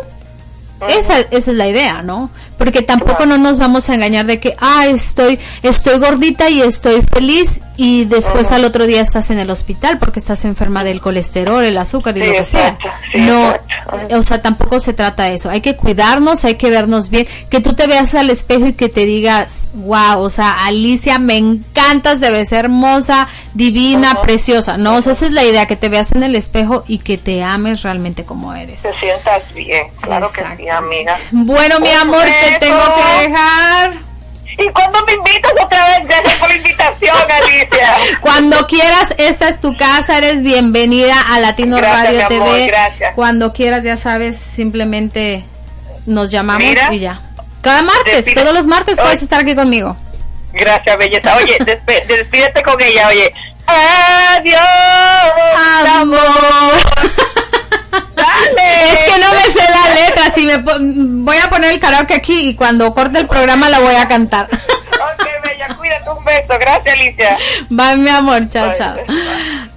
esa, 0.88 1.20
esa 1.20 1.50
es 1.50 1.56
la 1.56 1.68
idea, 1.68 2.02
¿no? 2.02 2.30
Porque 2.62 2.82
tampoco 2.82 3.26
no 3.26 3.38
nos 3.38 3.58
vamos 3.58 3.90
a 3.90 3.94
engañar 3.96 4.24
de 4.24 4.38
que, 4.38 4.54
ah, 4.60 4.86
estoy, 4.86 5.40
estoy 5.64 5.98
gordita 5.98 6.48
y 6.48 6.60
estoy 6.62 7.02
feliz 7.02 7.60
y 7.76 8.04
después 8.04 8.52
al 8.52 8.64
otro 8.64 8.86
día 8.86 9.00
estás 9.00 9.30
en 9.30 9.40
el 9.40 9.50
hospital 9.50 9.98
porque 9.98 10.20
estás 10.20 10.44
enferma 10.44 10.84
del 10.84 11.00
colesterol, 11.00 11.64
el 11.64 11.76
azúcar 11.78 12.16
y 12.18 12.22
Sí, 12.22 12.28
lo 12.28 12.32
que 12.34 12.44
sea. 12.44 12.78
sí, 13.12 13.18
no, 13.22 13.50
exacto. 13.50 14.18
o 14.18 14.22
sea, 14.22 14.42
tampoco 14.42 14.78
se 14.78 14.92
trata 14.92 15.24
de 15.24 15.34
eso. 15.34 15.50
Hay 15.50 15.60
que 15.60 15.74
cuidarnos, 15.74 16.44
hay 16.44 16.54
que 16.54 16.70
vernos 16.70 17.10
bien, 17.10 17.26
que 17.50 17.60
tú 17.60 17.72
te 17.72 17.88
veas 17.88 18.14
al 18.14 18.30
espejo 18.30 18.66
y 18.66 18.74
que 18.74 18.88
te 18.88 19.06
digas, 19.06 19.66
wow, 19.74 20.20
o 20.20 20.30
sea, 20.30 20.52
Alicia, 20.52 21.18
me 21.18 21.36
encantas, 21.38 22.20
debes 22.20 22.50
ser 22.50 22.66
hermosa, 22.66 23.26
divina, 23.54 24.20
preciosa. 24.22 24.76
No, 24.76 24.96
o 24.96 25.02
sea, 25.02 25.14
esa 25.14 25.26
es 25.26 25.32
la 25.32 25.42
idea, 25.42 25.66
que 25.66 25.74
te 25.76 25.88
veas 25.88 26.12
en 26.12 26.22
el 26.22 26.36
espejo 26.36 26.84
y 26.86 26.98
que 26.98 27.18
te 27.18 27.42
ames 27.42 27.82
realmente 27.82 28.24
como 28.24 28.54
eres. 28.54 28.82
Te 28.82 28.92
sientas 29.00 29.42
bien, 29.54 29.88
claro 30.00 30.26
Exacto. 30.26 30.56
que 30.56 30.62
sí, 30.64 30.68
amiga. 30.68 31.18
Bueno, 31.32 31.80
mi 31.80 31.90
amor, 31.90 32.22
te 32.22 32.51
tengo 32.58 32.94
que 32.94 33.28
dejar. 33.28 33.92
¿Y 34.58 34.68
cuándo 34.68 35.02
me 35.06 35.12
invitas 35.14 35.52
otra 35.64 35.86
vez? 35.86 36.06
Gracias 36.08 36.34
por 36.34 36.48
la 36.50 36.56
invitación, 36.56 37.16
Alicia. 37.30 37.94
Cuando 38.20 38.66
quieras, 38.66 39.14
esta 39.18 39.48
es 39.48 39.60
tu 39.60 39.76
casa, 39.76 40.18
eres 40.18 40.42
bienvenida 40.42 41.16
a 41.28 41.40
Latino 41.40 41.76
Gracias, 41.78 42.04
Radio 42.28 42.38
amor, 42.38 42.54
TV. 42.56 42.66
gracias. 42.66 43.14
Cuando 43.14 43.52
quieras, 43.52 43.82
ya 43.84 43.96
sabes, 43.96 44.38
simplemente 44.38 45.44
nos 46.06 46.30
llamamos 46.30 46.64
Mira. 46.64 46.92
y 46.92 46.98
ya. 47.00 47.20
Cada 47.62 47.82
martes, 47.82 48.26
Despide- 48.26 48.34
todos 48.42 48.52
los 48.54 48.66
martes 48.66 48.98
Oye. 48.98 49.04
puedes 49.06 49.22
estar 49.22 49.40
aquí 49.40 49.54
conmigo. 49.54 49.96
Gracias, 50.52 50.98
belleza. 50.98 51.36
Oye, 51.36 51.56
despe- 51.60 52.06
despídete 52.06 52.62
con 52.62 52.78
ella, 52.80 53.08
oye. 53.08 53.32
Adiós, 53.66 54.60
Amor. 55.88 56.18
Dale. 57.92 58.92
Es 58.92 59.12
que 59.12 59.20
no 59.20 59.32
me 59.32 59.42
sé 59.52 59.60
la 59.70 59.94
letra, 59.94 60.30
si 60.34 60.46
me 60.46 60.56
voy 61.22 61.36
a 61.36 61.48
poner 61.48 61.72
el 61.72 61.80
karaoke 61.80 62.14
aquí 62.14 62.48
y 62.48 62.54
cuando 62.54 62.92
corte 62.94 63.18
el 63.20 63.26
programa 63.28 63.68
la 63.68 63.80
voy 63.80 63.94
a 63.94 64.08
cantar. 64.08 64.48
Ok, 64.52 65.26
bella, 65.42 65.76
cuídate, 65.76 66.10
un 66.10 66.24
beso. 66.24 66.54
Gracias, 66.58 66.96
Alicia. 66.96 67.38
Bye, 67.68 67.96
mi 67.96 68.08
amor, 68.10 68.48
chao, 68.48 68.68
Bye. 68.68 68.78
chao. 68.78 68.96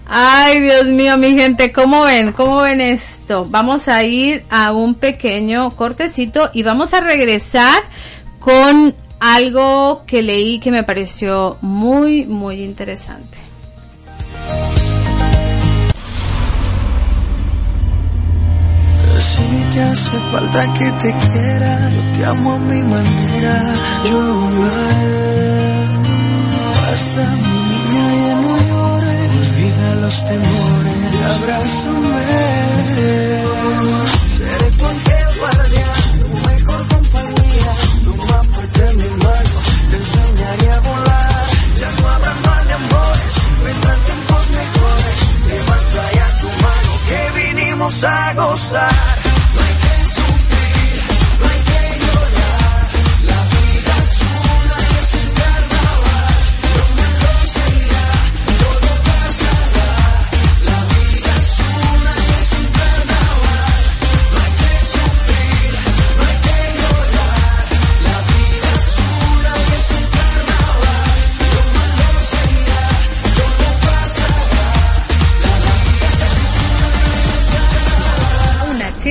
Ay, 0.07 0.61
Dios 0.61 0.85
mío, 0.85 1.17
mi 1.17 1.35
gente, 1.35 1.71
¿cómo 1.71 2.03
ven? 2.03 2.31
¿Cómo 2.31 2.61
ven 2.61 2.79
esto? 2.79 3.45
Vamos 3.49 3.87
a 3.87 4.03
ir 4.03 4.45
a 4.49 4.71
un 4.71 4.95
pequeño 4.95 5.71
cortecito 5.71 6.51
y 6.53 6.61
vamos 6.63 6.93
a 6.93 7.01
regresar 7.01 7.83
con 8.39 8.95
algo 9.19 10.03
que 10.05 10.21
leí 10.21 10.59
que 10.59 10.71
me 10.71 10.83
pareció 10.83 11.57
muy, 11.61 12.25
muy 12.25 12.63
interesante. 12.63 13.39
Te 19.75 19.81
hace 19.81 20.17
falta 20.31 20.73
que 20.73 20.89
te 20.89 21.13
quiera, 21.13 21.89
yo 21.89 22.01
te 22.13 22.25
amo 22.25 22.53
a 22.53 22.57
mi 22.59 22.81
manera. 22.81 23.73
Yo 24.09 24.19
haré 24.71 25.87
hasta 26.93 27.23
mi 27.43 27.57
niña 27.71 28.05
ya 28.23 28.35
no 28.35 28.53
llores. 28.69 29.51
Olvida 29.51 29.95
los 29.95 30.25
temores, 30.25 31.15
abrázame. 31.35 32.23
Seré 34.29 34.71
tu 34.77 34.85
ángel 34.85 35.27
guardián, 35.39 36.19
tu 36.21 36.27
mejor 36.47 36.87
compañía. 36.87 37.71
Tu 38.05 38.15
más 38.27 38.47
fuerte 38.47 38.93
mi 38.95 39.09
mano, 39.25 39.57
te 39.89 39.95
enseñaré 39.97 40.71
a 40.71 40.79
volar. 40.87 41.47
Ya 41.81 41.89
no 41.99 42.07
habrá 42.13 42.33
mal 42.45 42.63
de 42.65 42.73
amores, 42.75 43.33
vendrán 43.65 43.99
tiempos 44.07 44.51
mejores. 44.51 45.17
Levanta 45.49 46.03
ya 46.17 46.27
tu 46.39 46.47
mano, 46.63 46.91
que 47.09 47.19
vinimos 47.43 48.03
a 48.05 48.33
gozar. 48.35 49.24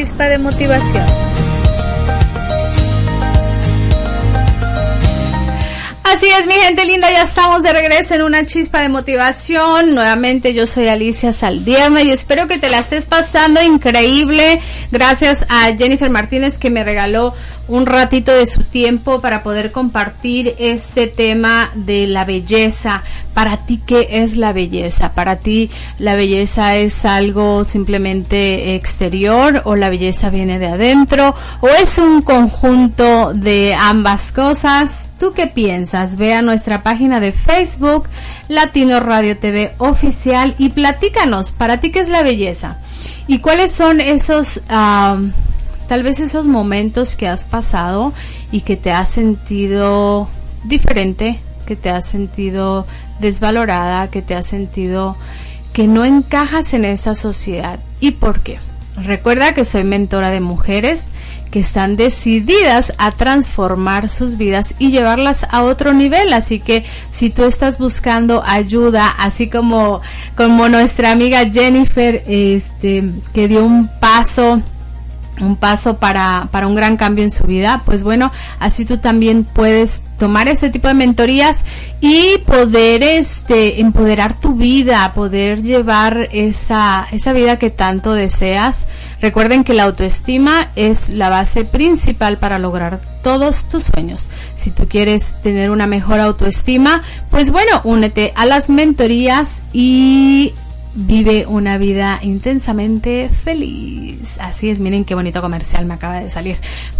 Chispa 0.05 0.25
de 0.25 0.37
motivación. 0.37 1.07
Así 6.03 6.27
es, 6.27 6.47
mi 6.47 6.53
gente 6.53 6.85
linda, 6.85 7.11
ya 7.11 7.23
estamos 7.23 7.63
de 7.63 7.73
regreso 7.73 8.15
en 8.15 8.23
una 8.23 8.45
chispa 8.45 8.83
de 8.83 8.91
motivación. 8.91 9.95
Nuevamente 9.95 10.53
yo 10.53 10.67
soy 10.67 10.89
Alicia 10.89 11.33
Saldierna 11.33 12.03
y 12.03 12.11
espero 12.11 12.47
que 12.49 12.59
te 12.59 12.69
la 12.69 12.81
estés 12.81 13.07
pasando 13.07 13.63
increíble. 13.63 14.61
Gracias 14.93 15.47
a 15.49 15.75
Jennifer 15.75 16.11
Martínez 16.11 16.59
que 16.59 16.69
me 16.69 16.85
regaló 16.85 17.33
un 17.69 17.87
ratito 17.87 18.33
de 18.33 18.47
su 18.47 18.63
tiempo 18.63 19.21
para 19.21 19.43
poder 19.43 19.73
compartir 19.73 20.55
este 20.59 21.07
tema 21.07 21.71
de 21.75 22.07
la 22.07 22.25
belleza. 22.25 23.03
Para 23.33 23.67
ti, 23.67 23.81
¿qué 23.85 24.09
es 24.11 24.37
la 24.37 24.53
belleza? 24.53 25.13
Para 25.13 25.37
ti, 25.37 25.71
la 25.99 26.15
belleza 26.15 26.77
es 26.77 27.05
algo 27.05 27.65
simplemente 27.65 28.75
exterior 28.75 29.63
o 29.65 29.77
la 29.77 29.89
belleza 29.89 30.31
viene 30.31 30.59
de 30.59 30.67
adentro 30.67 31.35
o 31.61 31.69
es 31.69 31.99
un 31.99 32.23
conjunto 32.23 33.33
de 33.35 33.75
ambas 33.75 34.31
cosas. 34.31 35.11
¿Tú 35.19 35.33
qué 35.33 35.47
piensas? 35.47 36.17
Ve 36.17 36.35
a 36.35 36.43
nuestra 36.43 36.83
página 36.83 37.19
de 37.19 37.33
Facebook, 37.33 38.09
Latino 38.49 39.01
Radio 39.01 39.39
TV 39.39 39.75
Oficial 39.79 40.55
y 40.59 40.69
platícanos, 40.69 41.51
¿para 41.51 41.81
ti 41.81 41.91
qué 41.91 42.01
es 42.01 42.09
la 42.09 42.23
belleza? 42.23 42.77
¿Y 43.27 43.39
cuáles 43.39 43.73
son 43.73 44.01
esos... 44.01 44.61
ah, 44.69 45.17
tal 45.89 46.03
vez 46.03 46.21
esos 46.21 46.47
momentos 46.47 47.17
que 47.17 47.29
has 47.29 47.45
pasado 47.45 48.13
y 48.51 48.63
que 48.63 48.77
te 48.77 48.93
has 48.93 49.11
sentido 49.11 50.29
diferente, 50.65 51.41
que 51.67 51.77
te 51.77 51.91
has 51.91 52.07
sentido 52.07 52.87
desvalorada, 53.21 54.11
que 54.11 54.23
te 54.23 54.35
has 54.35 54.47
sentido 54.47 55.17
que 55.73 55.87
no 55.87 56.05
encajas 56.05 56.73
en 56.75 56.85
esa 56.85 57.15
sociedad. 57.15 57.81
¿Y 58.01 58.13
por 58.13 58.41
qué? 58.41 58.59
Recuerda 58.97 59.55
que 59.55 59.65
soy 59.65 59.83
mentora 59.83 60.31
de 60.31 60.41
mujeres 60.41 61.11
que 61.51 61.59
están 61.59 61.97
decididas 61.97 62.93
a 62.99 63.11
transformar 63.11 64.09
sus 64.09 64.37
vidas 64.37 64.75
y 64.79 64.91
llevarlas 64.91 65.47
a 65.51 65.65
otro 65.65 65.93
nivel. 65.93 66.33
Así 66.33 66.61
que 66.61 66.85
si 67.11 67.31
tú 67.31 67.45
estás 67.45 67.79
buscando 67.79 68.43
ayuda, 68.45 69.09
así 69.09 69.49
como, 69.49 70.01
como 70.37 70.69
nuestra 70.69 71.11
amiga 71.11 71.49
Jennifer, 71.51 72.23
este, 72.27 73.05
que 73.33 73.49
dio 73.49 73.65
un 73.65 73.89
paso 74.01 74.63
un 75.41 75.57
paso 75.57 75.99
para, 75.99 76.49
para 76.51 76.67
un 76.67 76.75
gran 76.75 76.97
cambio 76.97 77.25
en 77.25 77.31
su 77.31 77.45
vida, 77.45 77.83
pues 77.85 78.03
bueno, 78.03 78.31
así 78.59 78.85
tú 78.85 78.99
también 78.99 79.45
puedes 79.45 80.01
tomar 80.19 80.49
ese 80.49 80.71
tipo 80.71 80.89
de 80.89 80.95
mentorías 80.95 81.65
y 82.01 82.39
poder 82.47 83.03
este 83.03 83.81
empoderar 83.81 84.39
tu 84.39 84.55
vida, 84.55 85.13
poder 85.13 85.63
llevar 85.63 86.29
esa, 86.33 87.07
esa 87.11 87.33
vida 87.33 87.59
que 87.59 87.71
tanto 87.71 88.13
deseas. 88.13 88.87
Recuerden 89.21 89.65
que 89.65 89.75
la 89.75 89.85
autoestima 89.85 90.71
es 90.77 91.09
la 91.09 91.31
base 91.31 91.65
principal 91.65 92.39
para 92.39 92.59
lograr 92.59 93.01
todos 93.23 93.67
tus 93.67 93.85
sueños. 93.85 94.31
Si 94.55 94.71
tú 94.71 94.87
quieres 94.87 95.35
tener 95.43 95.71
una 95.71 95.87
mejor 95.87 96.21
autoestima, 96.21 97.03
pues 97.31 97.51
bueno, 97.51 97.81
únete 97.85 98.33
a 98.37 98.47
las 98.47 98.69
mentorías 98.69 99.63
y 99.73 100.55
vive 100.95 101.47
una 101.47 101.77
vida 101.79 102.19
intensamente 102.23 103.29
feliz. 103.29 104.39
Así 104.41 104.71
es, 104.71 104.81
miren 104.81 105.05
qué 105.05 105.15
bonito 105.15 105.41
comercial 105.41 105.87
me 105.87 105.95
acaba 105.95 106.21
de 106.21 106.29
salir. 106.29 106.57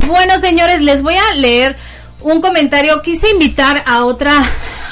Bueno, 0.07 0.39
señores, 0.41 0.83
les 0.83 1.03
voy 1.03 1.15
a 1.15 1.35
leer 1.35 1.77
un 2.23 2.41
comentario. 2.41 3.01
Quise 3.03 3.31
invitar 3.31 3.85
a 3.87 4.05
otra 4.05 4.33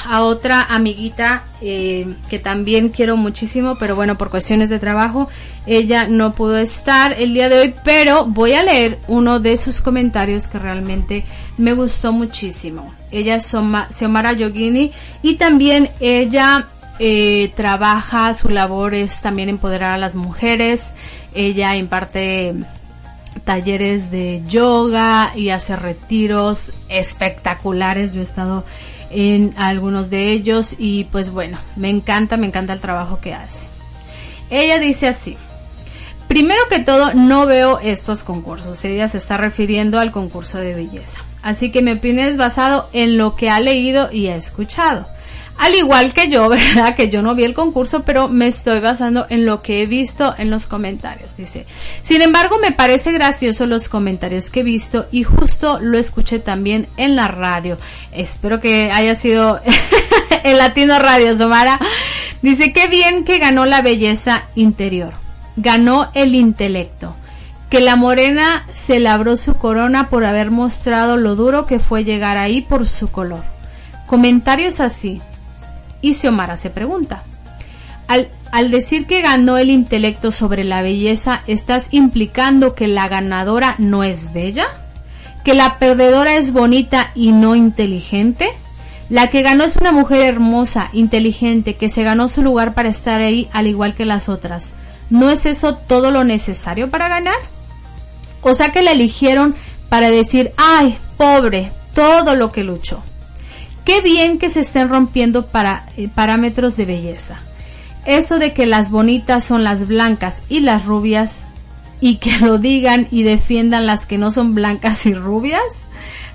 a 0.05 0.21
otra 0.23 0.61
amiguita 0.63 1.43
eh, 1.61 2.05
que 2.29 2.37
también 2.37 2.89
quiero 2.89 3.15
muchísimo, 3.15 3.77
pero 3.79 3.95
bueno, 3.95 4.17
por 4.17 4.29
cuestiones 4.29 4.69
de 4.69 4.77
trabajo, 4.77 5.29
ella 5.65 6.07
no 6.09 6.33
pudo 6.33 6.57
estar 6.57 7.13
el 7.17 7.33
día 7.33 7.47
de 7.47 7.59
hoy, 7.61 7.73
pero 7.85 8.25
voy 8.25 8.51
a 8.51 8.63
leer 8.63 8.99
uno 9.07 9.39
de 9.39 9.55
sus 9.55 9.79
comentarios 9.81 10.47
que 10.47 10.59
realmente 10.59 11.23
me 11.57 11.73
gustó 11.73 12.11
muchísimo. 12.11 12.93
Ella 13.11 13.35
es 13.35 13.45
Soma- 13.45 13.87
Xiomara 13.91 14.33
Yogini 14.33 14.91
y 15.21 15.35
también 15.35 15.89
ella 16.01 16.67
eh, 17.05 17.51
trabaja, 17.53 18.33
su 18.33 18.47
labor 18.47 18.95
es 18.95 19.19
también 19.19 19.49
empoderar 19.49 19.91
a 19.91 19.97
las 19.97 20.15
mujeres. 20.15 20.93
Ella 21.33 21.75
imparte 21.75 22.55
talleres 23.43 24.09
de 24.09 24.41
yoga 24.47 25.33
y 25.35 25.49
hace 25.49 25.75
retiros 25.75 26.71
espectaculares. 26.87 28.13
Yo 28.13 28.21
he 28.21 28.23
estado 28.23 28.63
en 29.09 29.53
algunos 29.57 30.09
de 30.11 30.31
ellos 30.31 30.75
y 30.77 31.03
pues 31.03 31.29
bueno, 31.29 31.57
me 31.75 31.89
encanta, 31.89 32.37
me 32.37 32.47
encanta 32.47 32.71
el 32.71 32.79
trabajo 32.79 33.19
que 33.19 33.33
hace. 33.33 33.67
Ella 34.49 34.79
dice 34.79 35.09
así. 35.09 35.35
Primero 36.29 36.61
que 36.69 36.79
todo, 36.79 37.13
no 37.13 37.45
veo 37.45 37.79
estos 37.79 38.23
concursos. 38.23 38.85
Ella 38.85 39.09
se 39.09 39.17
está 39.17 39.35
refiriendo 39.35 39.99
al 39.99 40.13
concurso 40.13 40.57
de 40.57 40.73
belleza. 40.73 41.19
Así 41.41 41.69
que 41.69 41.81
mi 41.81 41.91
opinión 41.91 42.29
es 42.29 42.37
basado 42.37 42.87
en 42.93 43.17
lo 43.17 43.35
que 43.35 43.49
ha 43.49 43.59
leído 43.59 44.09
y 44.09 44.27
ha 44.27 44.37
escuchado. 44.37 45.05
Al 45.57 45.75
igual 45.75 46.13
que 46.13 46.29
yo, 46.29 46.49
¿verdad? 46.49 46.95
Que 46.95 47.09
yo 47.09 47.21
no 47.21 47.35
vi 47.35 47.43
el 47.43 47.53
concurso, 47.53 48.03
pero 48.03 48.27
me 48.27 48.47
estoy 48.47 48.79
basando 48.79 49.25
en 49.29 49.45
lo 49.45 49.61
que 49.61 49.81
he 49.81 49.85
visto 49.85 50.33
en 50.37 50.49
los 50.49 50.67
comentarios. 50.67 51.35
Dice, 51.37 51.65
sin 52.01 52.21
embargo, 52.21 52.57
me 52.59 52.71
parece 52.71 53.11
gracioso 53.11 53.65
los 53.65 53.89
comentarios 53.89 54.49
que 54.49 54.61
he 54.61 54.63
visto 54.63 55.05
y 55.11 55.23
justo 55.23 55.79
lo 55.79 55.97
escuché 55.97 56.39
también 56.39 56.87
en 56.97 57.15
la 57.15 57.27
radio. 57.27 57.77
Espero 58.11 58.59
que 58.59 58.91
haya 58.91 59.15
sido 59.15 59.61
en 60.43 60.57
Latino 60.57 60.99
Radio, 60.99 61.35
Somara. 61.37 61.79
Dice, 62.41 62.73
qué 62.73 62.87
bien 62.87 63.23
que 63.23 63.39
ganó 63.39 63.65
la 63.65 63.81
belleza 63.81 64.43
interior. 64.55 65.13
Ganó 65.55 66.09
el 66.13 66.35
intelecto 66.35 67.15
que 67.73 67.79
la 67.79 67.95
morena 67.95 68.67
se 68.73 68.99
labró 68.99 69.35
su 69.35 69.55
corona 69.55 70.07
por 70.07 70.25
haber 70.25 70.51
mostrado 70.51 71.17
lo 71.17 71.35
duro 71.35 71.65
que 71.65 71.79
fue 71.79 72.03
llegar 72.03 72.37
ahí 72.37 72.61
por 72.61 72.85
su 72.85 73.07
color. 73.07 73.41
Comentarios 74.05 74.79
así, 74.79 75.23
y 76.03 76.13
Xiomara 76.13 76.57
se 76.57 76.69
pregunta, 76.69 77.23
al, 78.07 78.27
al, 78.51 78.69
decir 78.69 79.07
que 79.07 79.21
ganó 79.21 79.57
el 79.57 79.71
intelecto 79.71 80.31
sobre 80.31 80.63
la 80.63 80.83
belleza, 80.83 81.41
¿estás 81.47 81.87
implicando 81.89 82.75
que 82.75 82.87
la 82.87 83.07
ganadora 83.07 83.73
no 83.79 84.03
es 84.03 84.33
bella? 84.33 84.67
¿Que 85.43 85.55
la 85.55 85.79
perdedora 85.79 86.35
es 86.35 86.53
bonita 86.53 87.11
y 87.15 87.31
no 87.31 87.55
inteligente? 87.55 88.49
La 89.09 89.29
que 89.29 89.41
ganó 89.41 89.63
es 89.63 89.77
una 89.77 89.93
mujer 89.93 90.21
hermosa, 90.21 90.89
inteligente, 90.91 91.75
que 91.75 91.89
se 91.89 92.03
ganó 92.03 92.27
su 92.27 92.41
lugar 92.41 92.73
para 92.73 92.89
estar 92.89 93.21
ahí 93.21 93.49
al 93.53 93.67
igual 93.67 93.95
que 93.95 94.05
las 94.05 94.27
otras. 94.27 94.73
¿No 95.09 95.29
es 95.29 95.45
eso 95.45 95.75
todo 95.75 96.11
lo 96.11 96.23
necesario 96.23 96.89
para 96.89 97.07
ganar? 97.07 97.35
O 98.41 98.53
sea 98.53 98.73
que 98.73 98.81
la 98.81 98.91
eligieron 98.91 99.55
para 99.87 100.09
decir, 100.09 100.51
ay, 100.57 100.97
pobre, 101.15 101.71
todo 101.93 102.35
lo 102.35 102.51
que 102.51 102.63
luchó. 102.63 103.03
Qué 103.85 104.01
bien 104.01 104.39
que 104.39 104.49
se 104.49 104.61
estén 104.61 104.89
rompiendo 104.89 105.47
para, 105.47 105.87
eh, 105.97 106.07
parámetros 106.13 106.77
de 106.77 106.85
belleza. 106.85 107.39
Eso 108.05 108.39
de 108.39 108.53
que 108.53 108.65
las 108.65 108.89
bonitas 108.89 109.43
son 109.43 109.63
las 109.63 109.87
blancas 109.87 110.41
y 110.49 110.59
las 110.59 110.85
rubias 110.85 111.45
y 111.99 112.15
que 112.15 112.37
lo 112.41 112.57
digan 112.57 113.07
y 113.11 113.23
defiendan 113.23 113.85
las 113.85 114.05
que 114.05 114.17
no 114.17 114.31
son 114.31 114.53
blancas 114.55 115.05
y 115.05 115.13
rubias, 115.13 115.61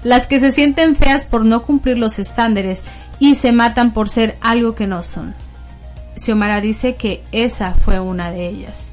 las 0.02 0.26
que 0.26 0.40
se 0.40 0.52
sienten 0.52 0.96
feas 0.96 1.26
por 1.26 1.44
no 1.44 1.62
cumplir 1.62 1.98
los 1.98 2.18
estándares 2.18 2.84
y 3.18 3.34
se 3.34 3.52
matan 3.52 3.92
por 3.92 4.08
ser 4.08 4.38
algo 4.40 4.74
que 4.74 4.86
no 4.86 5.02
son. 5.02 5.34
Xiomara 6.16 6.60
dice 6.60 6.96
que 6.96 7.22
esa 7.32 7.74
fue 7.74 8.00
una 8.00 8.30
de 8.30 8.48
ellas. 8.48 8.92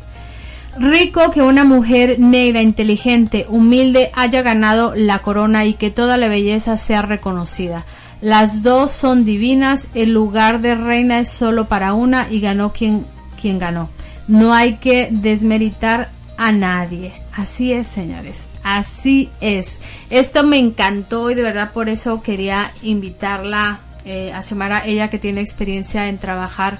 Rico 0.77 1.31
que 1.31 1.41
una 1.41 1.63
mujer 1.63 2.19
negra, 2.19 2.61
inteligente, 2.61 3.45
humilde 3.47 4.11
haya 4.13 4.41
ganado 4.41 4.93
la 4.93 5.19
corona 5.19 5.65
y 5.65 5.75
que 5.75 5.89
toda 5.89 6.17
la 6.17 6.27
belleza 6.27 6.75
sea 6.75 7.01
reconocida. 7.01 7.85
Las 8.25 8.63
dos 8.63 8.89
son 8.89 9.23
divinas, 9.23 9.87
el 9.93 10.11
lugar 10.11 10.59
de 10.59 10.73
reina 10.73 11.19
es 11.19 11.29
solo 11.29 11.67
para 11.67 11.93
una 11.93 12.25
y 12.27 12.39
ganó 12.39 12.73
quien, 12.73 13.05
quien 13.39 13.59
ganó. 13.59 13.87
No 14.27 14.51
hay 14.51 14.77
que 14.77 15.09
desmeritar 15.11 16.09
a 16.35 16.51
nadie. 16.51 17.13
Así 17.35 17.71
es, 17.71 17.85
señores. 17.85 18.47
Así 18.63 19.29
es. 19.41 19.77
Esto 20.09 20.43
me 20.43 20.57
encantó 20.57 21.29
y 21.29 21.35
de 21.35 21.43
verdad 21.43 21.71
por 21.71 21.87
eso 21.87 22.19
quería 22.21 22.71
invitarla 22.81 23.81
eh, 24.05 24.33
a 24.33 24.41
ella 24.87 25.11
que 25.11 25.19
tiene 25.19 25.41
experiencia 25.41 26.09
en 26.09 26.17
trabajar 26.17 26.79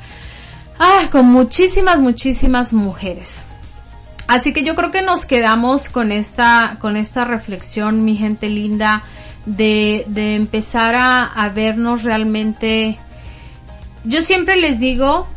ah, 0.80 1.04
con 1.12 1.28
muchísimas, 1.28 2.00
muchísimas 2.00 2.74
mujeres. 2.74 3.44
Así 4.26 4.52
que 4.52 4.64
yo 4.64 4.74
creo 4.74 4.90
que 4.90 5.04
nos 5.04 5.28
quedamos 5.28 5.90
con 5.90 6.12
esta, 6.12 6.78
con 6.80 6.98
esta 6.98 7.24
reflexión, 7.24 8.04
mi 8.04 8.16
gente 8.16 8.50
linda 8.50 9.04
de, 9.46 10.06
de 10.08 10.36
empezar 10.36 10.96
a, 10.96 11.50
vernos 11.50 12.04
realmente. 12.04 12.98
Yo 14.04 14.22
siempre 14.22 14.56
les 14.58 14.80
digo 14.80 15.28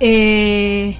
eh, 0.00 0.96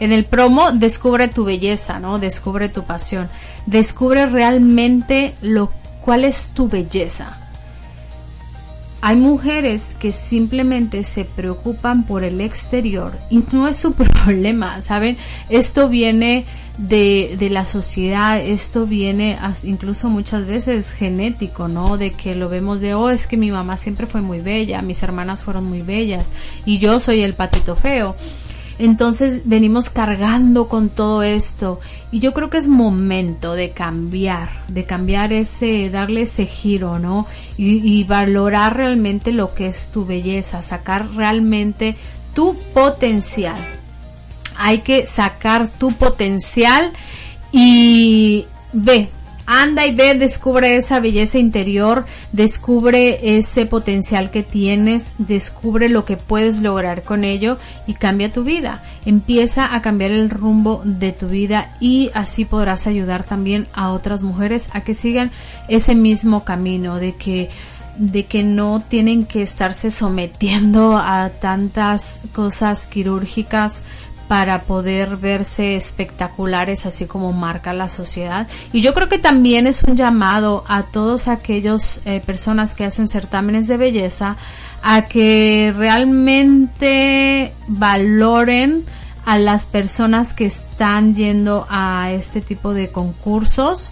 en 0.00 0.12
el 0.12 0.24
promo, 0.24 0.72
descubre 0.72 1.28
tu 1.28 1.44
belleza, 1.44 1.98
¿no? 1.98 2.18
Descubre 2.18 2.68
tu 2.68 2.84
pasión. 2.84 3.28
Descubre 3.66 4.26
realmente 4.26 5.34
lo 5.42 5.70
cuál 6.00 6.24
es 6.24 6.52
tu 6.52 6.68
belleza. 6.68 7.41
Hay 9.04 9.16
mujeres 9.16 9.96
que 9.98 10.12
simplemente 10.12 11.02
se 11.02 11.24
preocupan 11.24 12.06
por 12.06 12.22
el 12.22 12.40
exterior 12.40 13.18
y 13.30 13.42
no 13.50 13.66
es 13.66 13.76
su 13.76 13.92
problema, 13.94 14.80
¿saben? 14.80 15.16
Esto 15.48 15.88
viene 15.88 16.44
de, 16.78 17.34
de 17.36 17.50
la 17.50 17.64
sociedad, 17.64 18.38
esto 18.40 18.86
viene 18.86 19.36
incluso 19.64 20.08
muchas 20.08 20.46
veces 20.46 20.92
genético, 20.92 21.66
¿no? 21.66 21.98
De 21.98 22.12
que 22.12 22.36
lo 22.36 22.48
vemos 22.48 22.80
de, 22.80 22.94
oh, 22.94 23.10
es 23.10 23.26
que 23.26 23.36
mi 23.36 23.50
mamá 23.50 23.76
siempre 23.76 24.06
fue 24.06 24.20
muy 24.20 24.38
bella, 24.38 24.82
mis 24.82 25.02
hermanas 25.02 25.42
fueron 25.42 25.64
muy 25.64 25.82
bellas 25.82 26.26
y 26.64 26.78
yo 26.78 27.00
soy 27.00 27.22
el 27.22 27.34
patito 27.34 27.74
feo. 27.74 28.14
Entonces 28.78 29.42
venimos 29.44 29.90
cargando 29.90 30.68
con 30.68 30.88
todo 30.88 31.22
esto 31.22 31.80
y 32.10 32.18
yo 32.18 32.32
creo 32.32 32.50
que 32.50 32.58
es 32.58 32.68
momento 32.68 33.54
de 33.54 33.70
cambiar, 33.70 34.66
de 34.68 34.84
cambiar 34.84 35.32
ese, 35.32 35.90
darle 35.90 36.22
ese 36.22 36.46
giro, 36.46 36.98
¿no? 36.98 37.26
Y, 37.56 38.04
valorar 38.04 38.76
realmente 38.76 39.32
lo 39.32 39.54
que 39.54 39.66
es 39.66 39.90
tu 39.90 40.04
belleza, 40.04 40.60
sacar 40.62 41.14
realmente 41.14 41.96
tu 42.34 42.56
potencial. 42.74 43.64
Hay 44.56 44.78
que 44.78 45.06
sacar 45.06 45.70
tu 45.70 45.92
potencial 45.92 46.92
y 47.52 48.46
ve, 48.72 49.08
anda 49.46 49.86
y 49.86 49.94
ve, 49.94 50.14
descubre 50.14 50.76
esa 50.76 51.00
belleza 51.00 51.38
interior, 51.38 52.06
descubre 52.32 53.36
ese 53.38 53.66
potencial 53.66 54.30
que 54.30 54.42
tienes, 54.42 55.14
descubre 55.18 55.88
lo 55.88 56.04
que 56.04 56.16
puedes 56.16 56.60
lograr 56.60 57.02
con 57.02 57.24
ello 57.24 57.58
y 57.86 57.94
cambia 57.94 58.32
tu 58.32 58.44
vida. 58.44 58.82
Empieza 59.04 59.74
a 59.74 59.82
cambiar 59.82 60.12
el 60.12 60.30
rumbo 60.30 60.82
de 60.84 61.12
tu 61.12 61.28
vida 61.28 61.74
y 61.80 62.10
así 62.14 62.44
podrás 62.44 62.86
ayudar 62.86 63.24
también 63.24 63.66
a 63.72 63.90
otras 63.90 64.22
mujeres 64.22 64.68
a 64.72 64.82
que 64.82 64.94
sigan 64.94 65.30
ese 65.68 65.94
mismo 65.94 66.44
camino 66.44 66.96
de 66.98 67.14
que 67.14 67.50
de 67.96 68.24
que 68.24 68.42
no 68.42 68.80
tienen 68.80 69.26
que 69.26 69.42
estarse 69.42 69.90
sometiendo 69.90 70.96
a 70.96 71.28
tantas 71.28 72.20
cosas 72.32 72.86
quirúrgicas 72.86 73.82
para 74.32 74.62
poder 74.62 75.18
verse 75.18 75.76
espectaculares 75.76 76.86
así 76.86 77.04
como 77.04 77.34
marca 77.34 77.74
la 77.74 77.90
sociedad. 77.90 78.48
Y 78.72 78.80
yo 78.80 78.94
creo 78.94 79.06
que 79.06 79.18
también 79.18 79.66
es 79.66 79.82
un 79.82 79.94
llamado 79.94 80.64
a 80.68 80.84
todos 80.84 81.28
aquellos 81.28 82.00
eh, 82.06 82.22
personas 82.24 82.74
que 82.74 82.86
hacen 82.86 83.08
certámenes 83.08 83.68
de 83.68 83.76
belleza 83.76 84.38
a 84.82 85.02
que 85.02 85.74
realmente 85.76 87.52
valoren 87.68 88.86
a 89.26 89.36
las 89.36 89.66
personas 89.66 90.32
que 90.32 90.46
están 90.46 91.14
yendo 91.14 91.66
a 91.68 92.10
este 92.12 92.40
tipo 92.40 92.72
de 92.72 92.88
concursos 92.88 93.90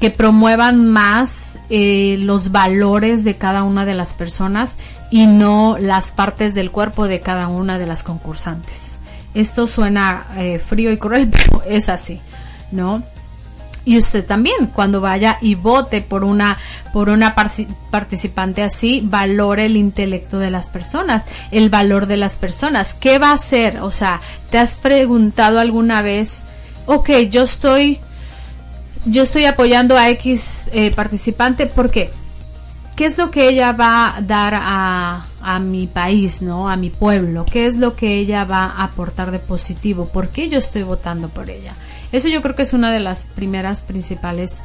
que 0.00 0.10
promuevan 0.10 0.88
más 0.88 1.60
eh, 1.70 2.16
los 2.18 2.50
valores 2.50 3.22
de 3.22 3.36
cada 3.36 3.62
una 3.62 3.84
de 3.84 3.94
las 3.94 4.12
personas 4.12 4.76
y 5.12 5.26
no 5.26 5.76
las 5.78 6.10
partes 6.10 6.52
del 6.52 6.72
cuerpo 6.72 7.06
de 7.06 7.20
cada 7.20 7.46
una 7.46 7.78
de 7.78 7.86
las 7.86 8.02
concursantes. 8.02 8.98
Esto 9.34 9.66
suena 9.66 10.26
eh, 10.36 10.58
frío 10.58 10.90
y 10.90 10.98
cruel, 10.98 11.28
pero 11.30 11.62
es 11.66 11.88
así, 11.88 12.20
¿no? 12.72 13.02
Y 13.88 13.96
usted 13.96 14.26
también, 14.26 14.66
cuando 14.66 15.00
vaya 15.00 15.38
y 15.40 15.54
vote 15.54 16.02
por 16.02 16.22
una, 16.22 16.58
por 16.92 17.08
una 17.08 17.34
participante 17.90 18.62
así, 18.62 19.00
valore 19.02 19.64
el 19.64 19.78
intelecto 19.78 20.38
de 20.38 20.50
las 20.50 20.68
personas, 20.68 21.24
el 21.52 21.70
valor 21.70 22.06
de 22.06 22.18
las 22.18 22.36
personas. 22.36 22.92
¿Qué 22.92 23.18
va 23.18 23.30
a 23.30 23.34
hacer? 23.36 23.78
O 23.80 23.90
sea, 23.90 24.20
¿te 24.50 24.58
has 24.58 24.74
preguntado 24.74 25.58
alguna 25.58 26.02
vez, 26.02 26.42
ok, 26.84 27.08
yo 27.30 27.44
estoy, 27.44 27.98
yo 29.06 29.22
estoy 29.22 29.46
apoyando 29.46 29.96
a 29.96 30.10
X 30.10 30.66
eh, 30.72 30.90
participante, 30.94 31.64
¿por 31.64 31.90
qué? 31.90 32.10
¿Qué 32.94 33.06
es 33.06 33.16
lo 33.16 33.30
que 33.30 33.48
ella 33.48 33.72
va 33.72 34.16
a 34.16 34.20
dar 34.20 34.52
a, 34.54 35.24
a 35.42 35.58
mi 35.58 35.86
país, 35.86 36.42
¿no? 36.42 36.68
A 36.68 36.76
mi 36.76 36.90
pueblo. 36.90 37.44
¿Qué 37.44 37.66
es 37.66 37.76
lo 37.76 37.96
que 37.96 38.16
ella 38.16 38.44
va 38.44 38.64
a 38.64 38.84
aportar 38.84 39.30
de 39.30 39.38
positivo? 39.38 40.06
¿Por 40.06 40.28
qué 40.28 40.48
yo 40.48 40.58
estoy 40.58 40.82
votando 40.82 41.28
por 41.28 41.50
ella? 41.50 41.74
Eso 42.12 42.28
yo 42.28 42.42
creo 42.42 42.54
que 42.54 42.62
es 42.62 42.72
una 42.72 42.92
de 42.92 43.00
las 43.00 43.24
primeras 43.24 43.82
principales 43.82 44.60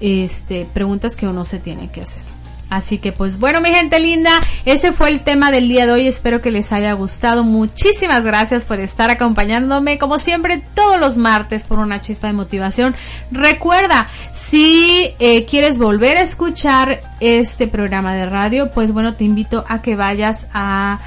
este, 0.00 0.66
preguntas 0.72 1.16
que 1.16 1.26
uno 1.26 1.44
se 1.44 1.58
tiene 1.58 1.90
que 1.90 2.02
hacer. 2.02 2.22
Así 2.70 2.98
que 2.98 3.12
pues 3.12 3.38
bueno 3.38 3.60
mi 3.60 3.70
gente 3.70 3.98
linda, 3.98 4.30
ese 4.64 4.92
fue 4.92 5.08
el 5.08 5.20
tema 5.20 5.50
del 5.50 5.68
día 5.68 5.86
de 5.86 5.92
hoy, 5.92 6.06
espero 6.06 6.42
que 6.42 6.50
les 6.50 6.70
haya 6.72 6.92
gustado, 6.92 7.42
muchísimas 7.42 8.24
gracias 8.24 8.64
por 8.64 8.78
estar 8.78 9.10
acompañándome 9.10 9.98
como 9.98 10.18
siempre 10.18 10.62
todos 10.74 11.00
los 11.00 11.16
martes 11.16 11.64
por 11.64 11.78
una 11.78 12.00
chispa 12.00 12.26
de 12.26 12.34
motivación. 12.34 12.94
Recuerda, 13.30 14.08
si 14.32 15.14
eh, 15.18 15.46
quieres 15.46 15.78
volver 15.78 16.18
a 16.18 16.22
escuchar 16.22 17.00
este 17.20 17.68
programa 17.68 18.14
de 18.14 18.26
radio, 18.26 18.70
pues 18.70 18.92
bueno 18.92 19.14
te 19.14 19.24
invito 19.24 19.64
a 19.68 19.80
que 19.80 19.96
vayas 19.96 20.46
a 20.52 20.98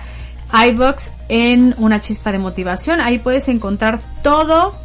iBox 0.54 1.12
en 1.30 1.76
Una 1.78 2.02
Chispa 2.02 2.32
de 2.32 2.40
Motivación. 2.40 3.00
Ahí 3.02 3.20
puedes 3.20 3.48
encontrar 3.48 4.00
todo, 4.22 4.76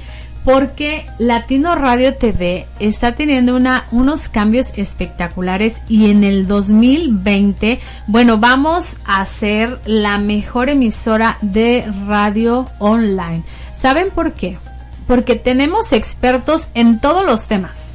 porque 0.48 1.06
Latino 1.18 1.76
Radio 1.76 2.16
TV 2.16 2.68
está 2.80 3.16
teniendo 3.16 3.54
una, 3.54 3.86
unos 3.92 4.30
cambios 4.30 4.72
espectaculares 4.78 5.76
y 5.90 6.10
en 6.10 6.24
el 6.24 6.48
2020, 6.48 7.82
bueno, 8.08 8.38
vamos 8.38 8.96
a 9.04 9.26
ser 9.26 9.78
la 9.86 10.20
mejor 10.20 10.70
emisora 10.70 11.38
de 11.42 11.86
radio 12.08 12.66
online. 12.80 13.44
¿Saben 13.74 14.10
por 14.10 14.36
qué? 14.36 14.58
Porque 15.06 15.36
tenemos 15.36 15.92
expertos 15.92 16.70
en 16.74 17.02
todos 17.02 17.26
los 17.26 17.50
temas. 17.50 17.90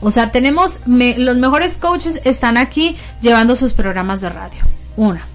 O 0.00 0.10
sea, 0.10 0.30
tenemos 0.30 0.78
los 0.86 1.36
mejores 1.36 1.78
coaches 1.78 2.20
están 2.24 2.56
aquí 2.56 2.96
llevando 3.20 3.56
sus 3.56 3.72
programas 3.72 4.20
de 4.20 4.28
radio. 4.28 4.60
Una. 4.96 5.26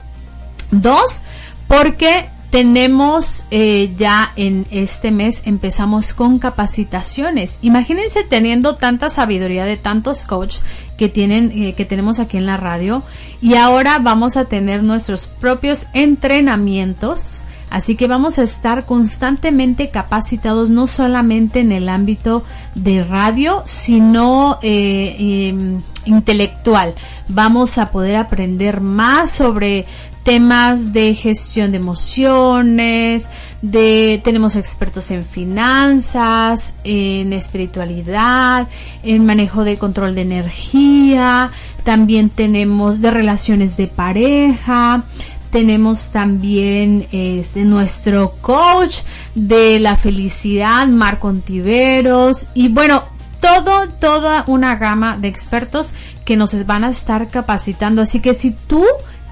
Dos, 0.72 1.20
porque 1.68 2.30
tenemos 2.51 3.43
eh, 3.49 3.93
ya 3.97 4.34
en 4.36 4.68
este 4.72 5.09
mes 5.09 5.41
empezamos 5.45 6.14
con 6.14 6.38
capacitaciones. 6.38 7.57
Imagínense 7.62 8.24
teniendo 8.26 8.76
tanta 8.76 9.09
sabiduría 9.09 9.64
de 9.64 9.78
tantos 9.78 10.26
coaches 10.26 10.62
que 10.97 11.07
tienen 11.07 11.51
eh, 11.51 11.74
que 11.74 11.86
tenemos 11.86 12.20
aquí 12.20 12.38
en 12.38 12.45
la 12.45 12.57
radio 12.57 13.03
y 13.41 13.55
ahora 13.55 13.99
vamos 13.99 14.36
a 14.36 14.45
tener 14.45 14.84
nuestros 14.84 15.28
propios 15.28 15.88
entrenamientos. 15.93 17.41
Así 17.72 17.95
que 17.95 18.07
vamos 18.07 18.38
a 18.38 18.43
estar 18.43 18.86
constantemente 18.86 19.89
capacitados 19.89 20.69
no 20.69 20.88
solamente 20.88 21.61
en 21.61 21.72
el 21.72 21.88
ámbito 21.88 22.43
de 22.76 23.01
radio, 23.01 23.63
sino 23.65 24.59
eh, 24.61 25.15
em, 25.49 25.82
intelectual. 26.03 26.95
Vamos 27.30 27.78
a 27.78 27.89
poder 27.89 28.17
aprender 28.17 28.82
más 28.82 29.32
sobre 29.32 29.86
temas 30.24 30.91
de 30.91 31.15
gestión 31.15 31.72
de 31.72 31.78
emociones, 31.78 33.28
de 33.61 34.22
tenemos 34.22 34.57
expertos 34.57 35.09
en 35.09 35.24
finanzas, 35.24 36.74
en 36.84 37.32
espiritualidad, 37.32 38.67
en 39.01 39.26
manejo 39.26 39.63
de 39.63 39.78
control 39.78 40.13
de 40.13 40.22
energía, 40.22 41.51
también 41.84 42.30
tenemos 42.30 43.01
de 43.01 43.11
relaciones 43.11 43.78
de 43.78 43.88
pareja, 43.88 45.05
tenemos 45.52 46.12
también 46.12 47.08
este, 47.12 47.64
nuestro 47.64 48.32
coach 48.41 48.99
de 49.36 49.80
la 49.80 49.97
felicidad, 49.97 50.88
Marco 50.88 51.28
Ontiveros, 51.28 52.47
y 52.54 52.70
bueno, 52.70 53.04
todo, 53.39 53.89
toda 53.89 54.43
una 54.47 54.76
gama 54.76 55.18
de 55.18 55.28
expertos 55.28 55.91
que 56.26 56.38
nos 56.38 56.66
van 56.66 56.84
a 56.84 56.89
estar 56.89 57.28
capacitando. 57.28 58.02
Así 58.02 58.20
que 58.20 58.34
si 58.34 58.52
tú 58.52 58.86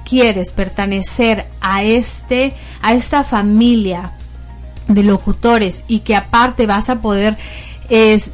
quieres 0.07 0.51
pertenecer 0.51 1.45
a 1.61 1.83
este, 1.83 2.53
a 2.81 2.93
esta 2.93 3.23
familia 3.23 4.13
de 4.87 5.03
locutores 5.03 5.83
y 5.87 5.99
que 5.99 6.15
aparte 6.15 6.65
vas 6.65 6.89
a 6.89 7.01
poder 7.01 7.37
es, 7.89 8.31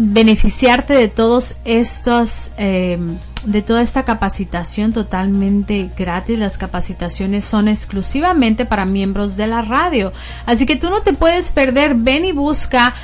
beneficiarte 0.00 0.94
de 0.94 1.08
todos 1.08 1.56
estos 1.64 2.50
em, 2.56 3.18
de 3.44 3.62
toda 3.62 3.82
esta 3.82 4.04
capacitación 4.04 4.92
totalmente 4.92 5.90
gratis. 5.96 6.38
Las 6.38 6.58
capacitaciones 6.58 7.44
son 7.44 7.68
exclusivamente 7.68 8.64
para 8.64 8.84
miembros 8.84 9.36
de 9.36 9.46
la 9.46 9.62
radio. 9.62 10.12
Así 10.46 10.66
que 10.66 10.76
tú 10.76 10.90
no 10.90 11.02
te 11.02 11.12
puedes 11.12 11.50
perder. 11.50 11.94
Ven 11.94 12.24
y 12.24 12.32
busca 12.32 12.94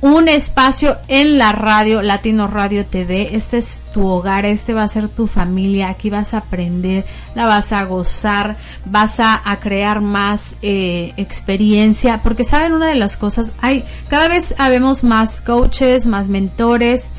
un 0.00 0.28
espacio 0.28 0.96
en 1.08 1.38
la 1.38 1.52
radio, 1.52 2.02
Latino 2.02 2.46
Radio 2.46 2.86
TV. 2.86 3.34
Este 3.34 3.58
es 3.58 3.84
tu 3.92 4.06
hogar, 4.06 4.44
este 4.44 4.72
va 4.72 4.84
a 4.84 4.88
ser 4.88 5.08
tu 5.08 5.26
familia. 5.26 5.88
Aquí 5.88 6.08
vas 6.08 6.34
a 6.34 6.38
aprender, 6.38 7.04
la 7.34 7.46
vas 7.46 7.72
a 7.72 7.84
gozar, 7.84 8.56
vas 8.84 9.18
a, 9.18 9.42
crear 9.60 10.00
más 10.00 10.54
eh, 10.62 11.14
experiencia. 11.16 12.20
Porque 12.22 12.44
saben 12.44 12.72
una 12.72 12.86
de 12.86 12.94
las 12.94 13.16
cosas, 13.16 13.50
hay 13.60 13.84
cada 14.08 14.28
vez 14.28 14.54
habemos 14.58 15.02
más 15.02 15.40
coaches, 15.40 16.06
más 16.06 16.28
mentores, 16.28 17.10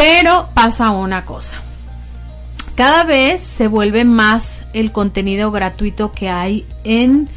pero 0.00 0.48
pasa 0.54 0.92
una 0.92 1.26
cosa. 1.26 1.56
Cada 2.74 3.04
vez 3.04 3.42
se 3.42 3.68
vuelve 3.68 4.06
más 4.06 4.62
el 4.72 4.92
contenido 4.92 5.50
gratuito 5.50 6.10
que 6.10 6.30
hay 6.30 6.64
en, 6.84 7.28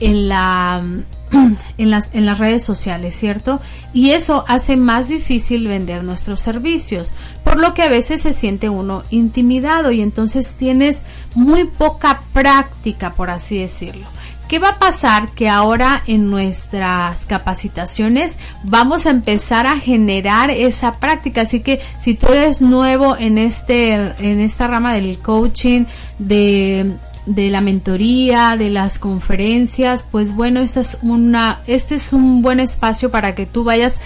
en 0.00 0.26
la 0.30 0.82
en 1.76 1.90
las, 1.90 2.08
en 2.14 2.24
las 2.24 2.38
redes 2.38 2.64
sociales, 2.64 3.14
¿cierto? 3.14 3.60
Y 3.92 4.12
eso 4.12 4.46
hace 4.48 4.78
más 4.78 5.08
difícil 5.08 5.68
vender 5.68 6.04
nuestros 6.04 6.40
servicios, 6.40 7.12
por 7.44 7.58
lo 7.58 7.74
que 7.74 7.82
a 7.82 7.90
veces 7.90 8.22
se 8.22 8.32
siente 8.32 8.70
uno 8.70 9.02
intimidado 9.10 9.92
y 9.92 10.00
entonces 10.00 10.54
tienes 10.54 11.04
muy 11.34 11.64
poca 11.64 12.22
práctica, 12.32 13.12
por 13.12 13.28
así 13.28 13.58
decirlo. 13.58 14.06
¿Qué 14.48 14.60
va 14.60 14.70
a 14.70 14.78
pasar? 14.78 15.30
Que 15.30 15.48
ahora 15.48 16.02
en 16.06 16.30
nuestras 16.30 17.26
capacitaciones 17.26 18.38
vamos 18.62 19.06
a 19.06 19.10
empezar 19.10 19.66
a 19.66 19.80
generar 19.80 20.50
esa 20.50 20.94
práctica. 20.94 21.42
Así 21.42 21.60
que 21.60 21.80
si 21.98 22.14
tú 22.14 22.28
eres 22.28 22.60
nuevo 22.60 23.16
en 23.16 23.38
este, 23.38 23.94
en 23.94 24.40
esta 24.40 24.68
rama 24.68 24.94
del 24.94 25.18
coaching, 25.18 25.86
de 26.18 26.96
de 27.26 27.50
la 27.50 27.60
mentoría, 27.60 28.56
de 28.56 28.70
las 28.70 28.98
conferencias, 28.98 30.04
pues 30.10 30.34
bueno, 30.34 30.60
esta 30.60 30.80
es 30.80 30.98
una, 31.02 31.60
este 31.66 31.96
es 31.96 32.12
un 32.12 32.40
buen 32.40 32.60
espacio 32.60 33.10
para 33.10 33.34
que 33.34 33.46
tú 33.46 33.64
vayas, 33.64 33.98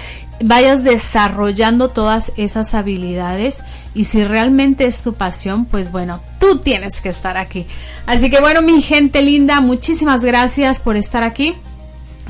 vayas 0.43 0.85
desarrollando 0.85 1.91
todas 1.91 2.33
esas 2.37 2.75
habilidades 2.75 3.63
y 3.95 4.05
si 4.05 4.25
realmente 4.25 4.87
es 4.87 5.03
tu 5.03 5.15
pasión, 5.15 5.67
pues 5.67 5.93
bueno, 5.93 6.21
tú 6.39 6.59
tienes 6.59 7.01
que 7.01 7.11
estar 7.11 7.37
aquí. 7.37 7.67
Así 8.07 8.31
que 8.31 8.41
bueno, 8.41 8.63
mi 8.63 8.83
gente 8.83 9.23
linda, 9.23 9.61
muchísimas 9.61 10.25
gracias 10.25 10.81
por 10.81 10.97
estar 10.97 11.23
aquí 11.23 11.55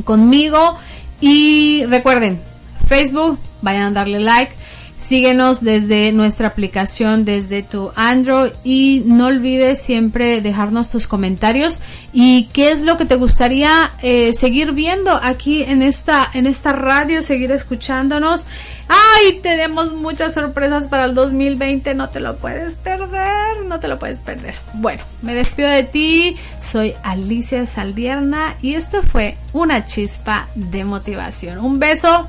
conmigo 0.04 0.76
y 1.20 1.84
recuerden, 1.86 2.40
Facebook, 2.86 3.38
vayan 3.62 3.88
a 3.88 3.90
darle 3.92 4.20
like 4.20 4.52
Síguenos 5.00 5.64
desde 5.64 6.12
nuestra 6.12 6.48
aplicación, 6.48 7.24
desde 7.24 7.62
tu 7.62 7.90
Android 7.96 8.52
y 8.62 9.02
no 9.06 9.26
olvides 9.28 9.80
siempre 9.80 10.42
dejarnos 10.42 10.90
tus 10.90 11.08
comentarios 11.08 11.80
y 12.12 12.50
qué 12.52 12.70
es 12.70 12.82
lo 12.82 12.98
que 12.98 13.06
te 13.06 13.14
gustaría 13.14 13.92
eh, 14.02 14.34
seguir 14.34 14.72
viendo 14.72 15.12
aquí 15.12 15.62
en 15.62 15.80
esta, 15.80 16.28
en 16.34 16.46
esta 16.46 16.74
radio, 16.74 17.22
seguir 17.22 17.50
escuchándonos. 17.50 18.44
¡Ay! 18.88 19.40
Tenemos 19.42 19.92
muchas 19.94 20.34
sorpresas 20.34 20.86
para 20.86 21.06
el 21.06 21.14
2020, 21.14 21.94
no 21.94 22.10
te 22.10 22.20
lo 22.20 22.36
puedes 22.36 22.74
perder, 22.76 23.64
no 23.66 23.80
te 23.80 23.88
lo 23.88 23.98
puedes 23.98 24.20
perder. 24.20 24.54
Bueno, 24.74 25.02
me 25.22 25.34
despido 25.34 25.70
de 25.70 25.84
ti, 25.84 26.36
soy 26.60 26.94
Alicia 27.02 27.64
Saldierna 27.64 28.56
y 28.60 28.74
esto 28.74 29.02
fue 29.02 29.38
una 29.54 29.86
chispa 29.86 30.48
de 30.54 30.84
motivación. 30.84 31.58
Un 31.58 31.78
beso, 31.78 32.28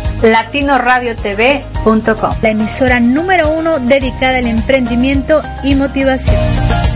latinoradiotv.com, 0.21 2.35
la 2.41 2.49
emisora 2.49 2.99
número 2.99 3.51
uno 3.51 3.79
dedicada 3.79 4.37
al 4.37 4.47
emprendimiento 4.47 5.41
y 5.63 5.75
motivación. 5.75 6.90